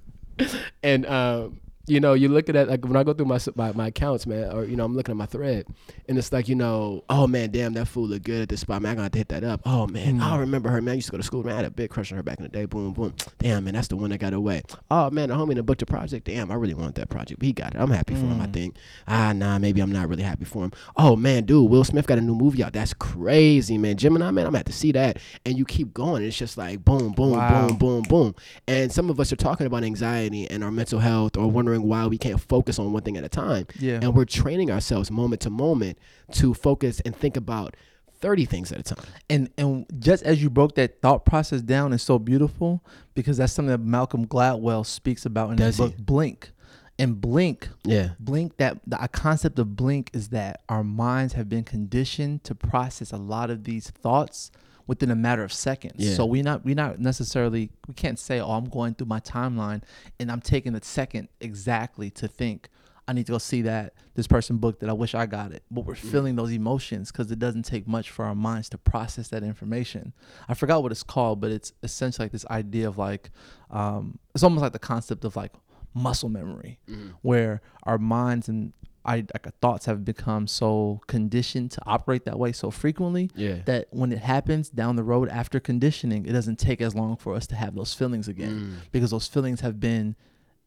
And 0.84 1.06
um, 1.06 1.62
you 1.88 2.00
know, 2.00 2.14
you 2.14 2.30
look 2.30 2.48
at 2.50 2.56
it 2.56 2.70
like 2.70 2.84
when 2.86 2.96
I 2.96 3.04
go 3.04 3.14
through 3.14 3.26
my, 3.26 3.40
my 3.56 3.72
my 3.74 3.88
accounts, 3.88 4.28
man, 4.28 4.52
or 4.54 4.64
you 4.66 4.76
know, 4.76 4.86
I'm 4.86 4.96
looking 4.96 5.12
at 5.14 5.18
my 5.18 5.26
thread, 5.26 5.66
and 6.08 6.18
it's 6.18 6.32
like, 6.32 6.48
you 6.48 6.56
know, 6.56 7.04
oh 7.10 7.28
man, 7.28 7.52
damn, 7.52 7.74
that 7.74 7.88
fool 7.88 8.08
look 8.08 8.24
good 8.24 8.44
at 8.44 8.50
this 8.50 8.62
spot, 8.62 8.82
man. 8.82 8.94
I 8.94 8.96
gotta 9.04 9.18
hit 9.18 9.30
that 9.30 9.44
up. 9.44 9.62
Oh 9.66 9.88
man, 9.88 10.20
Mm. 10.20 10.22
I 10.22 10.38
remember 10.38 10.70
her, 10.70 10.82
man. 10.82 10.94
I 10.94 10.96
used 10.96 11.08
to 11.08 11.12
go 11.12 11.18
to 11.18 11.24
school, 11.24 11.44
man. 11.44 11.54
I 11.54 11.58
had 11.58 11.66
a 11.66 11.72
big 11.72 11.90
crush 11.90 12.12
on 12.12 12.18
her 12.18 12.24
back 12.24 12.38
in 12.38 12.44
the 12.44 12.50
day. 12.50 12.66
Boom, 12.66 12.94
boom. 12.94 13.14
Damn, 13.40 13.64
man, 13.64 13.74
that's 13.74 13.88
the 13.88 13.96
one 13.98 14.10
that 14.12 14.20
got 14.20 14.34
away. 14.34 14.62
Oh 14.90 15.10
man, 15.10 15.30
the 15.30 15.36
homie 15.36 15.56
that 15.56 15.64
booked 15.64 15.82
a 15.82 15.86
project. 15.86 16.26
Damn, 16.28 16.52
I 16.52 16.56
really 16.56 16.74
want 16.74 16.96
that 16.96 17.10
project, 17.10 17.40
but 17.40 17.46
he 17.48 17.54
got 17.54 17.74
it. 17.76 17.80
I'm 17.82 17.90
happy 17.92 18.14
for 18.14 18.22
him. 18.22 18.42
I 18.42 18.48
Mm. 18.48 18.54
think. 18.54 18.76
Ah, 19.08 19.34
nah, 19.34 19.58
maybe 19.60 19.82
I'm 19.82 19.92
not 19.92 20.08
really 20.10 20.24
happy 20.24 20.46
for 20.46 20.64
him. 20.66 20.72
Oh 20.96 21.16
man, 21.16 21.46
dude, 21.46 21.70
Will 21.70 21.84
Smith 21.84 22.08
got 22.08 22.18
a 22.18 22.22
new 22.22 22.36
movie 22.36 22.64
out. 22.64 22.74
That's 22.74 22.94
crazy, 22.94 23.78
man. 23.78 23.98
Gemini, 23.98 24.26
man, 24.32 24.46
I'm 24.46 24.52
gonna 24.52 24.60
have 24.60 24.66
to 24.66 24.72
see 24.74 24.92
that. 24.94 25.18
And 25.46 25.58
you 25.58 25.66
keep 25.66 25.94
going. 25.94 26.24
It's 26.24 26.38
just 26.38 26.58
like 26.58 26.84
boom, 26.84 27.12
boom, 27.14 27.32
Wow. 27.32 27.68
boom, 27.68 27.78
boom, 27.78 28.02
boom. 28.04 28.36
And 28.68 28.92
some 28.92 29.10
of 29.10 29.20
us 29.20 29.32
are 29.32 29.36
talking 29.38 29.68
about 29.68 29.84
anxiety 29.84 30.50
and 30.50 30.64
our 30.64 30.72
mental 30.72 31.00
health, 31.00 31.38
or 31.38 31.50
wondering 31.50 31.71
why 31.80 32.08
we 32.08 32.18
can't 32.18 32.40
focus 32.42 32.80
on 32.80 32.92
one 32.94 33.04
thing 33.04 33.18
at 33.18 33.24
a 33.24 33.30
time. 33.30 33.68
yeah. 33.80 34.00
And 34.02 34.16
we're 34.16 34.26
training 34.26 34.72
ourselves 34.72 35.10
moment 35.12 35.42
to 35.42 35.50
moment 35.50 35.98
to 36.34 36.54
focus 36.54 37.00
and 37.06 37.16
think 37.16 37.38
about 37.38 37.76
30 38.22 38.46
things 38.46 38.72
at 38.72 38.80
a 38.80 38.84
time. 38.84 39.06
and 39.30 39.50
and 39.58 39.86
just 40.00 40.22
as 40.24 40.44
you 40.44 40.50
broke 40.50 40.76
that 40.76 41.02
thought 41.02 41.26
process 41.26 41.62
down 41.62 41.92
is 41.92 42.04
so 42.04 42.20
beautiful 42.20 42.84
because 43.16 43.38
that's 43.38 43.52
something 43.54 43.72
that 43.72 43.80
Malcolm 43.80 44.28
Gladwell 44.28 44.86
speaks 44.86 45.26
about 45.26 45.50
in 45.50 45.56
Does 45.56 45.78
his 45.78 45.78
he? 45.78 45.84
book 45.84 45.98
Blink. 46.06 46.52
And 47.00 47.20
Blink, 47.20 47.68
Yeah. 47.84 48.10
Blink 48.20 48.58
that 48.58 48.78
the 48.86 48.98
concept 49.12 49.58
of 49.58 49.76
Blink 49.76 50.12
is 50.14 50.30
that 50.30 50.62
our 50.70 50.84
minds 50.84 51.34
have 51.34 51.50
been 51.50 51.64
conditioned 51.64 52.44
to 52.44 52.54
process 52.54 53.12
a 53.12 53.18
lot 53.18 53.50
of 53.50 53.64
these 53.64 53.90
thoughts 53.90 54.52
within 54.92 55.10
a 55.10 55.16
matter 55.16 55.42
of 55.42 55.54
seconds. 55.54 55.94
Yeah. 55.96 56.16
So 56.16 56.26
we're 56.26 56.44
not 56.44 56.66
we're 56.66 56.76
not 56.76 57.00
necessarily 57.00 57.72
we 57.88 57.94
can't 57.94 58.20
say, 58.20 58.42
"Oh, 58.42 58.52
I'm 58.52 58.66
going 58.66 58.94
through 58.94 59.08
my 59.08 59.22
timeline 59.22 59.84
and 60.20 60.30
I'm 60.30 60.42
taking 60.42 60.76
a 60.76 60.84
second 60.84 61.30
exactly 61.40 62.10
to 62.10 62.28
think 62.28 62.68
I 63.08 63.14
need 63.14 63.26
to 63.28 63.32
go 63.32 63.38
see 63.38 63.62
that 63.62 63.94
this 64.16 64.28
person 64.28 64.58
booked 64.58 64.82
that 64.82 64.90
I 64.90 64.94
wish 64.94 65.16
I 65.16 65.28
got 65.28 65.54
it." 65.54 65.64
But 65.72 65.86
we're 65.86 65.96
feeling 65.96 66.36
those 66.36 66.52
emotions 66.52 67.10
cuz 67.10 67.32
it 67.32 67.40
doesn't 67.40 67.64
take 67.64 67.88
much 67.88 68.10
for 68.10 68.26
our 68.26 68.36
minds 68.36 68.68
to 68.68 68.78
process 68.78 69.30
that 69.30 69.44
information. 69.44 70.12
I 70.50 70.56
forgot 70.56 70.84
what 70.84 70.92
it's 70.92 71.04
called, 71.04 71.40
but 71.40 71.52
it's 71.52 71.72
essentially 71.84 72.26
like 72.26 72.34
this 72.34 72.46
idea 72.48 72.90
of 72.90 72.98
like 72.98 73.32
um 73.70 74.20
it's 74.36 74.44
almost 74.44 74.62
like 74.62 74.74
the 74.74 74.80
concept 74.94 75.24
of 75.24 75.38
like 75.38 75.54
muscle 75.94 76.28
memory 76.30 76.80
where 77.22 77.62
our 77.84 77.98
minds 77.98 78.50
and 78.50 78.74
I 79.04 79.18
like 79.34 79.48
thoughts 79.62 79.86
have 79.88 80.06
become 80.06 80.46
so 80.48 81.02
conditioned 81.08 81.72
to 81.72 81.82
operate 81.86 82.26
that 82.26 82.38
way 82.38 82.52
so 82.52 82.70
frequently 82.72 83.30
Yeah. 83.36 83.58
that 83.66 83.88
when 83.92 84.12
it 84.12 84.20
happens 84.20 84.70
down 84.70 84.96
the 84.96 85.04
road 85.04 85.28
after 85.30 85.60
conditioning, 85.60 86.26
it 86.26 86.34
doesn't 86.34 86.60
take 86.60 86.82
as 86.82 86.94
long 86.96 87.16
for 87.18 87.34
us 87.36 87.48
to 87.48 87.56
have 87.56 87.74
those 87.76 87.94
feelings 87.94 88.28
again 88.28 88.52
Mm. 88.52 88.92
because 88.92 89.12
those 89.12 89.28
feelings 89.28 89.62
have 89.62 89.80
been 89.80 90.16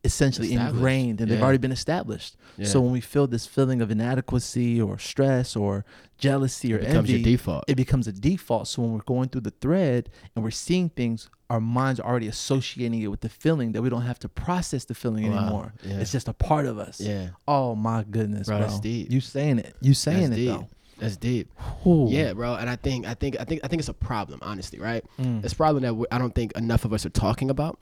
essentially 0.02 0.52
ingrained 0.52 1.20
and 1.22 1.30
they've 1.30 1.40
already 1.42 1.56
been 1.58 1.72
established. 1.72 2.36
Yeah. 2.58 2.66
So 2.66 2.80
when 2.82 2.92
we 2.92 3.00
feel 3.00 3.26
this 3.26 3.46
feeling 3.46 3.80
of 3.80 3.90
inadequacy 3.90 4.78
or 4.80 4.98
stress 4.98 5.56
or 5.56 5.84
jealousy 6.18 6.74
or 6.74 6.76
it 6.76 6.80
becomes 6.88 7.08
envy, 7.08 7.12
your 7.14 7.22
default. 7.22 7.64
it 7.68 7.74
becomes 7.76 8.06
a 8.06 8.12
default. 8.12 8.68
So 8.68 8.82
when 8.82 8.92
we're 8.92 9.00
going 9.06 9.30
through 9.30 9.40
the 9.42 9.50
thread 9.62 10.10
and 10.34 10.44
we're 10.44 10.50
seeing 10.50 10.90
things, 10.90 11.30
our 11.54 11.60
minds 11.60 12.00
are 12.00 12.08
already 12.10 12.26
associating 12.28 13.00
it 13.00 13.06
with 13.08 13.20
the 13.20 13.28
feeling 13.28 13.72
that 13.72 13.82
we 13.82 13.88
don't 13.88 14.02
have 14.02 14.18
to 14.20 14.28
process 14.28 14.84
the 14.84 14.94
feeling 14.94 15.30
Wow. 15.30 15.38
anymore. 15.38 15.74
Yeah. 15.84 16.00
It's 16.00 16.12
just 16.12 16.28
a 16.28 16.32
part 16.32 16.66
of 16.66 16.78
us. 16.78 17.00
Yeah, 17.00 17.28
Oh 17.48 17.74
my 17.74 18.04
goodness, 18.08 18.46
Bro, 18.48 18.58
bro. 18.58 18.66
that's 18.66 18.80
deep. 18.80 19.10
You 19.10 19.20
saying 19.20 19.58
it. 19.60 19.74
You 19.80 19.94
saying 19.94 20.30
That's 20.30 20.32
it 20.32 20.36
deep. 20.36 20.48
though. 20.50 20.68
that's 20.98 21.16
deep. 21.16 21.50
Ooh. 21.86 22.06
Yeah, 22.10 22.32
bro. 22.34 22.54
And 22.54 22.68
I 22.68 22.76
think, 22.76 23.06
I 23.06 23.14
think, 23.14 23.36
I 23.40 23.44
think, 23.44 23.60
I 23.64 23.68
think 23.68 23.80
it's 23.80 23.88
a 23.88 23.94
problem. 23.94 24.40
Honestly, 24.42 24.78
right? 24.78 25.04
Mm. 25.18 25.42
It's 25.44 25.52
a 25.52 25.56
problem 25.56 25.82
that 25.82 25.94
we, 25.94 26.06
I 26.10 26.18
don't 26.18 26.34
think 26.34 26.52
enough 26.56 26.84
of 26.84 26.92
us 26.92 27.06
are 27.06 27.10
talking 27.10 27.50
about. 27.50 27.78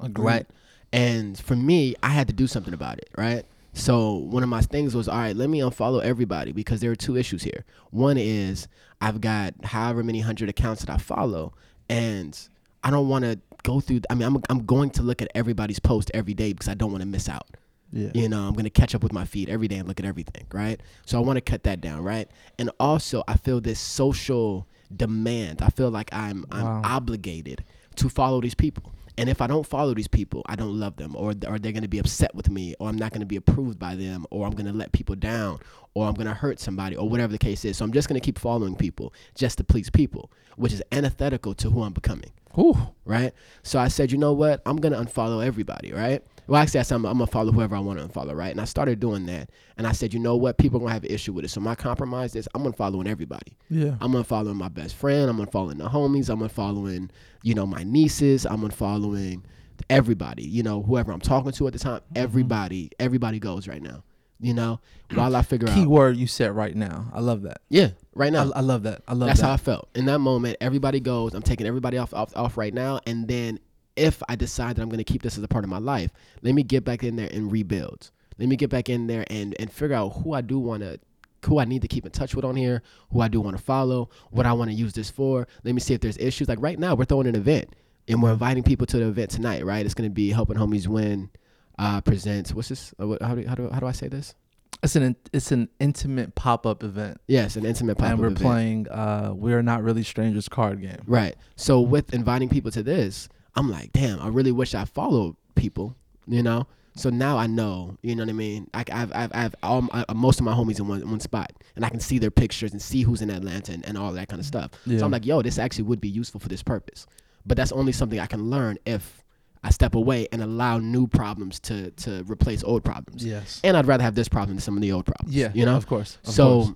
Agreed. 0.00 0.24
right? 0.24 0.46
And 0.92 1.38
for 1.38 1.56
me, 1.56 1.94
I 2.02 2.08
had 2.10 2.26
to 2.28 2.32
do 2.32 2.46
something 2.46 2.74
about 2.74 2.98
it, 2.98 3.08
right? 3.16 3.44
So 3.72 4.14
one 4.14 4.42
of 4.42 4.48
my 4.48 4.62
things 4.62 4.94
was, 4.94 5.06
all 5.08 5.18
right, 5.18 5.36
let 5.36 5.50
me 5.50 5.58
unfollow 5.60 6.02
everybody 6.02 6.52
because 6.52 6.80
there 6.80 6.90
are 6.90 6.96
two 6.96 7.16
issues 7.16 7.42
here. 7.42 7.64
One 7.90 8.16
is 8.18 8.68
I've 9.00 9.20
got 9.20 9.52
however 9.64 10.02
many 10.02 10.20
hundred 10.20 10.48
accounts 10.48 10.82
that 10.84 10.90
I 10.92 10.96
follow, 10.98 11.52
and 11.88 12.38
I 12.82 12.90
don't 12.90 13.08
want 13.08 13.24
to 13.24 13.38
go 13.62 13.80
through. 13.80 14.00
I 14.10 14.14
mean, 14.14 14.26
I'm 14.26 14.42
I'm 14.48 14.64
going 14.64 14.90
to 14.90 15.02
look 15.02 15.22
at 15.22 15.28
everybody's 15.34 15.78
post 15.78 16.10
every 16.14 16.34
day 16.34 16.52
because 16.52 16.68
I 16.68 16.74
don't 16.74 16.92
want 16.92 17.02
to 17.02 17.08
miss 17.08 17.28
out. 17.28 17.48
Yeah. 17.92 18.10
You 18.14 18.28
know, 18.28 18.42
I'm 18.42 18.52
going 18.52 18.64
to 18.64 18.70
catch 18.70 18.94
up 18.94 19.02
with 19.02 19.12
my 19.12 19.24
feed 19.24 19.48
every 19.48 19.68
day 19.68 19.76
and 19.76 19.86
look 19.86 20.00
at 20.00 20.06
everything, 20.06 20.46
right? 20.52 20.80
So 21.06 21.18
I 21.18 21.20
want 21.20 21.36
to 21.36 21.40
cut 21.40 21.62
that 21.64 21.80
down, 21.80 22.02
right? 22.02 22.28
And 22.58 22.70
also, 22.80 23.22
I 23.28 23.36
feel 23.36 23.60
this 23.60 23.78
social 23.78 24.66
demand. 24.94 25.62
I 25.62 25.68
feel 25.68 25.90
like 25.90 26.12
I'm 26.12 26.44
I'm 26.50 26.84
obligated 26.84 27.64
to 27.96 28.08
follow 28.08 28.40
these 28.40 28.54
people. 28.54 28.92
And 29.18 29.30
if 29.30 29.40
I 29.40 29.46
don't 29.46 29.64
follow 29.66 29.94
these 29.94 30.08
people, 30.08 30.42
I 30.44 30.56
don't 30.56 30.78
love 30.78 30.96
them, 30.96 31.16
or 31.16 31.30
or 31.30 31.58
they're 31.58 31.72
going 31.72 31.82
to 31.82 31.88
be 31.88 31.98
upset 31.98 32.34
with 32.34 32.50
me, 32.50 32.74
or 32.78 32.88
I'm 32.88 32.96
not 32.96 33.12
going 33.12 33.20
to 33.20 33.26
be 33.26 33.36
approved 33.36 33.78
by 33.78 33.94
them, 33.94 34.26
or 34.30 34.46
I'm 34.46 34.52
going 34.52 34.66
to 34.66 34.74
let 34.74 34.92
people 34.92 35.14
down, 35.14 35.60
or 35.94 36.06
I'm 36.06 36.14
going 36.14 36.26
to 36.26 36.34
hurt 36.34 36.60
somebody, 36.60 36.96
or 36.96 37.08
whatever 37.08 37.32
the 37.32 37.38
case 37.38 37.64
is. 37.64 37.78
So 37.78 37.84
I'm 37.84 37.92
just 37.92 38.08
going 38.08 38.20
to 38.20 38.24
keep 38.24 38.38
following 38.38 38.76
people 38.76 39.14
just 39.34 39.56
to 39.58 39.64
please 39.64 39.88
people, 39.88 40.30
which 40.56 40.74
is 40.74 40.82
antithetical 40.92 41.54
to 41.54 41.70
who 41.70 41.82
I'm 41.82 41.94
becoming 41.94 42.30
Ooh. 42.58 42.76
right? 43.04 43.32
So 43.62 43.78
I 43.78 43.88
said, 43.88 44.12
you 44.12 44.18
know 44.18 44.32
what? 44.32 44.62
I'm 44.66 44.76
gonna 44.76 45.02
unfollow 45.02 45.44
everybody, 45.44 45.92
right? 45.92 46.22
Well, 46.46 46.62
actually, 46.62 46.80
I 46.80 46.82
said 46.84 46.96
I'm, 46.96 47.04
I'm 47.04 47.18
gonna 47.18 47.26
follow 47.26 47.52
whoever 47.52 47.74
I 47.74 47.80
want 47.80 47.98
to 47.98 48.06
unfollow, 48.06 48.36
right? 48.36 48.50
And 48.50 48.60
I 48.60 48.64
started 48.64 49.00
doing 49.00 49.26
that, 49.26 49.50
and 49.76 49.86
I 49.86 49.92
said, 49.92 50.14
you 50.14 50.20
know 50.20 50.36
what? 50.36 50.58
People 50.58 50.78
are 50.78 50.80
gonna 50.80 50.92
have 50.92 51.04
an 51.04 51.10
issue 51.10 51.32
with 51.32 51.44
it. 51.44 51.48
So 51.48 51.60
my 51.60 51.74
compromise 51.74 52.36
is 52.36 52.48
I'm 52.54 52.64
unfollowing 52.64 53.08
everybody. 53.08 53.56
Yeah. 53.68 53.96
I'm 54.00 54.12
unfollowing 54.12 54.56
my 54.56 54.68
best 54.68 54.94
friend. 54.94 55.28
I'm 55.28 55.38
unfollowing 55.38 55.78
the 55.78 55.88
homies. 55.88 56.28
I'm 56.28 56.40
unfollowing, 56.40 57.10
you 57.42 57.54
know, 57.54 57.66
my 57.66 57.82
nieces. 57.82 58.46
I'm 58.46 58.60
unfollowing 58.60 59.42
everybody. 59.90 60.44
You 60.44 60.62
know, 60.62 60.82
whoever 60.82 61.12
I'm 61.12 61.20
talking 61.20 61.52
to 61.52 61.66
at 61.66 61.72
the 61.72 61.78
time. 61.78 62.00
Mm-hmm. 62.00 62.18
Everybody, 62.18 62.90
everybody 62.98 63.38
goes 63.38 63.68
right 63.68 63.82
now. 63.82 64.02
You 64.38 64.52
know, 64.52 64.80
while 65.14 65.34
I 65.34 65.42
figure 65.42 65.66
Key 65.68 65.82
out, 65.82 65.88
word 65.88 66.16
you 66.16 66.26
said 66.26 66.54
right 66.54 66.74
now. 66.74 67.10
I 67.14 67.20
love 67.20 67.42
that. 67.42 67.62
yeah, 67.70 67.90
right 68.14 68.30
now. 68.30 68.50
I, 68.52 68.58
I 68.58 68.60
love 68.60 68.82
that. 68.82 69.02
I 69.08 69.12
love 69.12 69.20
that. 69.20 69.26
That's 69.26 69.40
that. 69.40 69.46
how 69.46 69.52
I 69.54 69.56
felt 69.56 69.88
in 69.94 70.04
that 70.06 70.18
moment. 70.18 70.58
Everybody 70.60 71.00
goes. 71.00 71.32
I'm 71.32 71.42
taking 71.42 71.66
everybody 71.66 71.96
off, 71.96 72.12
off 72.12 72.36
off 72.36 72.56
right 72.58 72.74
now, 72.74 73.00
and 73.06 73.26
then 73.26 73.58
if 73.96 74.22
I 74.28 74.36
decide 74.36 74.76
that 74.76 74.82
I'm 74.82 74.88
going 74.88 74.98
to 74.98 75.04
keep 75.04 75.22
this 75.22 75.38
as 75.38 75.42
a 75.42 75.48
part 75.48 75.64
of 75.64 75.70
my 75.70 75.78
life, 75.78 76.10
let 76.42 76.54
me 76.54 76.62
get 76.62 76.84
back 76.84 77.02
in 77.02 77.16
there 77.16 77.30
and 77.32 77.50
rebuild. 77.50 78.10
Let 78.38 78.48
me 78.48 78.56
get 78.56 78.68
back 78.68 78.90
in 78.90 79.06
there 79.06 79.24
and 79.30 79.56
and 79.58 79.72
figure 79.72 79.96
out 79.96 80.10
who 80.10 80.34
I 80.34 80.42
do 80.42 80.58
want 80.58 80.82
to. 80.82 81.00
Who 81.46 81.60
I 81.60 81.64
need 81.64 81.82
to 81.82 81.88
keep 81.88 82.04
in 82.04 82.10
touch 82.10 82.34
with 82.34 82.44
on 82.44 82.56
here, 82.56 82.82
who 83.12 83.20
I 83.20 83.28
do 83.28 83.40
want 83.40 83.56
to 83.56 83.62
follow, 83.62 84.10
what 84.30 84.46
I 84.46 84.52
want 84.52 84.70
to 84.70 84.74
use 84.74 84.92
this 84.94 85.10
for. 85.10 85.46
Let 85.62 85.74
me 85.74 85.80
see 85.80 85.94
if 85.94 86.00
there's 86.00 86.18
issues. 86.18 86.48
Like 86.48 86.60
right 86.60 86.78
now, 86.78 86.96
we're 86.96 87.04
throwing 87.04 87.28
an 87.28 87.36
event 87.36 87.72
and 88.08 88.20
we're 88.20 88.32
inviting 88.32 88.64
people 88.64 88.84
to 88.88 88.98
the 88.98 89.06
event 89.06 89.30
tonight. 89.30 89.64
Right? 89.64 89.86
It's 89.86 89.94
going 89.94 90.10
to 90.10 90.14
be 90.14 90.30
helping 90.30 90.56
homies 90.56 90.88
win. 90.88 91.30
Uh, 91.78 92.00
presents. 92.00 92.54
What's 92.54 92.68
this? 92.68 92.94
Uh, 93.00 93.06
what, 93.08 93.22
how 93.22 93.34
do 93.34 93.46
how 93.46 93.54
do 93.54 93.68
how 93.70 93.80
do 93.80 93.86
I 93.86 93.92
say 93.92 94.08
this? 94.08 94.34
It's 94.82 94.96
an 94.96 95.16
it's 95.32 95.52
an 95.52 95.68
intimate 95.80 96.34
pop 96.34 96.66
up 96.66 96.82
event, 96.82 97.20
Yes, 97.28 97.56
an 97.56 97.64
intimate 97.64 97.96
pop 97.98 98.06
up. 98.06 98.10
and 98.12 98.20
we're 98.20 98.26
event. 98.28 98.40
playing 98.40 98.88
uh 98.88 99.32
We're 99.34 99.62
Not 99.62 99.82
Really 99.82 100.02
Strangers 100.02 100.48
card 100.48 100.80
game. 100.80 101.00
Right. 101.06 101.34
So 101.56 101.80
with 101.80 102.12
inviting 102.14 102.48
people 102.48 102.70
to 102.72 102.82
this, 102.82 103.28
I'm 103.54 103.70
like, 103.70 103.92
damn, 103.92 104.20
I 104.20 104.28
really 104.28 104.52
wish 104.52 104.74
I 104.74 104.84
followed 104.84 105.36
people, 105.54 105.96
you 106.26 106.42
know? 106.42 106.66
So 106.94 107.10
now 107.10 107.36
I 107.36 107.46
know, 107.46 107.96
you 108.02 108.14
know 108.16 108.22
what 108.22 108.30
I 108.30 108.34
mean? 108.34 108.70
I, 108.72 108.82
I've, 108.90 109.12
I've, 109.14 109.30
I've 109.34 109.54
all 109.62 109.82
my, 109.82 110.02
most 110.14 110.40
of 110.40 110.46
my 110.46 110.52
homies 110.54 110.78
in 110.78 110.88
one, 110.88 111.06
one 111.10 111.20
spot, 111.20 111.52
and 111.74 111.84
I 111.84 111.90
can 111.90 112.00
see 112.00 112.18
their 112.18 112.30
pictures 112.30 112.72
and 112.72 112.80
see 112.80 113.02
who's 113.02 113.20
in 113.20 113.28
Atlanta 113.28 113.72
and, 113.72 113.86
and 113.86 113.98
all 113.98 114.12
that 114.14 114.28
kind 114.28 114.40
of 114.40 114.46
stuff. 114.46 114.70
Yeah. 114.86 114.98
So 115.00 115.04
I'm 115.04 115.10
like, 115.10 115.26
yo, 115.26 115.42
this 115.42 115.58
actually 115.58 115.84
would 115.84 116.00
be 116.00 116.08
useful 116.08 116.40
for 116.40 116.48
this 116.48 116.62
purpose. 116.62 117.06
But 117.44 117.58
that's 117.58 117.70
only 117.72 117.92
something 117.92 118.18
I 118.18 118.24
can 118.26 118.48
learn 118.48 118.78
if 118.86 119.22
I 119.66 119.70
step 119.70 119.96
away 119.96 120.28
and 120.30 120.42
allow 120.42 120.78
new 120.78 121.08
problems 121.08 121.58
to, 121.60 121.90
to 121.90 122.22
replace 122.28 122.62
old 122.62 122.84
problems. 122.84 123.24
Yes. 123.24 123.60
And 123.64 123.76
I'd 123.76 123.86
rather 123.86 124.04
have 124.04 124.14
this 124.14 124.28
problem 124.28 124.56
than 124.56 124.60
some 124.62 124.76
of 124.76 124.80
the 124.80 124.92
old 124.92 125.06
problems. 125.06 125.34
Yeah. 125.34 125.50
You 125.54 125.66
know? 125.66 125.76
Of 125.76 125.86
course. 125.88 126.18
Of 126.24 126.32
so 126.34 126.46
course. 126.62 126.72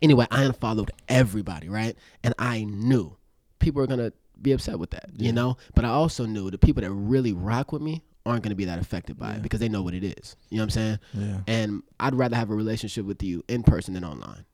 anyway, 0.00 0.26
I 0.30 0.44
unfollowed 0.44 0.92
everybody, 1.08 1.68
right? 1.68 1.96
And 2.22 2.32
I 2.38 2.62
knew 2.64 3.16
people 3.58 3.80
were 3.80 3.88
gonna 3.88 4.12
be 4.40 4.52
upset 4.52 4.78
with 4.78 4.90
that, 4.90 5.10
Yeah. 5.16 5.26
you 5.26 5.32
know. 5.32 5.56
But 5.74 5.84
I 5.84 5.88
also 5.88 6.26
knew 6.26 6.48
the 6.50 6.58
people 6.58 6.82
that 6.82 6.90
really 6.92 7.32
rock 7.32 7.72
with 7.72 7.82
me 7.82 8.04
aren't 8.24 8.42
gonna 8.44 8.54
be 8.54 8.66
that 8.66 8.78
affected 8.78 9.18
by 9.18 9.30
Yeah. 9.30 9.36
it 9.36 9.42
because 9.42 9.58
they 9.60 9.68
know 9.68 9.82
what 9.82 9.94
it 9.94 10.04
is. 10.04 10.36
You 10.50 10.58
know 10.58 10.62
what 10.62 10.64
I'm 10.64 10.70
saying? 10.70 10.98
Yeah. 11.14 11.40
And 11.48 11.82
I'd 11.98 12.14
rather 12.14 12.36
have 12.36 12.50
a 12.50 12.54
relationship 12.54 13.04
with 13.04 13.20
you 13.22 13.42
in 13.48 13.62
person 13.64 13.94
than 13.94 14.04
online. 14.04 14.44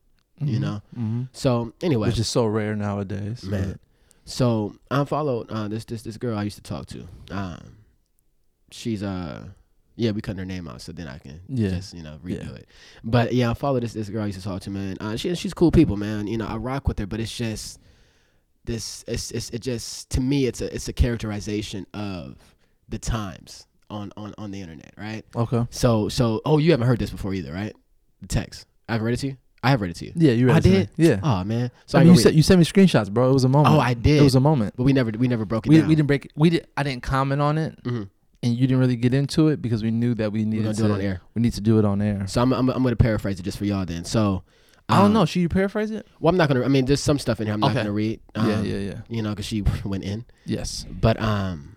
You 0.41 0.59
know. 0.59 0.81
hmm 0.95 1.25
So 1.33 1.73
anyway, 1.83 2.09
Which 2.09 2.19
is 2.19 2.29
so 2.29 2.47
rare 2.47 2.75
nowadays. 2.75 3.45
man. 3.45 3.79
So 4.25 4.75
I 4.91 5.01
unfollowed 5.01 5.51
uh, 5.51 5.69
this 5.69 5.85
this 5.85 6.03
this 6.03 6.17
girl 6.17 6.37
I 6.39 6.43
used 6.45 6.57
to 6.57 6.63
talk 6.63 6.87
to. 6.87 7.07
Um, 7.31 7.77
she's 8.71 9.03
uh. 9.03 9.45
Yeah, 9.95 10.13
we 10.13 10.23
cut 10.23 10.39
her 10.39 10.47
name 10.47 10.69
out, 10.69 10.81
so 10.81 10.91
then 10.91 11.07
I 11.07 11.19
can 11.19 11.43
Yeah. 11.49 11.69
just 11.69 11.93
you 11.93 12.03
know 12.03 12.19
redo 12.25 12.45
Yeah. 12.49 12.55
it. 12.55 12.67
But 13.05 13.35
yeah, 13.35 13.51
I 13.51 13.55
follow 13.55 13.79
this 13.79 13.93
this 13.93 14.09
girl 14.09 14.23
I 14.23 14.27
used 14.27 14.39
to 14.39 14.45
talk 14.45 14.63
to, 14.63 14.71
man. 14.71 14.97
Uh, 15.01 15.17
she 15.17 15.35
she's 15.35 15.53
cool 15.53 15.71
people, 15.71 15.97
man. 15.99 16.27
You 16.27 16.39
know, 16.39 16.47
I 16.47 16.57
rock 16.57 16.89
with 16.89 16.99
her, 16.99 17.07
but 17.07 17.21
it's 17.21 17.37
just 17.37 17.79
this. 18.65 19.05
It's 19.07 19.31
it's 19.33 19.51
it 19.51 19.59
just 19.61 20.09
to 20.11 20.21
me, 20.23 20.47
it's 20.47 20.63
a 20.63 20.75
it's 20.75 20.89
a 20.89 20.95
characterization 20.95 21.87
of 21.93 22.37
the 22.89 22.99
times 22.99 23.67
on 23.91 24.13
on 24.17 24.35
on 24.39 24.51
the 24.51 24.63
internet, 24.63 24.95
right? 24.97 25.27
Okay. 25.37 25.67
So 25.71 26.09
so 26.09 26.41
oh, 26.47 26.57
you 26.57 26.71
haven't 26.71 26.87
heard 26.87 26.99
this 26.99 27.11
before 27.11 27.35
either, 27.35 27.53
right? 27.53 27.75
The 28.23 28.29
text. 28.29 28.67
I've 28.89 29.03
read 29.03 29.13
it 29.15 29.19
to 29.19 29.27
you. 29.29 29.37
I 29.63 29.71
have 29.71 29.81
read 29.81 29.91
it 29.93 29.97
to 29.99 30.07
you. 30.07 30.13
Yeah, 30.17 30.33
you 30.33 30.47
read 30.49 30.55
I 30.55 30.59
it 30.59 30.63
to 30.63 30.69
me. 30.69 30.77
did? 30.77 30.91
Yeah. 30.97 31.21
Oh 31.23 31.45
man, 31.45 31.71
so 31.87 31.99
I 31.99 32.01
I 32.01 32.05
mean, 32.05 32.15
you 32.15 32.21
said 32.21 32.35
you 32.35 32.43
sent 32.43 32.59
me 32.59 32.65
screenshots, 32.65 33.11
bro. 33.13 33.31
It 33.31 33.33
was 33.35 33.45
a 33.45 33.49
moment. 33.49 33.75
Oh, 33.75 33.79
I 33.81 33.95
did. 33.95 34.21
It 34.21 34.23
was 34.25 34.35
a 34.35 34.41
moment. 34.41 34.75
but 34.77 34.83
we 34.85 34.93
never 34.93 35.11
we 35.17 35.29
never 35.29 35.45
broke 35.45 35.67
it 35.67 35.71
We, 35.71 35.79
down. 35.79 35.89
we 35.89 35.95
didn't 35.95 36.09
break. 36.09 36.31
We 36.35 36.51
did. 36.51 36.67
I 36.77 36.83
didn't 36.83 37.03
comment 37.05 37.41
on 37.41 37.59
it, 37.59 37.83
Mhm. 37.85 38.09
and 38.43 38.53
you 38.55 38.67
didn't 38.67 38.79
really 38.81 38.97
get 38.97 39.15
into 39.15 39.49
it 39.49 39.63
because 39.63 39.83
we 39.85 39.91
knew 39.93 40.15
that 40.15 40.33
we 40.33 40.45
needed 40.45 40.75
to 40.75 40.83
do 40.83 40.87
it 40.87 40.91
on 40.91 41.01
air. 41.01 41.21
We 41.35 41.43
need 41.43 41.53
to 41.55 41.61
do 41.61 41.79
it 41.79 41.85
on 41.85 42.03
air. 42.03 42.27
So 42.27 42.43
I'm 42.43 42.53
I'm, 42.53 42.69
I'm 42.71 42.83
gonna 42.83 42.97
paraphrase 42.97 43.39
it 43.39 43.45
just 43.45 43.59
for 43.59 43.65
y'all 43.65 43.87
then. 43.87 44.05
So 44.05 44.43
I 44.89 44.97
don't 44.97 45.07
um, 45.07 45.13
know. 45.13 45.25
Should 45.27 45.41
you 45.41 45.49
paraphrase 45.49 45.93
it? 45.93 46.07
Well, 46.19 46.31
I'm 46.31 46.37
not 46.37 46.49
gonna. 46.49 46.65
I 46.65 46.69
mean, 46.69 46.85
there's 46.87 47.01
some 47.01 47.19
stuff 47.21 47.41
in 47.41 47.47
here 47.47 47.55
I'm 47.55 47.61
not 47.61 47.71
Okay. 47.71 47.81
gonna 47.81 47.93
read. 47.93 48.21
yeah, 48.35 48.43
um, 48.43 48.65
yeah, 48.65 48.77
yeah. 48.79 48.95
You 49.09 49.23
know, 49.23 49.31
because 49.31 49.47
she 49.47 49.63
went 49.85 50.03
in. 50.03 50.25
Yes. 50.45 50.85
But 50.91 51.21
um, 51.23 51.77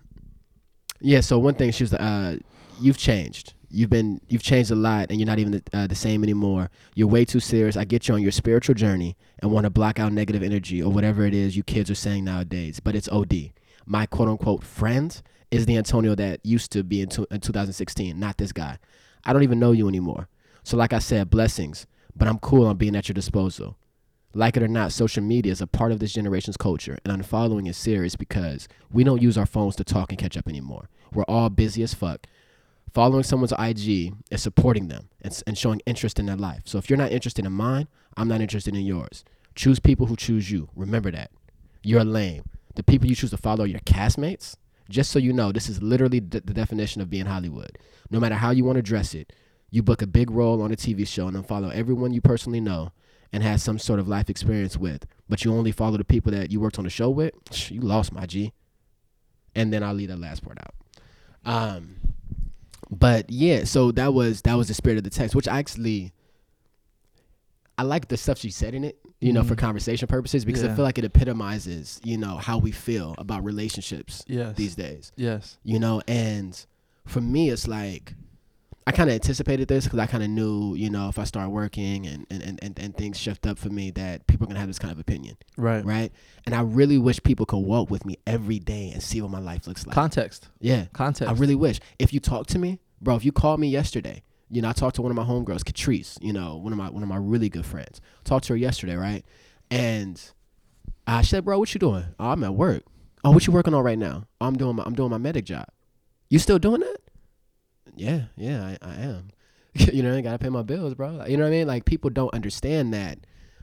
yeah. 1.01 1.19
So 1.21 1.37
one 1.37 1.53
thing 1.53 1.71
she 1.71 1.83
was, 1.83 1.93
uh, 1.93 2.37
you've 2.81 2.97
changed. 2.97 3.53
You've 3.69 3.89
been, 3.89 4.21
you've 4.27 4.43
changed 4.43 4.71
a 4.71 4.75
lot, 4.75 5.09
and 5.09 5.19
you're 5.19 5.27
not 5.27 5.39
even 5.39 5.53
the, 5.53 5.63
uh, 5.73 5.87
the 5.87 5.95
same 5.95 6.23
anymore. 6.23 6.69
You're 6.95 7.07
way 7.07 7.25
too 7.25 7.39
serious. 7.39 7.77
I 7.77 7.85
get 7.85 8.07
you 8.07 8.13
on 8.13 8.21
your 8.21 8.31
spiritual 8.31 8.75
journey 8.75 9.17
and 9.39 9.51
want 9.51 9.65
to 9.65 9.69
block 9.69 9.99
out 9.99 10.13
negative 10.13 10.43
energy 10.43 10.81
or 10.81 10.91
whatever 10.91 11.25
it 11.25 11.33
is 11.33 11.57
you 11.57 11.63
kids 11.63 11.89
are 11.89 11.95
saying 11.95 12.23
nowadays. 12.23 12.79
But 12.79 12.95
it's 12.95 13.09
OD. 13.09 13.51
My 13.85 14.05
quote 14.05 14.29
unquote 14.29 14.63
friend 14.63 15.21
is 15.51 15.65
the 15.65 15.77
Antonio 15.77 16.15
that 16.15 16.39
used 16.43 16.71
to 16.71 16.83
be 16.83 17.01
in, 17.01 17.09
two, 17.09 17.27
in 17.31 17.39
2016, 17.41 18.19
not 18.19 18.37
this 18.37 18.51
guy. 18.51 18.77
I 19.23 19.33
don't 19.33 19.43
even 19.43 19.59
know 19.59 19.71
you 19.71 19.87
anymore. 19.87 20.29
So 20.63 20.77
like 20.77 20.93
I 20.93 20.99
said, 20.99 21.29
blessings. 21.29 21.87
But 22.15 22.27
I'm 22.27 22.39
cool 22.39 22.65
on 22.65 22.77
being 22.77 22.95
at 22.95 23.09
your 23.09 23.13
disposal. 23.13 23.77
Like 24.33 24.57
it 24.57 24.63
or 24.63 24.67
not, 24.67 24.91
social 24.91 25.23
media 25.23 25.51
is 25.51 25.61
a 25.61 25.67
part 25.67 25.93
of 25.93 25.99
this 25.99 26.11
generation's 26.11 26.57
culture, 26.57 26.97
and 27.05 27.23
unfollowing 27.23 27.69
is 27.69 27.77
serious 27.77 28.17
because 28.17 28.67
we 28.91 29.05
don't 29.05 29.21
use 29.21 29.37
our 29.37 29.45
phones 29.45 29.77
to 29.77 29.85
talk 29.85 30.11
and 30.11 30.19
catch 30.19 30.35
up 30.35 30.49
anymore. 30.49 30.89
We're 31.13 31.23
all 31.23 31.49
busy 31.49 31.83
as 31.83 31.93
fuck. 31.93 32.27
Following 32.95 33.23
someone's 33.23 33.51
IG 33.59 34.13
is 34.31 34.41
supporting 34.41 34.87
them 34.87 35.09
and, 35.21 35.43
and 35.45 35.57
showing 35.57 35.81
interest 35.85 36.17
in 36.17 36.27
their 36.27 36.37
life. 36.37 36.61
So 36.63 36.77
if 36.77 36.89
you're 36.89 36.95
not 36.95 37.11
interested 37.11 37.45
in 37.45 37.51
mine, 37.51 37.89
I'm 38.15 38.29
not 38.29 38.39
interested 38.39 38.73
in 38.73 38.85
yours. 38.85 39.25
Choose 39.53 39.81
people 39.81 40.05
who 40.05 40.15
choose 40.15 40.49
you. 40.49 40.69
Remember 40.77 41.11
that. 41.11 41.29
You're 41.83 42.05
lame. 42.05 42.45
The 42.75 42.83
people 42.83 43.09
you 43.09 43.15
choose 43.15 43.31
to 43.31 43.37
follow 43.37 43.65
are 43.65 43.67
your 43.67 43.81
castmates. 43.81 44.55
Just 44.89 45.11
so 45.11 45.19
you 45.19 45.33
know, 45.33 45.51
this 45.51 45.67
is 45.67 45.81
literally 45.81 46.21
d- 46.21 46.39
the 46.39 46.53
definition 46.53 47.01
of 47.01 47.09
being 47.09 47.25
Hollywood. 47.25 47.77
No 48.11 48.21
matter 48.21 48.35
how 48.35 48.51
you 48.51 48.63
want 48.63 48.77
to 48.77 48.81
dress 48.81 49.13
it, 49.13 49.33
you 49.71 49.83
book 49.83 50.01
a 50.01 50.07
big 50.07 50.31
role 50.31 50.61
on 50.61 50.71
a 50.71 50.77
TV 50.77 51.05
show 51.05 51.27
and 51.27 51.35
then 51.35 51.43
follow 51.43 51.67
everyone 51.71 52.13
you 52.13 52.21
personally 52.21 52.61
know 52.61 52.93
and 53.33 53.43
had 53.43 53.59
some 53.59 53.77
sort 53.77 53.99
of 53.99 54.07
life 54.07 54.29
experience 54.29 54.77
with, 54.77 55.05
but 55.27 55.43
you 55.43 55.53
only 55.53 55.73
follow 55.73 55.97
the 55.97 56.05
people 56.05 56.31
that 56.31 56.49
you 56.49 56.61
worked 56.61 56.77
on 56.77 56.85
the 56.85 56.89
show 56.89 57.09
with, 57.09 57.33
you 57.69 57.81
lost 57.81 58.13
my 58.13 58.25
G. 58.25 58.53
And 59.53 59.73
then 59.73 59.83
I'll 59.83 59.93
leave 59.93 60.07
that 60.07 60.19
last 60.19 60.45
part 60.45 60.59
out. 60.61 60.75
Um, 61.43 61.97
but 62.91 63.29
yeah, 63.29 63.63
so 63.63 63.91
that 63.93 64.13
was 64.13 64.41
that 64.41 64.55
was 64.55 64.67
the 64.67 64.73
spirit 64.73 64.97
of 64.97 65.03
the 65.03 65.09
text, 65.09 65.35
which 65.35 65.47
actually 65.47 66.13
I 67.77 67.83
like 67.83 68.07
the 68.07 68.17
stuff 68.17 68.37
she 68.37 68.51
said 68.51 68.73
in 68.73 68.83
it, 68.85 68.97
you 69.19 69.33
know, 69.33 69.43
for 69.43 69.55
Mhm. 69.55 69.59
conversation 69.59 70.07
purposes, 70.07 70.45
because 70.45 70.63
I 70.63 70.73
feel 70.73 70.85
like 70.85 70.97
it 70.97 71.03
epitomizes, 71.03 71.99
you 72.03 72.17
know, 72.17 72.37
how 72.37 72.57
we 72.57 72.71
feel 72.71 73.15
about 73.17 73.43
relationships 73.43 74.23
Yes. 74.27 74.55
these 74.55 74.75
days 74.75 75.11
Yes. 75.17 75.57
you 75.63 75.79
know 75.79 76.01
and 76.07 76.65
for 77.05 77.21
me 77.21 77.49
it's 77.49 77.67
like 77.67 78.15
I 78.87 78.91
kind 78.91 79.09
of 79.09 79.15
anticipated 79.15 79.67
this 79.67 79.85
because 79.85 79.97
I 79.97 80.05
kind 80.05 80.23
of 80.23 80.29
knew, 80.29 80.75
you 80.75 80.91
know, 80.91 81.09
if 81.09 81.17
I 81.17 81.23
start 81.23 81.49
working 81.49 82.05
and, 82.05 82.27
and, 82.29 82.59
and, 82.61 82.77
and, 82.77 82.95
things 82.95 83.17
shift 83.19 83.47
up 83.47 83.57
for 83.57 83.69
me, 83.69 83.89
that 83.91 84.27
people 84.27 84.45
are 84.45 84.47
gonna 84.47 84.59
have 84.59 84.69
this 84.69 84.77
kind 84.77 84.91
of 84.91 84.99
opinion, 84.99 85.37
Right. 85.57 85.83
right? 85.83 86.11
And 86.45 86.53
I 86.53 86.61
really 86.61 86.99
wish 86.99 87.21
people 87.23 87.47
could 87.47 87.57
walk 87.59 87.89
with 87.89 88.05
me 88.05 88.19
every 88.27 88.59
day 88.59 88.91
and 88.93 89.01
see 89.01 89.21
what 89.21 89.31
my 89.31 89.39
life 89.39 89.65
looks 89.65 89.87
like. 89.87 89.95
Context. 89.95 90.49
yeah, 90.59 90.85
Context. 90.93 91.29
I 91.31 91.35
really 91.35 91.55
wish. 91.55 91.79
If 91.97 92.13
you 92.13 92.19
talk 92.19 92.45
to 92.47 92.59
me, 92.59 92.79
bro, 93.01 93.15
if 93.15 93.25
you 93.25 93.31
called 93.31 93.59
me 93.59 93.69
yesterday, 93.69 94.21
you 94.51 94.61
know, 94.61 94.69
I 94.69 94.73
talked 94.73 94.97
to 94.97 95.01
one 95.01 95.09
of 95.11 95.15
my 95.17 95.23
homegirls, 95.23 95.63
Catrice, 95.63 96.19
you 96.21 96.31
know, 96.31 96.55
one 96.57 96.71
of 96.71 96.77
my 96.77 96.89
one 96.91 97.01
of 97.01 97.09
my 97.09 97.17
really 97.17 97.49
good 97.49 97.65
friends. 97.65 97.99
Talked 98.23 98.45
to 98.45 98.53
her 98.53 98.57
yesterday, 98.57 98.95
right? 98.95 99.25
And 99.71 100.21
I 101.07 101.23
said, 101.23 101.43
bro, 101.45 101.57
what 101.57 101.73
you 101.73 101.79
doing? 101.79 102.05
Oh, 102.19 102.29
I'm 102.29 102.43
at 102.43 102.53
work. 102.53 102.83
Oh, 103.23 103.31
what 103.31 103.47
you 103.47 103.53
working 103.53 103.73
on 103.73 103.83
right 103.83 103.97
now? 103.97 104.27
Oh, 104.39 104.45
I'm 104.45 104.55
doing 104.55 104.75
my 104.75 104.83
I'm 104.85 104.93
doing 104.93 105.09
my 105.09 105.17
medic 105.17 105.45
job. 105.45 105.65
You 106.29 106.37
still 106.37 106.59
doing 106.59 106.81
that? 106.81 106.97
Yeah, 107.95 108.23
yeah, 108.37 108.63
I, 108.63 108.77
I 108.81 108.93
am. 108.95 109.29
you 109.73 110.03
know, 110.03 110.15
I 110.15 110.21
gotta 110.21 110.37
pay 110.39 110.49
my 110.49 110.61
bills, 110.61 110.93
bro. 110.95 111.25
You 111.25 111.37
know 111.37 111.43
what 111.43 111.49
I 111.49 111.51
mean? 111.51 111.67
Like 111.67 111.85
people 111.85 112.09
don't 112.09 112.33
understand 112.33 112.93
that 112.93 113.19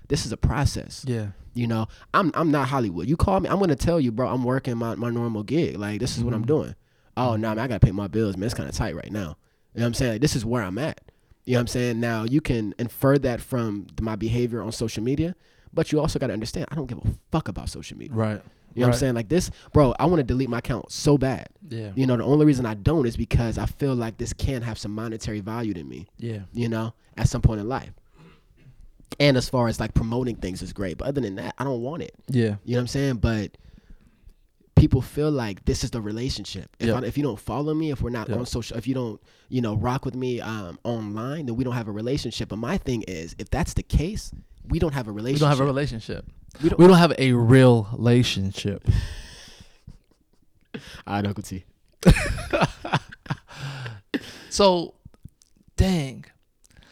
this 0.08 0.26
is 0.26 0.32
a 0.32 0.36
process. 0.36 1.04
Yeah. 1.06 1.28
You 1.54 1.66
know, 1.66 1.86
I'm 2.14 2.30
I'm 2.34 2.50
not 2.50 2.68
Hollywood. 2.68 3.08
You 3.08 3.16
call 3.16 3.40
me, 3.40 3.48
I'm 3.48 3.58
gonna 3.58 3.76
tell 3.76 4.00
you, 4.00 4.10
bro. 4.12 4.28
I'm 4.28 4.44
working 4.44 4.76
my, 4.78 4.94
my 4.94 5.10
normal 5.10 5.42
gig. 5.42 5.76
Like 5.78 6.00
this 6.00 6.16
is 6.16 6.24
what 6.24 6.34
I'm 6.34 6.44
Mhm. 6.44 6.46
doing. 6.48 6.74
Oh 7.16 7.36
no, 7.36 7.48
man, 7.48 7.58
I 7.58 7.66
gotta 7.68 7.80
pay 7.80 7.92
my 7.92 8.08
bills, 8.08 8.36
man. 8.36 8.46
It's 8.46 8.54
kind 8.54 8.68
of 8.68 8.74
tight 8.74 8.94
right 8.96 9.12
now. 9.12 9.36
You 9.74 9.80
know 9.80 9.84
what 9.84 9.86
I'm 9.86 9.94
saying? 9.94 10.12
Like, 10.12 10.20
this 10.22 10.34
is 10.36 10.44
where 10.44 10.62
I'm 10.62 10.78
at. 10.78 11.00
You 11.44 11.54
know 11.54 11.58
what 11.58 11.60
I'm 11.62 11.66
saying? 11.68 12.00
Now 12.00 12.24
you 12.24 12.40
can 12.40 12.74
infer 12.78 13.18
that 13.18 13.40
from 13.40 13.86
my 14.00 14.16
behavior 14.16 14.62
on 14.62 14.70
social 14.72 15.02
media, 15.02 15.34
but 15.74 15.92
you 15.92 16.00
also 16.00 16.18
gotta 16.18 16.32
understand 16.32 16.66
I 16.70 16.74
don't 16.74 16.86
give 16.86 16.98
a 16.98 17.14
fuck 17.30 17.48
about 17.48 17.68
social 17.68 17.98
media. 17.98 18.14
Right. 18.16 18.42
You 18.74 18.80
know 18.80 18.88
what 18.88 18.94
I'm 18.94 18.98
saying? 19.00 19.14
Like 19.14 19.28
this, 19.28 19.50
bro. 19.72 19.94
I 19.98 20.06
want 20.06 20.18
to 20.20 20.24
delete 20.24 20.48
my 20.48 20.58
account 20.58 20.90
so 20.90 21.18
bad. 21.18 21.48
Yeah. 21.68 21.92
You 21.94 22.06
know, 22.06 22.16
the 22.16 22.24
only 22.24 22.46
reason 22.46 22.64
I 22.66 22.74
don't 22.74 23.06
is 23.06 23.16
because 23.16 23.58
I 23.58 23.66
feel 23.66 23.94
like 23.94 24.18
this 24.18 24.32
can 24.32 24.62
have 24.62 24.78
some 24.78 24.92
monetary 24.94 25.40
value 25.40 25.74
to 25.74 25.84
me. 25.84 26.06
Yeah. 26.18 26.40
You 26.52 26.68
know, 26.68 26.94
at 27.16 27.28
some 27.28 27.42
point 27.42 27.60
in 27.60 27.68
life. 27.68 27.92
And 29.20 29.36
as 29.36 29.48
far 29.48 29.68
as 29.68 29.78
like 29.78 29.92
promoting 29.94 30.36
things 30.36 30.62
is 30.62 30.72
great, 30.72 30.96
but 30.98 31.06
other 31.08 31.20
than 31.20 31.34
that, 31.36 31.54
I 31.58 31.64
don't 31.64 31.82
want 31.82 32.02
it. 32.02 32.14
Yeah. 32.28 32.56
You 32.64 32.72
know 32.72 32.78
what 32.78 32.80
I'm 32.80 32.86
saying? 32.88 33.16
But 33.16 33.56
people 34.74 35.02
feel 35.02 35.30
like 35.30 35.64
this 35.66 35.84
is 35.84 35.90
the 35.90 36.00
relationship. 36.00 36.74
If, 36.80 36.88
Yeah. 36.88 36.94
I, 36.94 37.02
if 37.04 37.16
you 37.16 37.22
don't 37.22 37.38
follow 37.38 37.74
me, 37.74 37.90
if 37.90 38.00
we're 38.02 38.10
not 38.10 38.28
Yeah. 38.28 38.36
on 38.36 38.46
social, 38.46 38.76
if 38.76 38.86
you 38.86 38.94
don't, 38.94 39.20
you 39.48 39.60
know, 39.60 39.76
rock 39.76 40.04
with 40.04 40.14
me 40.14 40.40
um, 40.40 40.78
online, 40.82 41.46
then 41.46 41.56
we 41.56 41.62
don't 41.64 41.74
have 41.74 41.88
a 41.88 41.92
relationship. 41.92 42.48
But 42.48 42.56
my 42.56 42.78
thing 42.78 43.02
is, 43.02 43.36
if 43.38 43.50
that's 43.50 43.74
the 43.74 43.82
case, 43.82 44.32
we 44.66 44.78
don't 44.78 44.94
have 44.94 45.08
a 45.08 45.12
relationship. 45.12 45.42
We 45.42 45.50
don't 45.50 45.58
have 45.58 45.60
a 45.60 45.64
relationship. 45.66 46.24
We 46.62 46.68
don't- 46.68 46.78
We 46.78 46.86
don't 46.86 46.98
have 46.98 47.12
a 47.18 47.32
real 47.32 47.88
relationship. 47.92 48.86
I 51.06 51.20
don't 51.22 51.28
Uncle 51.28 51.42
T. 51.44 51.64
So, 54.50 54.94
dang. 55.76 56.24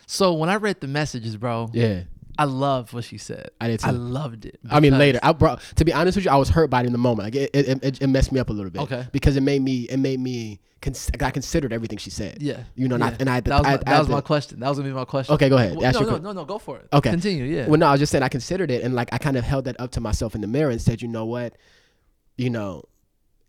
So 0.06 0.32
when 0.32 0.48
I 0.48 0.56
read 0.56 0.80
the 0.80 0.86
messages, 0.88 1.36
bro, 1.36 1.68
Yeah, 1.74 2.04
I 2.38 2.44
loved 2.44 2.94
what 2.94 3.04
she 3.04 3.18
said. 3.18 3.50
I 3.60 3.68
did 3.68 3.80
too. 3.80 3.86
I 3.88 3.90
loved 3.90 4.46
it. 4.46 4.58
I 4.70 4.80
mean, 4.80 4.96
later. 4.96 5.20
I 5.22 5.32
brought. 5.32 5.60
To 5.76 5.84
be 5.84 5.92
honest 5.92 6.16
with 6.16 6.24
you, 6.24 6.30
I 6.30 6.36
was 6.36 6.48
hurt 6.48 6.70
by 6.70 6.80
it 6.80 6.86
in 6.86 6.92
the 6.92 6.98
moment. 6.98 7.26
Like 7.26 7.34
it, 7.34 7.50
it, 7.52 7.84
it, 7.84 8.00
it 8.02 8.06
messed 8.06 8.32
me 8.32 8.40
up 8.40 8.48
a 8.48 8.52
little 8.54 8.70
bit. 8.70 8.80
Okay. 8.82 9.06
Because 9.12 9.36
it 9.36 9.42
made 9.42 9.60
me. 9.62 9.82
It 9.90 9.98
made 9.98 10.20
me. 10.20 10.60
Cons- 10.82 11.10
I 11.20 11.30
considered 11.30 11.72
everything 11.74 11.98
she 11.98 12.08
said. 12.10 12.38
Yeah. 12.40 12.62
You 12.74 12.88
know, 12.88 12.94
and, 12.94 13.04
I, 13.04 13.16
and 13.20 13.28
I, 13.28 13.40
that 13.40 13.58
was, 13.58 13.60
I 13.60 13.62
my, 13.62 13.70
had- 13.70 13.88
I 13.88 13.98
was 13.98 14.08
my 14.08 14.20
question. 14.22 14.60
That 14.60 14.68
was 14.70 14.78
gonna 14.78 14.88
be 14.88 14.94
my 14.94 15.04
question. 15.04 15.34
Okay, 15.34 15.48
go 15.50 15.56
ahead. 15.56 15.76
Well, 15.76 15.92
no, 15.92 16.00
no, 16.00 16.16
no, 16.18 16.32
no, 16.32 16.44
go 16.46 16.58
for 16.58 16.78
it. 16.78 16.88
Okay. 16.92 17.10
Continue. 17.10 17.44
Yeah. 17.44 17.66
Well, 17.66 17.78
no, 17.78 17.86
I 17.86 17.90
was 17.92 18.00
just 18.00 18.10
saying 18.12 18.22
I 18.22 18.28
considered 18.28 18.70
it, 18.70 18.82
and 18.82 18.94
like 18.94 19.10
I 19.12 19.18
kind 19.18 19.36
of 19.36 19.44
held 19.44 19.66
that 19.66 19.78
up 19.78 19.90
to 19.92 20.00
myself 20.00 20.34
in 20.34 20.40
the 20.40 20.46
mirror 20.46 20.70
and 20.70 20.80
said, 20.80 21.02
you 21.02 21.08
know 21.08 21.26
what, 21.26 21.54
you 22.38 22.48
know, 22.48 22.84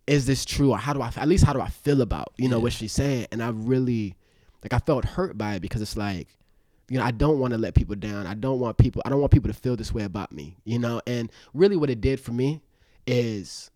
is 0.07 0.25
this 0.25 0.43
true, 0.43 0.71
or 0.71 0.77
how 0.77 0.91
do 0.91 1.01
I, 1.01 1.11
at 1.15 1.27
least 1.27 1.45
how 1.45 1.53
do 1.53 1.61
I 1.61 1.69
feel 1.69 2.01
about, 2.01 2.33
you 2.37 2.49
know, 2.49 2.57
Yeah. 2.57 2.63
what 2.63 2.73
she's 2.73 2.91
saying, 2.91 3.27
and 3.31 3.41
I 3.41 3.49
really, 3.49 4.15
like, 4.63 4.73
I 4.73 4.79
felt 4.79 5.05
hurt 5.05 5.37
by 5.37 5.55
it 5.55 5.61
because 5.61 5.81
it's 5.81 5.95
like, 5.95 6.27
you 6.89 6.97
know, 6.97 7.05
I 7.05 7.11
don't 7.11 7.39
want 7.39 7.53
to 7.53 7.57
let 7.57 7.75
people 7.75 7.95
down. 7.95 8.27
I 8.27 8.33
don't 8.33 8.59
want 8.59 8.77
people, 8.77 9.01
I 9.05 9.09
don't 9.09 9.21
want 9.21 9.31
people 9.31 9.47
to 9.49 9.57
feel 9.57 9.77
this 9.77 9.93
way 9.93 10.03
about 10.03 10.33
me, 10.33 10.57
you 10.65 10.79
know, 10.79 11.01
and 11.07 11.31
really 11.53 11.77
what 11.77 11.89
it 11.89 12.01
did 12.01 12.19
for 12.19 12.33
me 12.33 12.61
is 13.07 13.71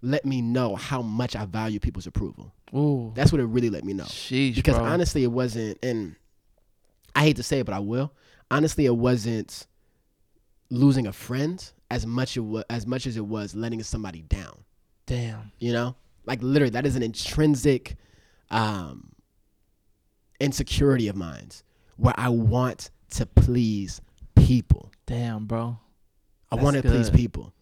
let 0.00 0.24
me 0.24 0.40
know 0.40 0.76
how 0.76 1.02
much 1.02 1.36
I 1.36 1.44
value 1.44 1.78
people's 1.78 2.06
approval. 2.06 2.54
Ooh. 2.74 3.12
That's 3.14 3.30
what 3.32 3.40
it 3.40 3.44
really 3.44 3.70
let 3.70 3.84
me 3.84 3.92
know 3.92 4.04
Sheesh, 4.04 4.54
because 4.54 4.76
bro. 4.76 4.84
honestly 4.84 5.22
it 5.22 5.30
wasn't 5.30 5.78
and 5.82 6.16
i 7.14 7.20
hate 7.22 7.36
to 7.36 7.42
say 7.42 7.60
it 7.60 7.66
but 7.66 7.74
i 7.74 7.78
will 7.78 8.12
honestly 8.50 8.86
it 8.86 8.96
wasn't 8.96 9.66
losing 10.70 11.06
a 11.06 11.12
friend 11.12 11.72
as 11.90 12.04
much 12.06 12.36
it 12.36 12.40
wa- 12.40 12.64
as 12.68 12.86
much 12.86 13.06
as 13.06 13.16
it 13.16 13.24
was 13.24 13.54
letting 13.54 13.82
somebody 13.82 14.22
down 14.22 14.64
damn. 15.06 15.52
you 15.58 15.72
know 15.72 15.94
like 16.26 16.42
literally 16.42 16.70
that 16.70 16.84
is 16.84 16.96
an 16.96 17.02
intrinsic 17.02 17.96
um 18.50 19.12
insecurity 20.40 21.08
of 21.08 21.16
mine 21.16 21.48
where 21.96 22.14
i 22.18 22.28
want 22.28 22.90
to 23.10 23.24
please 23.26 24.00
people 24.34 24.90
Damn, 25.06 25.46
bro. 25.46 25.78
i 26.50 26.56
want 26.56 26.76
to 26.76 26.82
please 26.82 27.10
people 27.10 27.52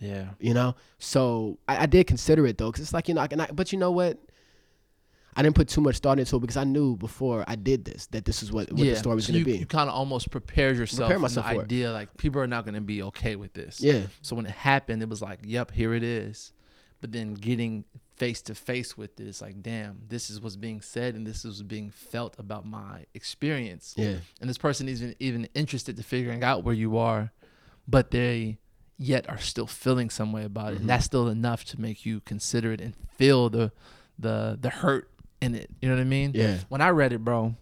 Yeah. 0.00 0.30
you 0.40 0.54
know 0.54 0.74
so 0.98 1.58
i, 1.68 1.82
I 1.82 1.86
did 1.86 2.06
consider 2.06 2.46
it 2.46 2.58
though 2.58 2.70
because 2.70 2.82
it's 2.82 2.92
like 2.94 3.06
you 3.08 3.14
know 3.14 3.20
I, 3.20 3.26
can, 3.28 3.40
I, 3.40 3.48
but 3.52 3.70
you 3.72 3.78
know 3.78 3.90
what 3.90 4.18
i 5.36 5.42
didn't 5.42 5.54
put 5.54 5.68
too 5.68 5.80
much 5.82 5.98
thought 5.98 6.18
into 6.18 6.36
it 6.36 6.40
because 6.40 6.56
i 6.56 6.64
knew 6.64 6.96
before 6.96 7.44
i 7.46 7.54
did 7.54 7.84
this 7.84 8.06
that 8.08 8.24
this 8.24 8.42
is 8.42 8.50
what, 8.50 8.72
what 8.72 8.80
yeah. 8.80 8.94
the 8.94 8.98
story 8.98 9.14
was 9.16 9.26
so 9.26 9.32
going 9.32 9.44
to 9.44 9.50
be 9.52 9.58
You 9.58 9.66
kind 9.66 9.88
of 9.90 9.94
almost 9.94 10.30
prepared 10.30 10.76
yourself. 10.78 11.10
Prepare 11.10 11.28
for 11.28 11.34
the 11.34 11.42
for 11.42 11.60
it. 11.60 11.64
idea 11.64 11.92
like 11.92 12.16
people 12.16 12.40
are 12.40 12.46
not 12.46 12.64
gonna 12.64 12.80
be 12.80 13.02
okay 13.04 13.36
with 13.36 13.52
this. 13.52 13.80
yeah 13.80 14.02
So 14.22 14.34
when 14.36 14.46
it 14.46 14.52
happened, 14.52 15.02
it 15.02 15.08
was 15.08 15.22
like, 15.22 15.40
yep, 15.44 15.70
here 15.70 15.92
it 15.94 16.02
is. 16.02 16.52
But 17.00 17.12
then 17.12 17.34
getting 17.34 17.84
face 18.16 18.42
to 18.42 18.54
face 18.54 18.96
with 18.98 19.18
it, 19.20 19.26
it's 19.26 19.40
like, 19.40 19.62
damn, 19.62 20.02
this 20.08 20.28
is 20.28 20.40
what's 20.42 20.56
being 20.56 20.82
said 20.82 21.14
and 21.14 21.26
this 21.26 21.38
is 21.38 21.46
what's 21.46 21.62
being 21.62 21.90
felt 21.90 22.38
about 22.38 22.66
my 22.66 23.04
experience. 23.14 23.94
yeah 23.96 24.16
And 24.40 24.50
this 24.50 24.58
person 24.58 24.88
isn't 24.88 25.16
even 25.20 25.48
interested 25.54 25.96
to 25.96 26.02
figuring 26.02 26.42
out 26.44 26.64
where 26.64 26.74
you 26.74 26.98
are, 26.98 27.32
but 27.88 28.10
they 28.10 28.58
yet 29.02 29.28
are 29.30 29.38
still 29.38 29.66
feeling 29.66 30.10
some 30.10 30.30
way 30.30 30.44
about 30.44 30.72
it. 30.72 30.76
Mhm. 30.76 30.80
And 30.82 30.90
that's 30.90 31.06
still 31.06 31.28
enough 31.28 31.64
to 31.66 31.80
make 31.80 32.04
you 32.04 32.20
consider 32.20 32.70
it 32.72 32.80
and 32.82 32.94
feel 33.16 33.48
the 33.48 33.72
the 34.18 34.58
the 34.60 34.68
hurt 34.68 35.10
in 35.40 35.54
it. 35.54 35.70
You 35.80 35.88
know 35.88 35.94
what 35.94 36.02
I 36.02 36.04
mean? 36.04 36.32
yeah 36.34 36.58
When 36.68 36.82
I 36.82 36.90
read 36.90 37.12
it, 37.14 37.24
bro, 37.24 37.56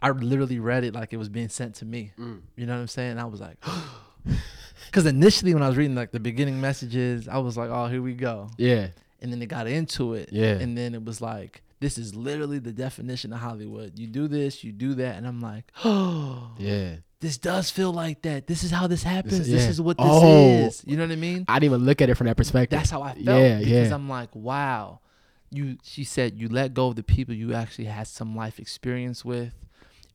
I 0.00 0.10
literally 0.10 0.58
read 0.58 0.84
it 0.84 0.94
like 0.94 1.12
it 1.12 1.18
was 1.18 1.28
being 1.28 1.50
sent 1.50 1.74
to 1.76 1.84
me. 1.84 2.12
Mm. 2.18 2.40
You 2.56 2.64
know 2.66 2.74
what 2.74 2.80
I'm 2.80 2.88
saying? 2.88 3.18
I 3.18 3.26
was 3.26 3.40
like, 3.40 3.58
because 4.86 5.04
initially 5.06 5.52
when 5.54 5.62
I 5.62 5.68
was 5.68 5.76
reading 5.76 5.94
like 5.94 6.10
the 6.12 6.20
beginning 6.20 6.60
messages, 6.60 7.28
I 7.28 7.38
was 7.38 7.56
like, 7.56 7.68
oh, 7.70 7.86
here 7.88 8.00
we 8.02 8.14
go. 8.14 8.48
yeah 8.56 8.88
And 9.20 9.30
then 9.32 9.42
it 9.42 9.46
got 9.46 9.66
into 9.66 10.14
it. 10.14 10.30
Yeah. 10.32 10.52
And 10.58 10.76
then 10.78 10.94
it 10.94 11.04
was 11.04 11.20
like, 11.20 11.62
this 11.80 11.98
is 11.98 12.14
literally 12.14 12.58
the 12.58 12.72
definition 12.72 13.32
of 13.32 13.40
Hollywood. 13.40 13.98
You 13.98 14.06
do 14.06 14.26
this, 14.28 14.64
you 14.64 14.72
do 14.72 14.94
that. 14.94 15.16
And 15.16 15.26
I'm 15.26 15.40
like, 15.40 15.70
oh, 15.84 16.52
yeah 16.58 16.96
this 17.20 17.36
does 17.38 17.70
feel 17.70 17.92
like 17.92 18.22
that. 18.22 18.46
This 18.46 18.62
is 18.62 18.70
how 18.70 18.86
this 18.86 19.02
happens. 19.02 19.38
This, 19.38 19.48
yeah. 19.64 19.68
is 19.68 19.80
what 19.80 19.96
this 19.98 20.06
Oh. 20.08 20.48
is. 20.66 20.82
You 20.86 20.96
know 20.96 21.02
what 21.04 21.12
I 21.12 21.16
mean? 21.16 21.44
i 21.48 21.54
didn't 21.58 21.74
even 21.74 21.84
look 21.86 22.00
at 22.00 22.08
it 22.08 22.14
from 22.14 22.26
that 22.28 22.36
perspective 22.36 22.78
That's 22.78 22.90
how 22.90 23.02
I 23.02 23.14
felt. 23.14 23.40
Yeah, 23.42 23.58
because 23.58 23.88
yeah. 23.88 23.94
I'm 23.94 24.08
like, 24.08 24.34
wow. 24.34 25.00
You 25.50 25.78
she 25.82 26.04
said 26.04 26.38
you 26.38 26.48
let 26.48 26.74
go 26.74 26.88
of 26.88 26.96
the 26.96 27.02
people 27.02 27.34
you 27.34 27.54
actually 27.54 27.86
had 27.86 28.06
some 28.06 28.36
life 28.36 28.58
experience 28.58 29.24
with. 29.24 29.54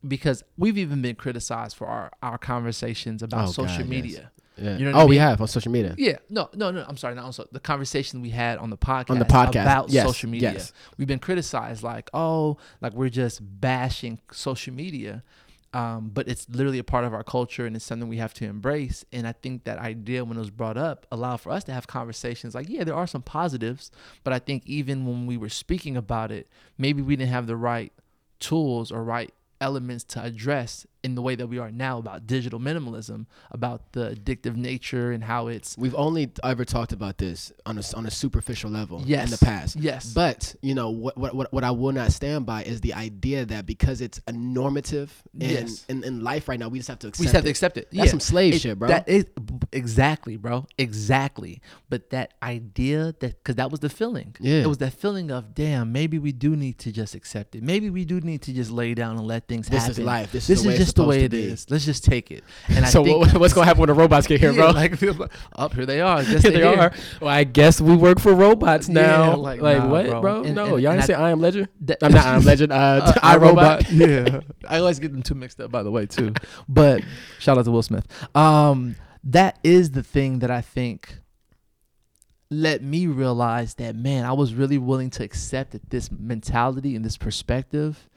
Because 0.08 0.44
we've 0.58 0.78
even 0.78 1.02
been 1.02 1.16
criticized 1.16 1.76
for 1.78 1.88
our, 1.88 2.12
our 2.22 2.38
conversations 2.38 3.24
about 3.24 3.48
Oh, 3.50 3.52
social 3.52 3.78
God, 3.78 3.80
yes. 3.80 3.88
media. 3.90 4.32
yeah. 4.58 4.78
You 4.78 4.86
know 4.86 4.98
oh 4.98 5.02
I 5.02 5.06
we 5.06 5.18
have 5.18 5.42
on 5.42 5.48
social 5.48 5.72
media 5.72 5.96
Yeah, 5.98 6.18
no, 6.30 6.50
no, 6.54 6.72
no. 6.72 6.86
I'm 6.88 6.98
sorry, 6.98 7.16
not 7.16 7.24
also 7.26 7.48
the 7.52 7.60
conversation 7.60 8.22
we 8.22 8.30
had 8.30 8.58
on 8.60 8.70
the 8.70 8.78
podcast 8.78 9.10
on 9.12 9.20
the 9.20 9.26
podcast 9.26 9.62
about 9.64 9.90
yes, 9.90 10.06
social 10.06 10.30
media. 10.30 10.54
yes 10.54 10.74
We've 10.98 11.08
been 11.08 11.20
criticized 11.20 11.84
like, 11.84 12.10
oh, 12.14 12.58
like 12.82 12.94
we're 12.94 13.10
just 13.10 13.40
bashing 13.62 14.20
social 14.32 14.74
media, 14.74 15.24
um, 15.74 16.12
but 16.14 16.28
it's 16.28 16.48
literally 16.50 16.78
a 16.78 16.84
part 16.84 17.04
of 17.04 17.14
our 17.14 17.24
culture 17.24 17.66
and 17.66 17.76
it's 17.76 17.84
something 17.84 18.08
we 18.08 18.18
have 18.18 18.34
to 18.36 18.46
embrace. 18.46 19.04
And 19.12 19.28
I 19.28 19.32
think 19.32 19.64
that 19.64 19.80
idea 19.80 20.24
when 20.24 20.38
it 20.38 20.40
was 20.40 20.52
brought 20.52 20.78
up 20.78 21.08
allowed 21.12 21.38
for 21.38 21.52
us 21.52 21.64
to 21.66 21.74
have 21.74 21.88
conversations 21.88 22.54
like, 22.54 22.70
yeah, 22.70 22.84
there 22.84 22.96
are 22.96 23.08
some 23.08 23.24
positives, 23.24 23.90
but 24.24 24.34
I 24.34 24.40
think 24.40 24.64
even 24.68 25.06
when 25.06 25.26
we 25.26 25.36
were 25.36 25.50
speaking 25.50 25.98
about 25.98 26.32
it, 26.32 26.48
maybe 26.78 27.02
we 27.02 27.16
didn't 27.16 27.32
have 27.32 27.48
the 27.48 27.56
right 27.56 27.92
tools 28.40 28.92
or 28.92 29.04
right 29.04 29.34
elements 29.60 30.04
to 30.04 30.24
address 30.24 30.86
in 31.04 31.16
the 31.16 31.22
way 31.22 31.36
that 31.36 31.48
we 31.48 31.60
are 31.60 31.72
now 31.72 31.98
about 31.98 32.26
digital 32.26 32.60
minimalism, 32.60 33.26
about 33.52 33.92
the 33.92 34.12
addictive 34.16 34.56
nature 34.56 35.12
and 35.12 35.24
how 35.24 35.48
it's 35.48 35.78
we've 35.78 35.96
only 35.96 36.32
ever 36.44 36.64
talked 36.66 36.94
about 36.94 37.18
this 37.18 37.52
on 37.66 37.78
a, 37.78 37.84
on 37.96 38.06
a 38.06 38.12
superficial 38.12 38.70
level 38.70 39.02
yes 39.06 39.26
in 39.26 39.32
the 39.32 39.38
past 39.46 39.76
Yes, 39.76 40.14
But 40.14 40.56
you 40.62 40.74
know 40.76 40.90
what, 40.92 41.18
what 41.18 41.34
what 41.36 41.54
what 41.54 41.64
I 41.64 41.72
will 41.72 41.92
not 41.92 42.12
stand 42.12 42.46
by 42.46 42.64
is 42.64 42.80
the 42.82 42.94
idea 42.94 43.46
that 43.46 43.66
because 43.66 44.02
it's 44.02 44.22
a 44.28 44.32
normative 44.32 45.12
in, 45.40 45.50
Yes. 45.50 45.86
in, 45.90 46.04
in 46.04 46.24
life 46.24 46.48
right 46.48 46.60
now, 46.60 46.70
we 46.70 46.80
just 46.80 46.90
have 46.90 47.00
to 47.00 47.08
accept 47.08 47.20
we 47.20 47.26
just 47.26 47.36
have 47.36 47.44
it. 47.44 47.48
to 47.48 47.50
accept 47.52 47.78
it. 47.78 47.88
That's 47.92 48.06
yeah. 48.06 48.12
some 48.12 48.20
slave 48.20 48.54
It- 48.56 48.62
shit, 48.62 48.80
bro. 48.80 48.88
That 48.88 49.08
is 49.10 49.26
exactly, 49.72 50.38
bro. 50.38 50.68
Exactly. 50.78 51.62
But 51.90 52.10
that 52.12 52.34
idea 52.42 53.14
that 53.20 53.44
because 53.44 53.56
that 53.56 53.72
was 53.72 53.80
the 53.82 53.90
feeling. 53.90 54.36
Yeah. 54.40 54.62
It 54.62 54.68
was 54.68 54.78
that 54.80 54.94
feeling 54.94 55.32
of 55.32 55.54
damn. 55.54 55.92
Maybe 55.92 56.18
we 56.20 56.32
do 56.32 56.56
need 56.56 56.78
to 56.80 56.92
just 56.92 57.14
accept 57.16 57.56
it. 57.56 57.64
Maybe 57.64 57.90
we 57.90 58.06
do 58.06 58.20
need 58.22 58.42
to 58.44 58.54
just 58.54 58.72
lay 58.72 58.94
down 58.94 59.18
and 59.18 59.28
let 59.28 59.48
things 59.48 59.68
this 59.68 59.80
happen. 59.84 59.90
This 59.92 59.98
is 60.00 60.06
life. 60.06 60.32
This, 60.32 60.48
This 60.48 60.60
is 60.60 60.66
the 60.66 60.72
is 60.72 60.78
just 60.78 60.93
just 60.94 61.04
the 61.04 61.10
way 61.10 61.24
it 61.24 61.34
is. 61.34 61.70
Let's 61.70 61.86
just 61.86 62.04
take 62.04 62.32
it. 62.32 62.44
And 62.68 62.86
I 62.86 62.90
so 62.90 63.02
what, 63.02 63.34
what's 63.38 63.54
gonna 63.54 63.66
happen 63.66 63.82
when 63.82 63.88
the 63.88 63.94
robots 63.94 64.28
get 64.28 64.40
here, 64.40 64.52
Yeah, 64.54 64.72
bro? 64.72 64.72
like 64.72 65.02
up 65.56 65.74
here 65.76 65.86
they 65.86 66.02
are. 66.02 66.18
I 66.18 66.24
guess 66.24 66.42
here 66.42 66.52
they, 66.52 66.60
they 66.62 66.68
here. 66.70 66.80
are. 66.80 66.94
Well, 67.22 67.30
I 67.30 67.44
guess 67.44 67.82
we 67.82 67.96
work 67.96 68.20
for 68.20 68.34
robots 68.34 68.88
Yeah, 68.88 68.94
now. 68.94 69.36
like, 69.36 69.62
like 69.62 69.78
nah, 69.80 69.88
what, 69.90 70.06
bro. 70.08 70.22
bro? 70.22 70.44
And- 70.44 70.56
no, 70.56 70.74
and- 70.76 70.84
y'all 70.84 70.92
and 70.94 71.02
didn't 71.02 71.04
I- 71.04 71.06
say 71.06 71.14
I 71.14 71.32
am 71.32 71.40
Legend. 71.42 71.68
That- 71.82 71.98
I'm 72.04 72.12
not 72.12 72.26
I 72.26 72.36
am 72.36 72.44
Legend. 72.44 72.72
Uh, 72.72 72.76
uh, 72.76 73.14
iRobot. 73.38 73.80
iRobot. 73.84 74.32
yeah, 74.34 74.40
I 74.70 74.80
always 74.80 75.00
get 75.00 75.12
them 75.12 75.24
too 75.24 75.36
mixed 75.36 75.60
up. 75.60 75.72
By 75.72 75.84
the 75.84 75.92
way, 75.92 76.06
too. 76.06 76.34
But 76.70 77.04
shout 77.40 77.58
out 77.58 77.66
to 77.66 77.72
Will 77.72 77.82
Smith. 77.84 78.08
Um, 78.36 78.96
that 79.24 79.58
is 79.64 79.92
the 79.92 80.04
thing 80.04 80.40
that 80.40 80.52
I 80.52 80.62
think 80.62 81.20
let 82.50 82.84
me 82.84 83.08
realize 83.08 83.76
that 83.76 83.96
man, 83.96 84.26
I 84.26 84.34
was 84.34 84.54
really 84.54 84.78
willing 84.78 85.10
to 85.12 85.24
accept 85.24 85.72
that 85.72 85.90
this 85.90 86.12
mentality 86.12 86.96
and 86.96 87.04
this 87.04 87.18
perspective 87.18 88.08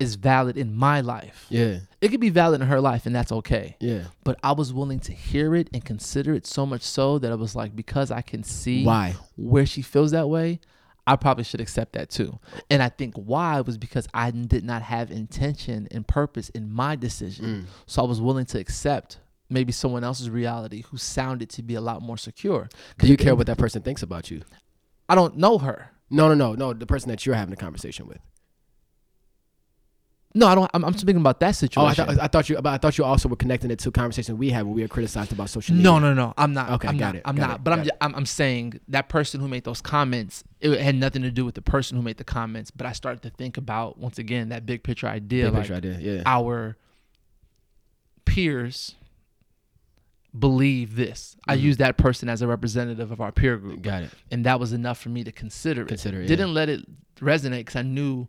is 0.00 0.16
valid 0.16 0.56
in 0.56 0.74
my 0.74 1.00
life. 1.00 1.46
Yeah, 1.50 1.80
It 2.00 2.08
could 2.08 2.20
be 2.20 2.30
valid 2.30 2.60
in 2.60 2.66
her 2.66 2.80
life, 2.80 3.06
and 3.06 3.14
that's 3.14 3.30
okay. 3.30 3.76
yeah. 3.80 4.04
But 4.24 4.38
I 4.42 4.52
was 4.52 4.72
willing 4.72 5.00
to 5.00 5.12
hear 5.12 5.54
it 5.54 5.68
and 5.72 5.84
consider 5.84 6.34
it 6.34 6.46
so 6.46 6.66
much 6.66 6.82
so 6.82 7.18
that 7.18 7.30
I 7.30 7.34
was 7.34 7.54
like, 7.54 7.76
because 7.76 8.10
I 8.10 8.22
can 8.22 8.42
see 8.42 8.84
Why? 8.84 9.14
where 9.36 9.66
she 9.66 9.82
feels 9.82 10.10
that 10.12 10.28
way, 10.28 10.60
I 11.06 11.16
probably 11.16 11.44
should 11.44 11.60
accept 11.60 11.92
that 11.94 12.08
too. 12.10 12.38
And 12.70 12.82
I 12.82 12.88
think 12.88 13.14
why 13.16 13.60
was 13.60 13.78
because 13.78 14.06
I 14.14 14.30
did 14.30 14.64
not 14.64 14.82
have 14.82 15.10
intention 15.10 15.88
and 15.90 16.06
purpose 16.06 16.50
in 16.50 16.72
my 16.72 16.96
decision. 16.96 17.44
Mm. 17.44 17.64
So 17.86 18.02
I 18.02 18.06
was 18.06 18.20
willing 18.20 18.46
to 18.46 18.58
accept 18.58 19.18
maybe 19.48 19.72
someone 19.72 20.04
else's 20.04 20.30
reality 20.30 20.82
who 20.90 20.96
sounded 20.96 21.50
to 21.50 21.62
be 21.62 21.74
a 21.74 21.80
lot 21.80 22.00
more 22.02 22.16
secure. 22.16 22.68
Do 22.98 23.08
you 23.08 23.16
care 23.16 23.34
what 23.34 23.46
that 23.48 23.58
person 23.58 23.82
thinks 23.82 24.02
about 24.02 24.30
you? 24.30 24.42
I 25.08 25.14
don't 25.16 25.36
know 25.36 25.58
her. 25.58 25.90
No, 26.10 26.28
no, 26.28 26.34
no, 26.34 26.54
no. 26.54 26.72
The 26.72 26.86
person 26.86 27.08
that 27.10 27.26
you're 27.26 27.34
having 27.34 27.52
a 27.52 27.56
conversation 27.56 28.06
with. 28.06 28.18
No, 30.32 30.46
I 30.46 30.54
don't. 30.54 30.70
I'm, 30.72 30.84
I'm 30.84 30.94
speaking 30.96 31.20
about 31.20 31.40
that 31.40 31.46
Oh, 31.46 31.48
I 31.48 31.52
situation. 31.52 32.06
thought 32.06 32.18
I 32.20 32.26
thought 32.28 32.48
you. 32.48 32.56
But 32.62 32.70
I 32.72 32.78
thought 32.78 32.96
you 32.98 33.04
also 33.04 33.28
were 33.28 33.34
connecting 33.34 33.70
it 33.72 33.80
to 33.80 33.88
a 33.88 33.92
conversation 33.92 34.38
we 34.38 34.50
had 34.50 34.64
where 34.64 34.72
we 34.74 34.82
were 34.82 34.88
criticized 34.88 35.32
about 35.32 35.50
social 35.50 35.74
media. 35.74 35.90
no, 35.90 35.98
no, 35.98 36.14
no. 36.14 36.34
I'm 36.38 36.52
not. 36.52 36.70
Okay, 36.70 36.86
I'm 36.86 36.96
got 36.98 37.06
not, 37.06 37.14
it, 37.16 37.22
I'm 37.24 37.34
got 37.36 37.48
not. 37.48 37.56
it, 37.56 37.64
but 37.64 37.72
I'm, 37.72 37.78
got 37.80 37.84
ju- 37.86 37.96
I'm 38.00 38.14
I'm 38.14 38.26
saying 38.26 38.78
that 38.88 39.08
person 39.08 39.40
who 39.40 39.48
made 39.48 39.64
those 39.64 39.80
comments, 39.80 40.44
it 40.60 40.80
had 40.80 40.94
nothing 40.94 41.22
to 41.22 41.32
do 41.32 41.44
with 41.44 41.56
the 41.56 41.62
person 41.62 41.96
who 41.96 42.02
made 42.04 42.16
the 42.18 42.22
comments. 42.24 42.70
But 42.70 42.86
I 42.86 42.92
started 42.92 43.22
to 43.22 43.30
think 43.30 43.56
about 43.56 43.98
once 43.98 44.18
again 44.18 44.50
that 44.50 44.66
big 44.66 44.84
picture 44.84 45.08
idea, 45.08 45.46
Big 45.46 45.52
like 45.54 45.62
picture 45.62 45.74
idea. 45.74 45.98
Yeah. 45.98 46.22
our 46.26 46.76
peers 48.24 48.94
believe 50.38 50.94
this. 50.94 51.36
I 51.48 51.56
Mhm. 51.56 51.62
use 51.62 51.76
that 51.78 51.96
person 51.96 52.28
as 52.28 52.40
a 52.40 52.46
representative 52.46 53.10
of 53.10 53.20
our 53.20 53.32
peer 53.32 53.56
group, 53.56 53.82
Got 53.82 54.04
it. 54.04 54.10
and 54.30 54.46
that 54.46 54.60
was 54.60 54.72
enough 54.72 54.98
for 54.98 55.08
me 55.08 55.24
to 55.24 55.32
consider 55.32 55.82
it. 55.82 55.88
Consider 55.88 56.22
it. 56.22 56.28
Didn't 56.28 56.54
let 56.54 56.68
it 56.68 56.86
resonate 57.18 57.58
because 57.60 57.76
I 57.76 57.82
knew 57.82 58.28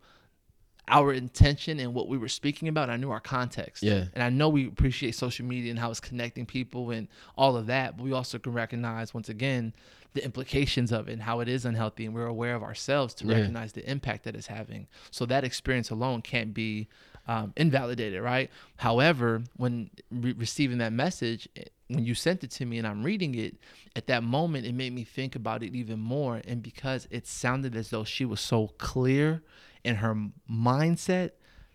our 0.91 1.13
intention 1.13 1.79
and 1.79 1.93
what 1.93 2.07
we 2.09 2.17
were 2.17 2.27
speaking 2.27 2.67
about. 2.67 2.89
I 2.89 2.97
knew 2.97 3.09
our 3.11 3.19
context. 3.21 3.81
Yeah. 3.81 4.05
And 4.13 4.21
I 4.21 4.29
know 4.29 4.49
we 4.49 4.67
appreciate 4.67 5.15
social 5.15 5.45
media 5.45 5.71
and 5.71 5.79
how 5.79 5.89
it's 5.89 6.01
connecting 6.01 6.45
people 6.45 6.91
and 6.91 7.07
all 7.37 7.55
of 7.55 7.67
that, 7.67 7.97
but 7.97 8.03
we 8.03 8.11
also 8.11 8.37
can 8.37 8.53
recognize 8.53 9.13
once 9.13 9.29
again 9.29 9.73
the 10.13 10.23
implications 10.23 10.91
of 10.91 11.07
it 11.07 11.13
and 11.13 11.21
how 11.21 11.39
it 11.39 11.47
is 11.47 11.63
unhealthy 11.63 12.05
and 12.05 12.13
we're 12.13 12.25
aware 12.27 12.53
of 12.55 12.61
ourselves 12.63 13.13
to 13.15 13.25
Yeah. 13.25 13.37
recognize 13.37 13.71
the 13.71 13.89
impact 13.89 14.25
that 14.25 14.35
it's 14.35 14.47
having. 14.47 14.87
So 15.09 15.25
that 15.27 15.45
experience 15.45 15.89
alone 15.89 16.21
can't 16.21 16.53
be 16.53 16.89
um, 17.27 17.53
invalidated, 17.55 18.21
right? 18.21 18.49
However, 18.77 19.43
when 19.55 19.89
re- 20.09 20.33
receiving 20.33 20.79
that 20.79 20.91
message, 20.91 21.47
eh, 21.55 21.63
when 21.87 22.03
you 22.03 22.15
sent 22.15 22.43
it 22.43 22.51
to 22.51 22.65
me 22.65 22.77
and 22.79 22.87
I'm 22.87 23.03
reading 23.03 23.35
it, 23.35 23.55
at 23.95 24.07
that 24.07 24.23
moment 24.23 24.65
it 24.65 24.73
made 24.73 24.91
me 24.91 25.03
think 25.03 25.35
about 25.35 25.61
it 25.63 25.73
even 25.75 25.99
more. 25.99 26.41
And 26.45 26.61
because 26.63 27.07
it 27.11 27.27
sounded 27.27 27.75
as 27.75 27.91
though 27.91 28.03
she 28.03 28.25
was 28.25 28.41
so 28.41 28.69
clear 28.79 29.43
in 29.83 29.97
her 29.97 30.15
mindset, 30.49 31.31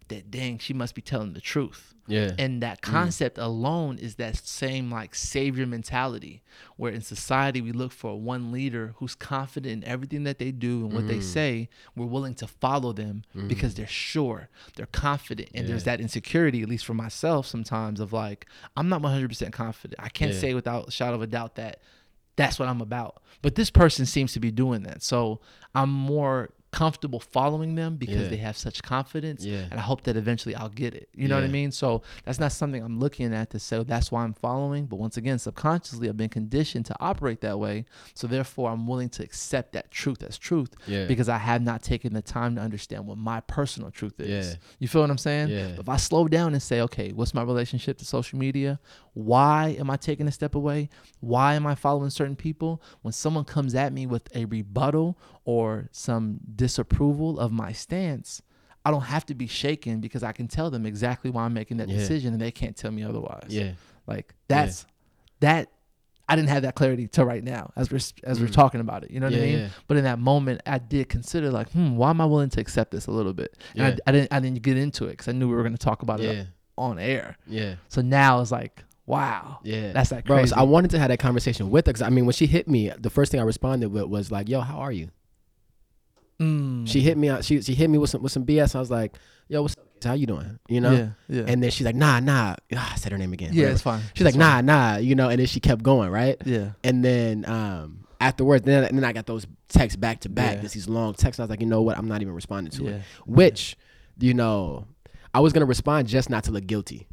that 0.09 0.31
dang, 0.31 0.59
she 0.59 0.73
must 0.73 0.95
be 0.95 1.03
telling 1.03 1.33
the 1.33 1.41
truth. 1.41 1.95
Yeah. 2.07 2.33
And 2.39 2.63
that 2.63 2.81
mm. 2.81 2.83
concept 2.83 3.39
alone 3.39 3.99
is 3.99 4.15
that 4.17 4.37
same 4.37 4.91
like 4.91 5.15
savior 5.15 5.67
mentality, 5.67 6.43
where 6.77 6.93
in 6.93 7.01
society 7.01 7.61
we 7.61 7.73
look 7.73 7.93
for 7.93 8.21
one 8.21 8.53
leader 8.53 8.95
who's 8.99 9.15
confident 9.15 9.83
in 9.83 9.89
everything 9.89 10.23
that 10.25 10.39
they 10.39 10.53
do 10.53 10.85
and 10.85 10.93
what 10.93 11.09
they 11.09 11.19
mm. 11.19 11.23
say. 11.23 11.69
We're 11.97 12.07
willing 12.07 12.35
to 12.37 12.47
follow 12.47 12.93
them 12.93 13.25
mm-hmm. 13.37 13.49
because 13.49 13.75
they're 13.75 13.87
sure, 13.87 14.49
they're 14.77 14.87
confident, 14.87 15.51
and 15.55 15.69
there's 15.69 15.85
that 15.85 16.01
insecurity, 16.01 16.63
at 16.63 16.69
least 16.69 16.85
for 16.85 16.95
myself, 16.95 17.47
sometimes 17.47 17.99
of 17.99 18.13
like 18.13 18.47
I'm 18.77 18.89
not 18.89 19.03
100% 19.03 19.53
confident. 19.53 20.01
I 20.01 20.09
can't 20.09 20.33
Yeah. 20.33 20.41
say 20.41 20.55
without 20.55 20.89
a 20.89 20.91
shadow 20.91 21.17
of 21.17 21.23
a 21.23 21.27
doubt 21.27 21.57
that 21.57 21.81
that's 22.37 22.59
what 22.59 22.69
I'm 22.69 22.81
about. 22.81 23.23
But 23.43 23.55
this 23.55 23.71
person 23.71 24.07
seems 24.07 24.33
to 24.35 24.41
be 24.41 24.51
doing 24.51 24.83
that, 24.85 25.03
so 25.03 25.41
I'm 25.75 25.91
more 25.91 26.51
comfortable 26.83 27.21
following 27.21 27.75
them 27.75 27.97
because 27.97 28.23
Yeah. 28.25 28.29
they 28.29 28.37
have 28.49 28.57
such 28.67 28.83
confidence 28.83 29.43
Yeah. 29.45 29.65
and 29.71 29.75
I 29.75 29.85
hope 29.91 30.03
that 30.03 30.15
eventually 30.17 30.55
I'll 30.55 30.69
get 30.85 30.93
it. 30.95 31.09
You 31.15 31.27
know 31.29 31.37
what 31.37 31.45
I 31.45 31.49
mean? 31.61 31.71
So 31.73 32.03
that's 32.25 32.39
not 32.39 32.53
something 32.53 32.83
I'm 32.83 32.99
looking 33.01 33.33
at 33.33 33.49
to 33.51 33.59
say 33.59 33.79
"Oh, 33.79 33.83
that's 33.85 34.13
why 34.13 34.23
I'm 34.25 34.35
following. 34.35 34.85
But 34.91 34.97
once 35.07 35.17
again, 35.17 35.39
subconsciously, 35.39 36.09
I've 36.11 36.19
been 36.25 36.29
conditioned 36.41 36.85
to 36.91 36.95
operate 37.01 37.41
that 37.41 37.59
way. 37.59 37.87
So 38.15 38.27
therefore, 38.27 38.71
I'm 38.73 38.87
willing 38.87 39.09
to 39.17 39.23
accept 39.23 39.73
that 39.73 39.91
truth 39.91 40.23
as 40.23 40.37
truth 40.37 40.71
because 41.09 41.29
I 41.31 41.39
have 41.39 41.63
not 41.63 41.83
taken 41.83 42.13
the 42.13 42.23
time 42.23 42.57
to 42.57 42.61
understand 42.61 43.07
what 43.07 43.17
my 43.17 43.41
personal 43.41 43.91
truth 43.91 44.21
is. 44.21 44.59
You 44.79 44.87
feel 44.89 45.01
what 45.01 45.11
I'm 45.11 45.19
saying? 45.19 45.49
If 45.83 45.89
I 45.89 45.97
slow 45.97 46.29
down 46.29 46.53
and 46.53 46.63
say, 46.63 46.81
okay, 46.83 47.13
what's 47.13 47.33
my 47.33 47.43
relationship 47.43 47.97
to 47.99 48.05
social 48.05 48.39
media? 48.39 48.79
Why 49.17 49.75
am 49.79 49.89
I 49.89 49.97
taking 49.97 50.29
a 50.29 50.31
step 50.31 50.55
away? 50.55 50.91
Why 51.21 51.55
am 51.55 51.67
I 51.67 51.75
following 51.75 52.11
certain 52.11 52.37
people? 52.37 52.83
When 53.01 53.13
someone 53.13 53.45
comes 53.47 53.75
at 53.75 53.91
me 53.95 54.07
with 54.07 54.29
a 54.37 54.45
rebuttal 54.45 55.17
or 55.47 55.89
some 55.91 56.39
disapproval 56.55 57.41
of 57.41 57.51
my 57.51 57.73
stance, 57.73 58.43
I 58.85 58.91
don't 58.91 59.05
have 59.05 59.25
to 59.27 59.35
be 59.35 59.47
shaken 59.47 60.01
because 60.01 60.23
I 60.23 60.33
can 60.33 60.49
tell 60.49 60.71
them 60.71 60.85
exactly 60.85 61.31
why 61.31 61.45
I'm 61.47 61.55
making 61.55 61.79
that 61.79 61.89
Yeah. 61.89 61.97
decision 61.97 62.35
and 62.35 62.43
they 62.43 62.51
can't 62.51 62.77
tell 62.77 62.91
me 62.91 63.05
otherwise. 63.05 63.47
Yeah. 63.49 63.73
Like 64.07 64.35
that's 64.49 64.85
that 65.41 65.71
I 66.29 66.37
didn't 66.37 66.51
have 66.51 66.63
that 66.65 66.75
clarity 66.75 67.09
till 67.09 67.25
right 67.25 67.43
now 67.43 67.73
as 67.75 67.91
we're 67.91 68.01
as 68.25 68.39
we're 68.39 68.49
Mm. 68.49 68.53
talking 68.53 68.81
about 68.83 69.03
it. 69.03 69.11
You 69.13 69.21
know 69.21 69.29
what 69.29 69.33
Yeah, 69.35 69.41
I 69.43 69.47
mean? 69.47 69.59
yeah. 69.61 69.69
But 69.89 69.97
in 69.97 70.05
that 70.05 70.19
moment, 70.19 70.61
I 70.67 70.77
did 70.77 71.09
consider 71.09 71.51
like, 71.51 71.71
hmm, 71.73 71.97
why 71.97 72.11
am 72.11 72.21
I 72.21 72.27
willing 72.27 72.51
to 72.51 72.61
accept 72.61 72.91
this 72.91 73.07
a 73.07 73.13
little 73.13 73.33
bit? 73.33 73.57
And 73.75 73.81
Yeah. 73.83 73.97
I, 74.07 74.11
I 74.11 74.13
didn't 74.13 74.33
I 74.35 74.41
didn't 74.41 74.61
get 74.61 74.77
into 74.77 75.05
it 75.07 75.13
because 75.13 75.29
I 75.29 75.33
knew 75.33 75.49
we 75.49 75.55
were 75.55 75.63
going 75.63 75.73
to 75.73 75.79
talk 75.79 76.03
about 76.03 76.21
Yeah. 76.21 76.31
it 76.33 76.47
on 76.77 76.99
air. 76.99 77.39
Yeah. 77.47 77.77
So 77.89 78.03
now 78.03 78.41
it's 78.43 78.53
like, 78.53 78.85
wow, 79.07 79.61
Yeah. 79.65 79.93
that's 79.93 80.11
like 80.13 80.25
Bro, 80.27 80.45
so 80.47 80.57
I 80.57 80.63
wanted 80.63 80.91
to 80.93 80.99
have 80.99 81.09
that 81.09 81.19
conversation 81.19 81.71
with 81.71 81.87
her 81.87 81.93
because 81.93 82.03
I 82.03 82.11
mean, 82.11 82.27
when 82.27 82.33
she 82.35 82.47
hit 82.47 82.69
me, 82.69 82.91
the 82.99 83.11
first 83.11 83.31
thing 83.31 83.41
I 83.41 83.45
responded 83.45 83.89
with 83.93 84.05
was 84.05 84.31
like, 84.31 84.49
"Yo, 84.49 84.61
how 84.61 84.79
are 84.79 84.93
you?" 84.93 85.11
Mm. 86.41 86.87
She 86.87 87.01
hit 87.01 87.17
me 87.17 87.29
out. 87.31 87.45
She 87.45 87.63
she 87.63 87.75
hit 87.75 87.89
me 87.89 87.99
with 87.99 88.11
some 88.11 88.23
with 88.23 88.33
some 88.33 88.45
BS. 88.45 88.75
I 88.75 88.79
was 88.81 88.91
like, 88.91 89.17
"Yo, 89.49 89.63
what's 89.63 89.75
up? 89.77 90.05
How 90.05 90.13
you 90.13 90.27
doing?" 90.27 90.59
You 90.69 90.83
know. 90.83 90.93
yeah, 90.93 91.09
yeah, 91.29 91.45
And 91.47 91.63
then 91.63 91.71
she's 91.71 91.87
like, 91.87 91.95
"Nah, 91.95 92.21
nah." 92.21 92.57
Ah, 92.75 92.93
I 92.93 92.97
said 92.97 93.13
her 93.13 93.19
name 93.19 93.33
again. 93.33 93.51
yeah, 93.53 93.63
whatever. 93.63 93.73
it's 93.73 93.83
fine. 93.83 94.03
She's 94.15 94.25
like, 94.27 94.35
fine. 94.35 94.67
"Nah, 94.67 94.93
nah." 94.93 94.97
You 94.99 95.15
know. 95.15 95.31
And 95.31 95.39
then 95.41 95.47
she 95.47 95.61
kept 95.61 95.83
going, 95.83 96.11
right? 96.11 96.37
Yeah, 96.45 96.73
And 96.85 97.03
then 97.03 97.49
um 97.49 98.07
afterwards, 98.21 98.67
then 98.67 98.85
and 98.85 98.99
then 98.99 99.05
I 99.05 99.13
got 99.15 99.25
those 99.27 99.47
texts 99.69 99.97
back 99.97 100.21
to 100.21 100.29
back. 100.29 100.57
Yeah. 100.57 100.63
Just 100.63 100.75
these 100.75 100.89
long 100.89 101.15
texts. 101.15 101.41
I 101.41 101.45
was 101.45 101.51
like, 101.51 101.61
you 101.61 101.67
know 101.67 101.81
what? 101.81 101.97
I'm 101.97 102.09
not 102.09 102.21
even 102.21 102.35
responding 102.35 102.71
to 102.73 102.85
yeah, 102.85 102.91
it. 102.97 103.03
Which, 103.25 103.79
you 104.19 104.35
know, 104.35 104.87
I 105.33 105.41
was 105.41 105.55
gonna 105.55 105.65
respond 105.67 106.07
just 106.09 106.29
not 106.29 106.45
to 106.45 106.51
look 106.53 106.67
guilty. 106.67 107.07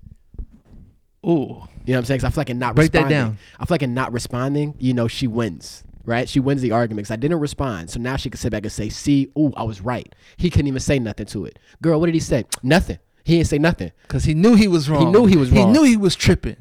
Ooh, 1.26 1.30
You 1.30 1.36
know 1.36 1.64
what 1.86 1.98
I'm 1.98 2.06
saying? 2.06 2.20
Cause 2.22 2.26
I 2.26 2.30
feel 2.32 2.42
like 2.42 2.50
in 2.50 2.60
not 2.60 2.76
Break 2.76 2.92
that 2.92 3.00
responding, 3.00 3.18
down. 3.18 3.38
I 3.60 3.66
feel 3.66 3.74
like 3.76 3.84
in 3.84 3.94
not 3.94 4.12
responding, 4.12 4.76
you 4.80 4.94
know, 4.94 5.08
she 5.08 5.28
wins, 5.28 5.84
right? 6.06 6.28
She 6.28 6.40
wins 6.40 6.62
the 6.62 6.72
argument 6.72 7.06
because 7.06 7.12
I 7.12 7.16
didn't 7.18 7.40
respond. 7.40 7.90
So 7.90 8.00
now 8.00 8.16
she 8.18 8.30
can 8.30 8.38
sit 8.40 8.52
back 8.52 8.64
and 8.64 8.72
say, 8.72 8.90
"See, 8.90 9.32
ooh, 9.38 9.54
I 9.56 9.64
was 9.64 9.82
right." 9.82 10.14
He 10.38 10.50
couldn't 10.50 10.68
even 10.68 10.80
say 10.82 11.00
nothing 11.00 11.26
to 11.28 11.46
it. 11.46 11.60
Girl, 11.82 12.00
what 12.00 12.08
did 12.08 12.16
he 12.16 12.20
say? 12.20 12.46
Nothing. 12.62 13.00
He 13.24 13.38
didn't 13.38 13.48
say 13.48 13.58
nothing. 13.58 13.92
because 14.02 14.26
he 14.26 14.34
knew 14.34 14.56
he 14.56 14.68
was 14.68 14.90
wrong. 14.90 15.06
He 15.08 15.12
knew 15.12 15.26
he 15.26 15.38
was 15.38 15.50
wrong. 15.50 15.68
He 15.68 15.72
knew 15.72 15.84
he 15.84 15.96
was 15.98 16.16
tripping. 16.16 16.58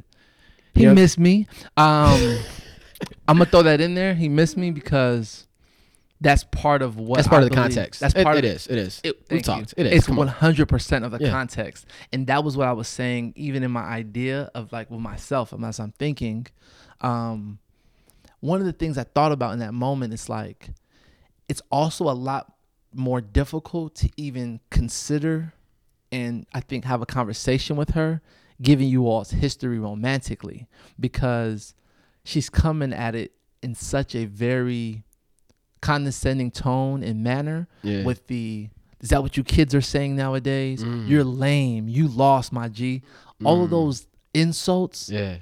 He 0.75 0.85
Yep. 0.85 0.95
missed 0.95 1.19
me. 1.19 1.47
Um, 1.77 2.39
I'm 3.29 3.39
gonna 3.39 3.47
throw 3.51 3.63
that 3.65 3.81
in 3.81 3.95
there. 3.95 4.15
He 4.15 4.29
missed 4.29 4.57
me 4.57 4.71
because 4.71 5.47
that's 6.23 6.45
part 6.45 6.83
of 6.83 6.97
what. 6.97 7.17
That's 7.17 7.29
part 7.29 7.43
I 7.43 7.45
of 7.47 7.51
the 7.51 7.57
believe- 7.57 7.75
context. 7.75 8.01
That's 8.01 8.15
part 8.15 8.37
it 8.39 8.45
of 8.45 8.51
is. 8.53 8.67
It 8.69 8.79
is. 8.79 9.01
It, 9.05 9.19
we 9.31 9.41
thank 9.41 9.47
you. 9.47 9.53
talked. 9.65 9.75
It 9.77 9.87
is. 9.87 10.09
one 10.09 10.29
hundred 10.29 10.69
percent 10.69 11.05
of 11.05 11.11
the 11.11 11.19
Yeah. 11.21 11.31
context, 11.31 11.85
and 12.13 12.27
that 12.29 12.45
was 12.45 12.57
what 12.57 12.69
I 12.69 12.73
was 12.73 12.89
saying. 12.89 13.33
Even 13.37 13.63
in 13.63 13.71
my 13.71 13.83
idea 13.83 14.51
of 14.55 14.73
like 14.73 14.91
with 14.91 15.01
myself, 15.01 15.53
as 15.53 15.79
I'm 15.81 15.93
thinking, 15.93 16.47
um, 17.01 17.59
one 18.41 18.61
of 18.61 18.67
the 18.67 18.73
things 18.73 18.97
I 18.97 19.05
thought 19.05 19.33
about 19.33 19.53
in 19.53 19.59
that 19.59 19.75
moment 19.75 20.15
is 20.15 20.29
like, 20.29 20.71
it's 21.49 21.63
also 21.71 22.09
a 22.09 22.15
lot 22.15 22.53
more 22.95 23.21
difficult 23.21 23.95
to 23.97 24.11
even 24.17 24.61
consider, 24.71 25.53
and 26.11 26.47
I 26.55 26.61
think 26.61 26.85
have 26.85 27.03
a 27.03 27.07
conversation 27.07 27.77
with 27.77 27.91
her, 27.91 28.21
giving 28.61 28.89
you 28.89 29.07
all's 29.09 29.31
history 29.31 29.79
romantically, 29.79 30.67
because 31.01 31.75
she's 32.25 32.49
coming 32.51 32.93
at 32.93 33.15
it 33.15 33.33
in 33.63 33.75
such 33.75 34.15
a 34.15 34.27
very 34.27 35.05
condescending 35.83 36.51
tone 36.51 37.03
and 37.03 37.23
manner 37.23 37.69
Yeah. 37.83 38.05
with 38.05 38.27
the 38.29 38.71
is 39.01 39.09
that 39.11 39.21
what 39.21 39.37
you 39.37 39.43
kids 39.43 39.75
are 39.75 39.81
saying 39.81 40.15
nowadays? 40.17 40.83
Mm. 40.85 41.09
You're 41.09 41.25
lame. 41.25 41.89
You 41.89 42.07
lost, 42.07 42.53
my 42.53 42.69
G. 42.69 43.03
All 43.45 43.63
of 43.65 43.69
Mm. 43.69 43.73
those 43.73 44.07
insults 44.33 45.11
Yeah. 45.11 45.39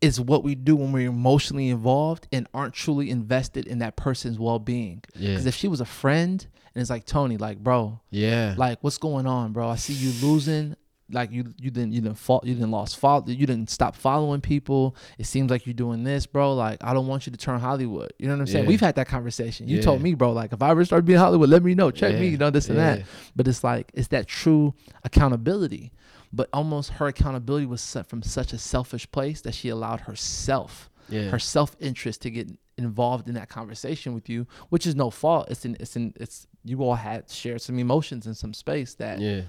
is 0.00 0.20
what 0.20 0.42
we 0.42 0.54
do 0.54 0.76
when 0.76 0.92
we're 0.92 1.08
emotionally 1.08 1.68
involved 1.68 2.26
and 2.32 2.46
aren't 2.54 2.74
truly 2.74 3.10
invested 3.10 3.66
in 3.66 3.78
that 3.80 3.96
person's 3.96 4.38
well-being. 4.38 5.02
Yeah. 5.14 5.30
Because 5.30 5.46
if 5.46 5.54
she 5.54 5.68
was 5.68 5.80
a 5.80 5.84
friend 5.86 6.46
and 6.74 6.80
it's 6.80 6.90
like 6.90 7.04
Tony, 7.06 7.36
like 7.36 7.58
bro, 7.62 8.00
Yeah. 8.10 8.54
like 8.56 8.78
what's 8.82 8.98
going 8.98 9.26
on, 9.26 9.52
bro? 9.52 9.68
I 9.68 9.76
see 9.76 9.92
you 9.94 10.12
losing. 10.26 10.76
Like 11.10 11.30
you 11.30 11.52
you 11.58 11.70
didn't 11.70 11.92
you 11.92 12.00
didn't 12.00 12.16
fall 12.16 12.40
you 12.44 12.54
didn't 12.54 12.70
lost 12.70 12.96
follow 12.98 13.24
you 13.26 13.46
didn't 13.46 13.68
stop 13.70 13.94
following 13.94 14.40
people. 14.40 14.96
It 15.18 15.26
seems 15.26 15.50
like 15.50 15.66
you're 15.66 15.74
doing 15.74 16.02
this, 16.02 16.24
bro. 16.26 16.54
Like 16.54 16.82
I 16.82 16.94
don't 16.94 17.06
want 17.06 17.26
you 17.26 17.30
to 17.32 17.36
turn 17.38 17.60
Hollywood. 17.60 18.12
You 18.18 18.26
know 18.28 18.34
what 18.34 18.40
I'm 18.40 18.46
saying? 18.46 18.64
Yeah. 18.64 18.68
We've 18.68 18.80
had 18.80 18.94
that 18.96 19.06
conversation. 19.08 19.68
You 19.68 19.76
Yeah. 19.76 19.82
told 19.82 20.00
me, 20.02 20.14
bro. 20.14 20.32
Like 20.32 20.52
if 20.52 20.62
I 20.62 20.70
ever 20.70 20.84
start 20.84 21.04
being 21.04 21.18
Hollywood, 21.18 21.50
let 21.50 21.62
me 21.62 21.74
know. 21.74 21.90
Check 21.90 22.18
me. 22.18 22.28
You 22.28 22.38
know 22.38 22.50
this 22.50 22.68
and 22.70 22.78
that. 22.78 23.02
But 23.36 23.46
it's 23.48 23.62
like 23.62 23.90
it's 23.94 24.08
that 24.08 24.26
true 24.26 24.74
accountability. 25.04 25.92
But 26.32 26.48
almost 26.52 26.90
her 26.94 27.06
accountability 27.06 27.66
was 27.66 27.80
set 27.80 28.08
from 28.08 28.22
such 28.22 28.52
a 28.52 28.58
selfish 28.58 29.10
place 29.12 29.40
that 29.42 29.54
she 29.54 29.68
allowed 29.68 30.00
herself 30.00 30.90
Yeah. 31.08 31.28
her 31.28 31.38
self 31.38 31.76
interest 31.80 32.22
to 32.22 32.30
get 32.30 32.50
involved 32.76 33.28
in 33.28 33.34
that 33.34 33.48
conversation 33.48 34.14
with 34.14 34.28
you, 34.28 34.46
which 34.70 34.84
is 34.86 34.96
no 34.96 35.10
fault. 35.10 35.48
It's 35.50 35.64
in 35.64 35.76
it's 35.78 35.94
in 35.96 36.12
it's 36.16 36.46
you 36.64 36.82
all 36.82 36.94
had 36.96 37.30
shared 37.30 37.60
some 37.60 37.78
emotions 37.78 38.26
in 38.26 38.34
some 38.34 38.52
space 38.54 38.94
that 38.94 39.20
yeah. 39.20 39.42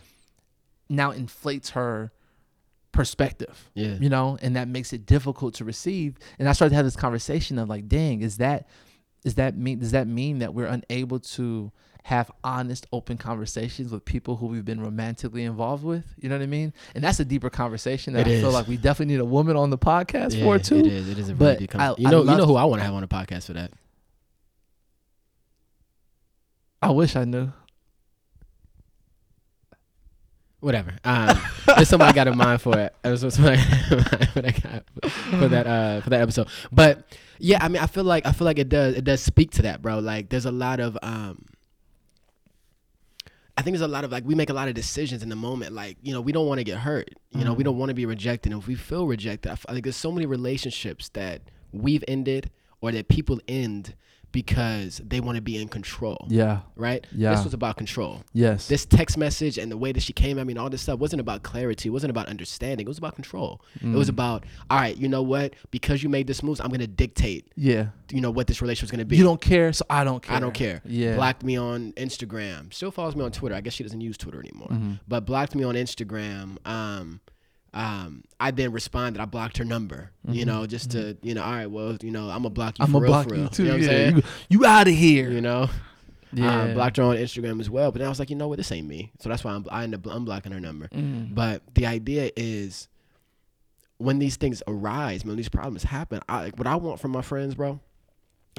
Now 0.89 1.11
inflates 1.11 1.71
her 1.71 2.11
perspective. 2.91 3.69
Yeah. 3.73 3.95
You 3.99 4.09
know, 4.09 4.37
and 4.41 4.55
that 4.55 4.67
makes 4.67 4.93
it 4.93 5.05
difficult 5.05 5.53
to 5.55 5.65
receive. 5.65 6.17
And 6.39 6.47
I 6.47 6.53
started 6.53 6.69
to 6.71 6.75
have 6.77 6.85
this 6.85 6.95
conversation 6.95 7.59
of 7.59 7.67
like, 7.69 7.87
dang, 7.87 8.21
is 8.21 8.37
that 8.37 8.67
is 9.23 9.35
that 9.35 9.57
mean 9.57 9.79
does 9.79 9.91
that 9.91 10.07
mean 10.07 10.39
that 10.39 10.53
we're 10.53 10.67
unable 10.67 11.19
to 11.19 11.71
have 12.03 12.31
honest, 12.43 12.85
open 12.93 13.17
conversations 13.17 13.91
with 13.91 14.05
people 14.05 14.35
who 14.35 14.45
we've 14.45 14.63
been 14.63 14.79
romantically 14.79 15.43
involved 15.43 15.83
with? 15.83 16.05
You 16.19 16.29
know 16.29 16.35
what 16.37 16.43
I 16.43 16.47
mean? 16.47 16.71
And 16.93 17.03
that's 17.03 17.19
a 17.19 17.25
deeper 17.25 17.49
conversation 17.49 18.13
that 18.13 18.27
It 18.27 18.37
I 18.37 18.41
feel 18.41 18.51
like 18.51 18.67
we 18.67 18.77
definitely 18.77 19.15
need 19.15 19.21
a 19.21 19.25
woman 19.25 19.57
on 19.57 19.71
the 19.71 19.77
podcast 19.79 20.37
yeah, 20.37 20.43
for 20.43 20.59
too. 20.59 20.77
It 20.77 20.85
is. 20.87 21.09
It 21.09 21.17
is 21.17 21.29
a 21.29 21.33
But 21.33 21.45
really 21.45 21.57
deep 21.57 21.75
I- 21.75 21.77
conversation. 21.79 22.03
You 22.03 22.11
know, 22.11 22.31
you 22.31 22.37
know 22.37 22.45
who 22.45 22.55
I 22.55 22.65
want 22.65 22.79
to 22.81 22.85
have 22.85 22.93
on 22.93 23.01
the 23.01 23.07
podcast 23.07 23.45
for 23.47 23.53
that. 23.53 23.71
I 26.81 26.91
wish 26.91 27.15
I 27.15 27.25
knew. 27.25 27.51
Whatever. 30.61 30.93
Um, 31.03 31.37
there's 31.75 31.89
somebody 31.89 32.09
I 32.11 32.13
got 32.13 32.27
in 32.27 32.37
mind 32.37 32.61
for 32.61 32.77
it. 32.79 32.95
There's 33.03 33.21
somebody 33.33 33.57
I 33.59 34.01
got 34.01 34.21
in 34.35 34.43
mind 34.63 34.83
for 35.39 35.47
that, 35.49 35.67
uh 35.67 36.01
for 36.01 36.09
that 36.09 36.21
episode. 36.21 36.47
But 36.71 37.05
yeah, 37.39 37.63
I 37.63 37.67
mean, 37.67 37.81
I 37.81 37.87
feel 37.87 38.03
like 38.03 38.25
I 38.25 38.31
feel 38.31 38.45
like 38.45 38.57
it 38.57 38.69
does 38.69 38.95
it 38.95 39.03
does 39.03 39.21
speak 39.21 39.51
to 39.51 39.61
that, 39.63 39.81
bro. 39.81 39.99
Like, 39.99 40.29
there's 40.29 40.45
a 40.45 40.51
lot 40.51 40.79
of 40.79 40.97
um. 41.03 41.45
I 43.57 43.61
think 43.61 43.73
there's 43.73 43.81
a 43.81 43.87
lot 43.87 44.03
of 44.03 44.11
like 44.11 44.25
we 44.25 44.35
make 44.35 44.49
a 44.49 44.53
lot 44.53 44.67
of 44.67 44.73
decisions 44.73 45.23
in 45.23 45.29
the 45.29 45.35
moment. 45.35 45.73
Like 45.73 45.97
you 46.01 46.13
know 46.13 46.19
we 46.21 46.31
don't 46.31 46.47
want 46.47 46.59
to 46.59 46.63
get 46.63 46.77
hurt. 46.79 47.09
You 47.31 47.45
know 47.45 47.53
we 47.53 47.61
Mhm. 47.61 47.65
don't 47.65 47.77
want 47.77 47.89
to 47.89 47.93
be 47.95 48.05
rejected. 48.05 48.51
And 48.51 48.61
if 48.61 48.67
we 48.67 48.75
feel 48.75 49.07
rejected, 49.07 49.49
I 49.49 49.53
f- 49.53 49.65
I 49.69 49.73
think 49.73 49.83
there's 49.85 49.95
so 49.95 50.11
many 50.11 50.25
relationships 50.25 51.09
that 51.09 51.41
we've 51.71 52.03
ended 52.07 52.49
or 52.81 52.91
that 52.91 53.07
people 53.07 53.39
end 53.47 53.95
because 54.35 55.01
they 55.07 55.21
want 55.21 55.37
to 55.37 55.41
be 55.41 55.55
in 55.61 55.69
control. 55.69 56.27
Yeah. 56.29 56.59
Right. 56.75 57.07
Yeah. 57.15 57.33
This 57.33 57.45
was 57.45 57.53
about 57.53 57.77
control 57.77 58.21
Yes. 58.33 58.67
this 58.67 58.85
text 58.85 59.17
message 59.17 59.57
and 59.57 59.71
the 59.71 59.77
way 59.77 59.93
that 59.93 60.03
she 60.03 60.11
came 60.11 60.37
at 60.37 60.45
me 60.45 60.51
and 60.51 60.59
all 60.59 60.69
this 60.69 60.81
stuff 60.81 60.99
wasn't 60.99 61.21
about 61.21 61.41
clarity. 61.43 61.87
It 61.87 61.93
wasn't 61.93 62.11
about 62.11 62.27
understanding. 62.27 62.85
It 62.85 62.89
was 62.89 62.97
about 62.97 63.15
control. 63.15 63.61
It 63.81 63.87
was 63.95 64.07
Mm. 64.07 64.15
about, 64.17 64.43
all 64.69 64.77
right, 64.77 64.97
you 64.97 65.07
know 65.07 65.21
what? 65.23 65.53
Because 65.71 66.03
you 66.03 66.09
made 66.09 66.27
this 66.27 66.43
move, 66.43 66.59
I'm 66.59 66.69
gonna 66.69 66.85
dictate, 66.85 67.47
yeah. 67.55 67.87
you 68.11 68.19
know, 68.19 68.29
what 68.29 68.47
this 68.47 68.61
relationship's 68.61 68.91
gonna 68.91 69.05
be. 69.05 69.15
You 69.15 69.23
don't 69.23 69.39
care, 69.41 69.71
so 69.71 69.85
I 69.89 70.03
don't 70.03 70.21
care. 70.21 70.35
I 70.35 70.39
don't 70.41 70.53
care. 70.53 70.81
Yeah. 70.83 71.15
Blocked 71.15 71.43
me 71.43 71.55
on 71.55 71.93
Instagram. 71.93 72.73
Still 72.73 72.91
follows 72.91 73.15
me 73.15 73.23
on 73.23 73.31
Twitter. 73.31 73.55
I 73.55 73.61
guess 73.61 73.73
she 73.73 73.83
doesn't 73.83 74.01
use 74.01 74.17
Twitter 74.17 74.41
anymore. 74.41 74.67
Mhm. 74.69 74.99
But 75.07 75.25
blocked 75.25 75.55
me 75.55 75.63
on 75.63 75.75
Instagram. 75.75 76.57
Um, 76.67 77.21
um, 77.75 78.23
I 78.39 78.49
then 78.51 78.71
responded. 78.71 79.21
I 79.21 79.25
blocked 79.25 79.57
her 79.57 79.65
number. 79.65 80.09
You 80.27 80.43
Mhm. 80.43 80.47
know, 80.47 80.65
just 80.65 80.91
to, 80.91 81.17
you 81.21 81.33
know, 81.35 81.43
all 81.43 81.51
right, 81.51 81.67
well, 81.69 81.97
you 82.01 82.09
know, 82.09 82.23
I'm 82.29 82.37
gonna 82.43 82.49
block 82.49 82.79
you 82.79 82.83
I'm 82.85 82.89
for 82.91 82.93
gonna 82.93 83.03
real, 83.03 83.11
block 83.11 83.27
for 83.27 83.33
real. 83.35 83.43
you 83.43 83.49
too. 83.49 83.63
You 83.65 83.69
know 83.71 83.75
yeah. 83.77 84.09
You, 84.15 84.23
you 84.49 84.65
out 84.65 84.87
of 84.87 84.93
here. 84.95 85.29
You 85.29 85.41
know. 85.41 85.69
yeah. 86.33 86.61
Um, 86.63 86.73
blocked 86.73 86.97
her 86.97 87.03
on 87.03 87.17
Instagram 87.17 87.59
as 87.59 87.69
well. 87.69 87.91
But 87.91 87.99
then 87.99 88.07
I 88.07 88.09
was 88.09 88.17
like, 88.19 88.29
you 88.29 88.35
know 88.35 88.47
what, 88.47 88.57
this 88.57 88.71
ain't 88.71 88.87
me. 88.87 89.11
So 89.19 89.29
that's 89.29 89.43
why 89.43 89.51
I'm, 89.53 89.65
I 89.69 89.83
ended 89.83 90.05
up 90.07 90.11
unblocking 90.13 90.51
her 90.53 90.59
number. 90.59 90.87
Mm. 90.89 91.35
But 91.35 91.61
the 91.75 91.85
idea 91.85 92.31
is 92.35 92.87
when 93.97 94.19
these 94.19 94.35
things 94.35 94.61
arise, 94.67 95.23
when 95.23 95.37
these 95.37 95.49
problems 95.49 95.83
happen, 95.83 96.21
I, 96.27 96.43
like, 96.45 96.57
what 96.57 96.67
I 96.67 96.75
want 96.75 96.99
from 96.99 97.11
my 97.11 97.21
friends, 97.21 97.55
bro, 97.55 97.79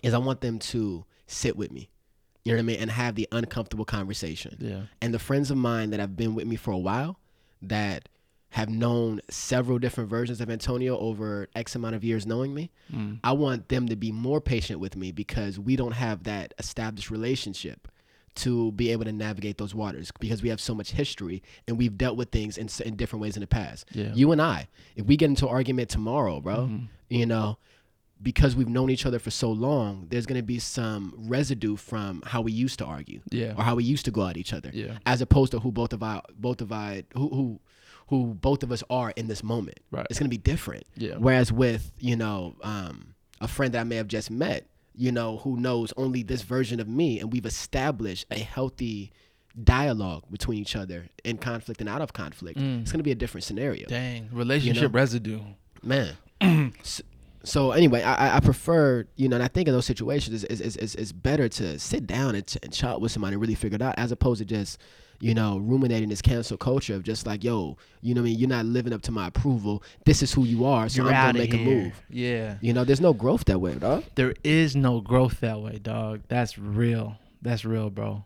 is 0.02 0.14
I 0.14 0.18
want 0.18 0.40
them 0.40 0.58
to 0.58 1.04
sit 1.26 1.56
with 1.56 1.70
me. 1.70 1.88
You 2.44 2.52
know 2.52 2.56
what 2.58 2.60
I 2.60 2.66
mean? 2.66 2.76
And 2.80 2.90
have 2.90 3.14
the 3.16 3.28
uncomfortable 3.32 3.84
conversation. 3.84 4.56
yeah. 4.60 4.82
And 5.02 5.12
the 5.12 5.18
friends 5.18 5.50
of 5.50 5.56
mine 5.58 5.90
that 5.90 6.00
have 6.00 6.16
been 6.16 6.34
with 6.34 6.46
me 6.46 6.56
for 6.56 6.70
a 6.70 6.78
while 6.78 7.18
that 7.62 8.08
have 8.56 8.70
known 8.70 9.20
several 9.28 9.78
different 9.78 10.08
versions 10.08 10.40
of 10.40 10.48
Antonio 10.48 10.96
over 10.98 11.46
X 11.54 11.74
amount 11.74 11.94
of 11.94 12.02
years 12.02 12.24
knowing 12.26 12.54
me, 12.54 12.70
Mm. 12.90 13.18
I 13.22 13.32
want 13.32 13.68
them 13.68 13.86
to 13.88 13.96
be 13.96 14.10
more 14.12 14.40
patient 14.40 14.80
with 14.80 14.96
me 14.96 15.12
because 15.12 15.58
we 15.58 15.76
don't 15.76 15.92
have 15.92 16.22
that 16.24 16.54
established 16.58 17.10
relationship 17.10 17.86
to 18.36 18.72
be 18.72 18.90
able 18.92 19.04
to 19.04 19.12
navigate 19.12 19.58
those 19.58 19.74
waters 19.74 20.10
because 20.20 20.42
we 20.42 20.48
have 20.48 20.60
so 20.60 20.74
much 20.74 20.92
history 20.92 21.42
and 21.68 21.76
we've 21.76 21.98
dealt 21.98 22.16
with 22.16 22.30
things 22.30 22.56
in, 22.56 22.68
in 22.86 22.96
different 22.96 23.20
ways 23.22 23.36
in 23.36 23.40
the 23.42 23.46
past. 23.46 23.88
Yeah. 23.92 24.12
You 24.14 24.32
and 24.32 24.40
I, 24.40 24.68
if 24.94 25.04
we 25.06 25.16
get 25.18 25.28
into 25.28 25.46
an 25.46 25.52
argument 25.54 25.90
tomorrow, 25.90 26.40
bro, 26.40 26.56
Mhm. 26.68 26.88
you 27.10 27.26
know, 27.26 27.58
because 28.22 28.56
we've 28.56 28.68
known 28.68 28.88
each 28.88 29.04
other 29.04 29.18
for 29.18 29.30
so 29.30 29.50
long, 29.52 30.06
there's 30.08 30.24
going 30.24 30.40
to 30.40 30.46
be 30.46 30.58
some 30.58 31.12
residue 31.28 31.76
from 31.76 32.22
how 32.24 32.40
we 32.40 32.52
used 32.52 32.78
to 32.78 32.86
argue 32.86 33.20
Yeah. 33.30 33.52
or 33.56 33.62
how 33.64 33.74
we 33.74 33.84
used 33.84 34.06
to 34.06 34.10
go 34.10 34.26
at 34.26 34.38
each 34.38 34.54
other 34.54 34.70
Yeah. 34.72 34.96
as 35.04 35.20
opposed 35.20 35.50
to 35.52 35.58
who 35.60 35.70
both 35.72 35.92
of 35.92 36.02
I 36.02 36.22
both 36.38 36.62
of 36.62 36.72
I 36.72 37.04
who 37.12 37.28
who 37.28 37.60
who 38.08 38.34
both 38.34 38.62
of 38.62 38.70
us 38.72 38.82
are 38.90 39.10
in 39.16 39.26
this 39.28 39.42
moment. 39.42 39.80
Right. 39.90 40.06
It's 40.10 40.18
gonna 40.18 40.28
be 40.28 40.38
different. 40.38 40.84
Yeah. 40.96 41.14
Whereas 41.18 41.52
with 41.52 41.92
you 41.98 42.16
know 42.16 42.54
um, 42.62 43.14
a 43.40 43.48
friend 43.48 43.72
that 43.74 43.80
I 43.80 43.84
may 43.84 43.96
have 43.96 44.08
just 44.08 44.30
met, 44.30 44.66
you 44.94 45.12
know, 45.12 45.38
who 45.38 45.56
knows 45.58 45.92
only 45.96 46.22
this 46.22 46.42
version 46.42 46.80
of 46.80 46.88
me, 46.88 47.20
and 47.20 47.32
we've 47.32 47.46
established 47.46 48.26
a 48.30 48.38
healthy 48.38 49.12
dialogue 49.62 50.24
between 50.30 50.58
each 50.58 50.76
other 50.76 51.08
in 51.24 51.38
conflict 51.38 51.80
and 51.80 51.88
out 51.88 52.02
of 52.02 52.12
conflict. 52.12 52.58
Mm. 52.58 52.82
It's 52.82 52.92
gonna 52.92 53.02
be 53.02 53.12
a 53.12 53.16
different 53.16 53.44
scenario, 53.44 53.86
Dang. 53.88 54.28
Relationship 54.32 54.94
residue. 54.94 55.40
man. 55.82 56.14
so, 56.82 57.02
so 57.42 57.70
anyway, 57.72 58.02
I, 58.02 58.28
I- 58.28 58.36
I 58.36 58.40
prefer, 58.40 59.06
you 59.16 59.28
know, 59.28 59.36
and 59.36 59.42
I 59.42 59.48
think 59.48 59.68
in 59.68 59.74
those 59.74 59.86
situations, 59.86 60.44
it's, 60.44 60.60
it's, 60.60 60.76
it's, 60.76 60.94
it's 60.96 61.12
better 61.12 61.48
to 61.48 61.78
sit 61.78 62.06
down 62.06 62.34
and, 62.34 62.46
ch- 62.46 62.58
and 62.62 62.70
chat 62.72 63.00
with 63.00 63.12
somebody 63.12 63.34
and 63.34 63.40
really 63.40 63.54
figure 63.54 63.76
it 63.76 63.82
out 63.82 63.94
as 63.96 64.12
opposed 64.12 64.40
to 64.40 64.44
just, 64.44 64.78
you 65.20 65.34
know, 65.34 65.58
ruminating 65.58 66.08
this 66.08 66.22
cancel 66.22 66.56
culture 66.56 66.94
of 66.94 67.02
just 67.02 67.26
like, 67.26 67.42
yo, 67.44 67.76
you 68.00 68.14
know 68.14 68.20
what 68.20 68.26
I 68.26 68.30
mean? 68.30 68.38
You're 68.38 68.48
not 68.48 68.66
living 68.66 68.92
up 68.92 69.02
to 69.02 69.12
my 69.12 69.26
approval. 69.28 69.82
This 70.04 70.22
is 70.22 70.32
who 70.32 70.44
you 70.44 70.64
are, 70.64 70.88
so 70.88 71.02
You're 71.02 71.12
I'm 71.12 71.28
gonna 71.34 71.38
make 71.38 71.52
here. 71.52 71.62
a 71.62 71.64
move. 71.64 72.02
Yeah. 72.10 72.58
You 72.60 72.72
know, 72.72 72.84
there's 72.84 73.00
no 73.00 73.12
growth 73.12 73.44
that 73.46 73.60
way, 73.60 73.74
dog. 73.74 74.04
There 74.14 74.34
is 74.44 74.76
no 74.76 75.00
growth 75.00 75.40
that 75.40 75.60
way, 75.60 75.78
dog. 75.78 76.22
That's 76.28 76.58
real. 76.58 77.16
That's 77.42 77.64
real, 77.64 77.90
bro. 77.90 78.24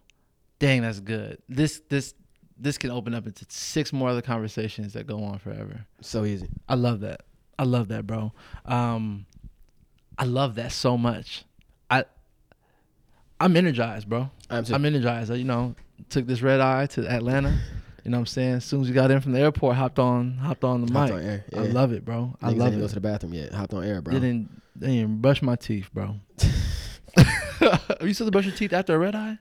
Dang, 0.59 0.83
that's 0.83 1.01
good. 1.01 1.39
This 1.49 1.81
this 1.89 2.15
this 2.59 2.77
can 2.77 2.91
open 2.91 3.15
up 3.15 3.27
into 3.27 3.47
six 3.49 3.93
more 3.93 4.11
other 4.11 4.21
conversations 4.23 4.93
that 4.93 5.07
go 5.07 5.23
on 5.25 5.39
forever. 5.39 5.87
So 6.03 6.25
easy. 6.25 6.49
I 6.69 6.75
love 6.75 7.01
that. 7.01 7.23
I 7.59 7.65
love 7.65 7.89
that, 7.89 8.07
bro. 8.07 8.33
Um, 8.67 9.27
I 10.19 10.25
love 10.25 10.57
that 10.57 10.73
so 10.73 10.99
much. 10.99 11.45
I 11.91 12.05
I'm 13.41 13.57
energized, 13.57 14.09
bro. 14.09 14.31
I'm 14.51 14.65
I'm 14.73 14.85
energized. 14.85 15.33
You 15.33 15.45
know, 15.45 15.75
took 16.09 16.27
this 16.27 16.43
red 16.43 16.61
eye 16.61 16.87
to 16.87 17.07
Atlanta. 17.11 17.59
You 18.05 18.11
know 18.11 18.17
what 18.17 18.23
I'm 18.23 18.27
saying? 18.27 18.55
As 18.55 18.65
soon 18.65 18.81
as 18.81 18.89
we 18.89 18.95
got 18.95 19.11
in 19.11 19.21
from 19.21 19.33
the 19.33 19.41
airport, 19.41 19.77
hopped 19.77 19.99
on 19.99 20.39
hopped 20.39 20.65
on 20.65 20.87
the 20.87 20.93
Hopped 20.93 21.13
mic. 21.13 21.21
on 21.23 21.29
air, 21.29 21.45
I 21.55 21.61
love 21.61 21.93
it, 21.93 22.05
bro. 22.05 22.35
I 22.41 22.53
Niggas 22.53 22.57
love 22.57 22.69
didn't 22.71 22.81
go 22.81 22.89
to 22.89 22.95
the 22.95 23.01
bathroom 23.01 23.35
yet. 23.35 23.53
Hopped 23.53 23.75
on 23.75 23.85
air, 23.85 24.01
bro. 24.01 24.15
Didn't 24.15 24.49
didn't 24.79 24.95
even 24.95 25.21
brush 25.21 25.43
my 25.43 25.57
teeth, 25.57 25.91
bro. 25.93 26.17
Are 27.19 27.25
you 28.07 28.15
supposed 28.15 28.19
to 28.19 28.31
brush 28.31 28.47
your 28.47 28.55
teeth 28.55 28.73
after 28.73 28.95
a 28.95 28.99
red 28.99 29.15
eye? 29.15 29.39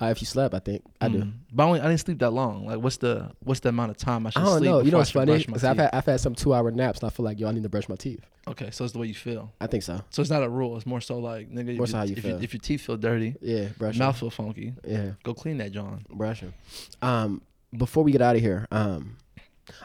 Uh, 0.00 0.06
if 0.06 0.20
you 0.20 0.26
slept, 0.26 0.54
I 0.54 0.58
think 0.58 0.82
I 1.00 1.08
do. 1.08 1.20
Mm. 1.22 1.32
But 1.52 1.62
I, 1.62 1.66
only, 1.66 1.80
I 1.80 1.84
didn't 1.88 2.00
sleep 2.00 2.18
that 2.18 2.30
long. 2.30 2.66
Like, 2.66 2.78
what's 2.80 2.98
the 2.98 3.30
what's 3.40 3.60
the 3.60 3.70
amount 3.70 3.90
of 3.92 3.96
time 3.96 4.26
I 4.26 4.30
should 4.30 4.42
I 4.42 4.44
don't 4.44 4.58
sleep? 4.58 4.70
know. 4.70 4.80
You 4.82 4.90
know 4.90 4.98
what's 4.98 5.10
funny? 5.10 5.38
Because 5.38 5.64
I've 5.64 5.78
had 5.78 5.90
I've 5.94 6.04
had 6.04 6.20
some 6.20 6.34
two 6.34 6.52
hour 6.52 6.70
naps, 6.70 7.00
and 7.00 7.06
I 7.06 7.10
feel 7.10 7.24
like 7.24 7.40
yo, 7.40 7.48
I 7.48 7.52
need 7.52 7.62
to 7.62 7.70
brush 7.70 7.88
my 7.88 7.96
teeth. 7.96 8.20
Okay, 8.46 8.70
so 8.70 8.84
it's 8.84 8.92
the 8.92 8.98
way 8.98 9.06
you 9.06 9.14
feel. 9.14 9.52
I 9.60 9.66
think 9.66 9.82
so. 9.82 10.02
So 10.10 10.20
it's 10.20 10.30
not 10.30 10.42
a 10.42 10.48
rule. 10.50 10.76
It's 10.76 10.84
more 10.86 11.00
so 11.00 11.18
like 11.18 11.50
nigga. 11.50 11.76
More 11.76 11.84
if, 11.84 11.90
so 11.90 11.96
your- 11.96 11.98
how 11.98 12.04
you 12.04 12.14
if, 12.16 12.22
feel. 12.22 12.42
if 12.42 12.52
your 12.52 12.60
teeth 12.60 12.82
feel 12.82 12.96
dirty, 12.98 13.36
Yeah, 13.40 13.68
brush 13.78 13.98
mouth 13.98 14.18
feel 14.18 14.30
funky, 14.30 14.74
Yeah. 14.86 15.12
go 15.22 15.32
clean 15.32 15.56
that, 15.58 15.72
John. 15.72 16.04
brush 16.10 16.42
'em. 16.42 16.52
Um, 17.00 17.40
before 17.76 18.04
we 18.04 18.12
get 18.12 18.20
out 18.22 18.36
of 18.36 18.42
here, 18.42 18.66
um, 18.70 19.16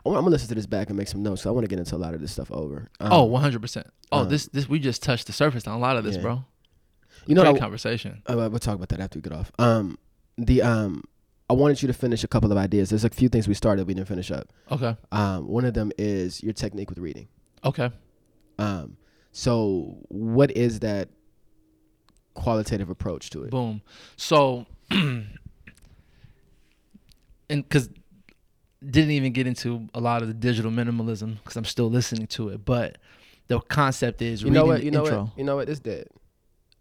I 0.05 0.09
I'm 0.09 0.13
gonna 0.13 0.29
listen 0.29 0.49
to 0.49 0.55
this 0.55 0.65
back 0.67 0.89
and 0.89 0.97
make 0.97 1.07
some 1.07 1.23
notes. 1.23 1.43
'cause 1.43 1.47
I 1.47 1.51
want 1.51 1.63
to 1.63 1.69
get 1.69 1.79
into 1.79 1.95
a 1.95 1.97
lot 1.97 2.13
of 2.13 2.19
this 2.21 2.33
stuff 2.33 2.51
over. 2.51 2.89
Um, 2.99 3.13
oh, 3.13 3.23
100. 3.23 3.61
percent 3.61 3.87
Oh, 4.11 4.19
um, 4.19 4.29
this 4.29 4.47
this 4.47 4.67
we 4.67 4.77
just 4.77 5.01
touched 5.01 5.27
the 5.27 5.33
surface 5.33 5.65
on 5.67 5.75
a 5.75 5.79
lot 5.79 5.95
of 5.95 6.03
this, 6.03 6.17
Yeah. 6.17 6.21
bro. 6.21 6.43
You 7.25 7.35
know, 7.35 7.41
Great 7.43 7.51
what 7.53 7.57
I, 7.61 7.65
conversation. 7.65 8.21
uh, 8.27 8.35
we'll 8.49 8.59
talk 8.59 8.75
about 8.75 8.89
that 8.89 8.99
after 8.99 9.19
we 9.19 9.23
get 9.23 9.33
off. 9.33 9.51
Um, 9.59 9.97
the 10.37 10.61
um, 10.61 11.03
I 11.49 11.53
wanted 11.53 11.81
you 11.81 11.87
to 11.87 11.93
finish 11.93 12.23
a 12.23 12.27
couple 12.27 12.51
of 12.51 12.57
ideas. 12.57 12.89
There's 12.89 13.03
a 13.03 13.09
few 13.09 13.29
things 13.29 13.47
we 13.47 13.53
started 13.53 13.85
we 13.87 13.93
didn't 13.93 14.07
finish 14.07 14.31
up. 14.31 14.51
Okay. 14.71 14.95
Um, 15.11 15.47
one 15.47 15.65
of 15.65 15.73
them 15.73 15.91
is 15.97 16.41
your 16.41 16.53
technique 16.53 16.89
with 16.89 16.97
reading. 16.99 17.27
Okay. 17.65 17.91
Um, 18.57 18.97
so 19.31 19.97
what 20.07 20.51
is 20.55 20.79
that 20.79 21.09
qualitative 22.33 22.89
approach 22.89 23.29
to 23.31 23.43
it? 23.43 23.49
Boom. 23.51 23.81
So, 24.15 24.65
and 24.91 25.27
because 27.49 27.89
didn't 28.83 29.11
even 29.11 29.31
get 29.31 29.45
into 29.45 29.87
a 29.93 29.99
lot 30.01 30.21
of 30.21 30.27
the 30.27 30.33
digital 30.33 30.71
minimalism 30.71 31.35
because 31.37 31.55
I'm 31.55 31.65
still 31.65 31.89
listening 31.89 32.27
to 32.27 32.49
it, 32.49 32.65
but 32.65 32.97
the 33.47 33.59
concept 33.59 34.21
is 34.21 34.41
You 34.41 34.49
know 34.51 34.65
what? 34.65 34.83
You 34.83 34.91
know 34.91 35.03
intro. 35.03 35.23
what? 35.23 35.37
You 35.37 35.43
know 35.43 35.57
what? 35.57 35.69
It's 35.69 35.79
dead. 35.79 36.07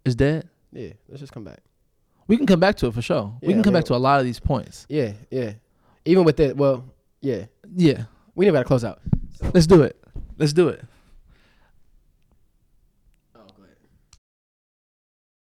Is 0.05 0.15
dead. 0.15 0.47
Yeah, 0.71 0.93
let's 1.09 1.19
just 1.19 1.33
come 1.33 1.43
back. 1.43 1.59
We 2.27 2.37
can 2.37 2.45
come 2.47 2.59
back 2.59 2.75
to 2.77 2.87
it 2.87 2.93
for 2.93 3.01
sure. 3.01 3.33
we 3.41 3.49
Yeah, 3.49 3.53
can 3.53 3.59
I 3.59 3.63
come 3.63 3.73
mean- 3.73 3.81
back 3.81 3.85
to 3.87 3.95
a 3.95 3.97
lot 3.97 4.19
of 4.19 4.25
these 4.25 4.39
points. 4.39 4.85
Yeah, 4.89 5.13
yeah. 5.29 5.53
Even 6.05 6.23
with 6.23 6.39
it, 6.39 6.55
well, 6.57 6.85
yeah. 7.21 7.45
Yeah, 7.75 8.03
We 8.35 8.45
never 8.45 8.55
got 8.57 8.61
to 8.63 8.67
close 8.67 8.83
out. 8.83 9.01
let's 9.53 9.67
do 9.67 9.81
it. 9.83 10.01
Let's 10.37 10.53
do 10.53 10.69
it. 10.69 10.83